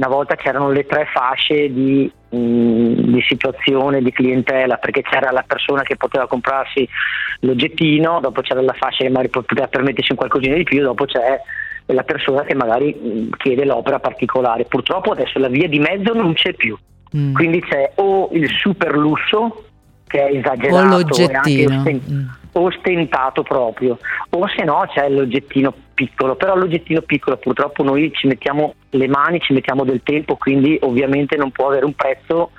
una 0.00 0.08
volta 0.08 0.34
c'erano 0.34 0.70
le 0.70 0.86
tre 0.86 1.06
fasce 1.12 1.70
di, 1.70 2.10
mh, 2.30 3.12
di 3.12 3.22
situazione, 3.28 4.00
di 4.00 4.10
clientela, 4.10 4.78
perché 4.78 5.02
c'era 5.02 5.30
la 5.30 5.44
persona 5.46 5.82
che 5.82 5.96
poteva 5.96 6.26
comprarsi 6.26 6.88
l'oggettino, 7.40 8.18
dopo 8.20 8.40
c'era 8.40 8.62
la 8.62 8.72
fascia 8.72 9.04
che 9.04 9.10
magari 9.10 9.28
poteva 9.28 9.68
permettersi 9.68 10.12
un 10.12 10.16
qualcosina 10.16 10.56
di 10.56 10.62
più, 10.62 10.80
dopo 10.82 11.04
c'è 11.04 11.38
la 11.86 12.02
persona 12.02 12.44
che 12.44 12.54
magari 12.54 12.94
mh, 12.94 13.36
chiede 13.36 13.66
l'opera 13.66 14.00
particolare. 14.00 14.64
Purtroppo 14.64 15.12
adesso 15.12 15.38
la 15.38 15.48
via 15.48 15.68
di 15.68 15.78
mezzo 15.78 16.14
non 16.14 16.32
c'è 16.32 16.54
più, 16.54 16.76
Mm. 17.16 17.34
quindi 17.34 17.60
c'è 17.60 17.90
o 17.96 18.28
il 18.30 18.48
super 18.48 18.96
lusso 18.96 19.64
che 20.10 20.26
è 20.26 20.36
esagerato 20.36 20.74
O 20.76 20.80
e 20.80 20.82
anche 20.82 20.96
l'oggettino. 20.96 21.76
osten- 21.78 22.00
Mm. 22.10 22.28
ostentato 22.52 23.42
proprio, 23.44 23.98
o 24.30 24.48
se 24.48 24.64
no 24.64 24.84
c'è 24.92 25.08
l'oggettino 25.08 25.72
piccolo, 25.94 26.34
però 26.34 26.56
l'oggettino 26.56 27.00
piccolo 27.02 27.36
purtroppo 27.36 27.84
noi 27.84 28.10
ci 28.12 28.26
mettiamo 28.26 28.74
le 28.90 29.06
mani, 29.06 29.38
ci 29.40 29.52
mettiamo 29.52 29.84
del 29.84 30.00
tempo, 30.02 30.34
quindi 30.36 30.76
ovviamente 30.82 31.36
non 31.36 31.52
può 31.52 31.68
avere 31.68 31.84
un 31.84 31.94
prezzo 31.94 32.50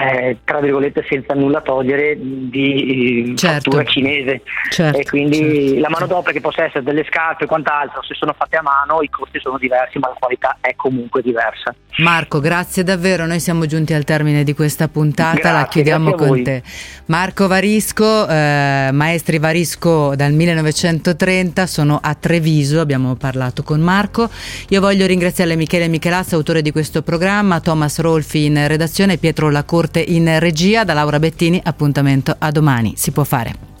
eh, 0.00 0.38
tra 0.44 0.60
virgolette 0.60 1.04
senza 1.08 1.34
nulla 1.34 1.60
togliere 1.60 2.16
di 2.18 3.32
eh, 3.32 3.36
Certo. 3.36 3.70
fattura 3.70 3.84
cinese 3.84 4.42
Certo, 4.70 4.98
e 4.98 5.04
quindi 5.04 5.68
certo, 5.68 5.80
la 5.80 5.88
manodopera 5.90 6.32
che 6.32 6.40
possa 6.40 6.64
essere 6.64 6.82
delle 6.82 7.04
scarpe 7.04 7.44
e 7.44 7.46
quant'altro 7.46 8.02
se 8.02 8.14
sono 8.14 8.34
fatte 8.36 8.56
a 8.56 8.62
mano 8.62 9.02
i 9.02 9.08
costi 9.08 9.38
sono 9.40 9.58
diversi 9.58 9.98
ma 9.98 10.08
la 10.08 10.16
qualità 10.18 10.56
è 10.60 10.74
comunque 10.74 11.22
diversa 11.22 11.74
Marco, 11.98 12.40
grazie 12.40 12.82
davvero. 12.82 13.24
Noi 13.24 13.38
siamo 13.38 13.66
giunti 13.66 13.92
al 13.92 14.02
termine 14.02 14.42
di 14.42 14.52
questa 14.52 14.88
puntata, 14.88 15.52
la 15.52 15.60
Grazie, 15.60 15.68
chiudiamo 15.70 16.10
grazie 16.10 16.24
a 16.24 16.28
con 16.28 16.42
te. 16.42 16.62
Marco 17.06 17.46
Varisco, 17.46 18.26
eh, 18.26 18.88
maestri 18.92 19.38
Varisco 19.38 20.16
dal 20.16 20.32
1930, 20.32 21.66
sono 21.68 22.00
a 22.02 22.16
Treviso, 22.16 22.80
abbiamo 22.80 23.14
parlato 23.14 23.62
con 23.62 23.80
Marco. 23.80 24.28
Io 24.70 24.80
voglio 24.80 25.06
ringraziare 25.06 25.54
Michele 25.54 25.86
Michelazza, 25.86 26.34
autore 26.34 26.62
di 26.62 26.72
questo 26.72 27.02
programma, 27.02 27.60
Thomas 27.60 28.00
Rolfi 28.00 28.46
in 28.46 28.66
redazione, 28.66 29.16
Pietro 29.16 29.48
Lacorte 29.48 29.83
in 30.00 30.38
regia, 30.38 30.84
da 30.84 30.94
Laura 30.94 31.18
Bettini, 31.18 31.60
appuntamento 31.62 32.34
a 32.38 32.50
domani. 32.50 32.94
Si 32.96 33.10
può 33.10 33.24
fare. 33.24 33.73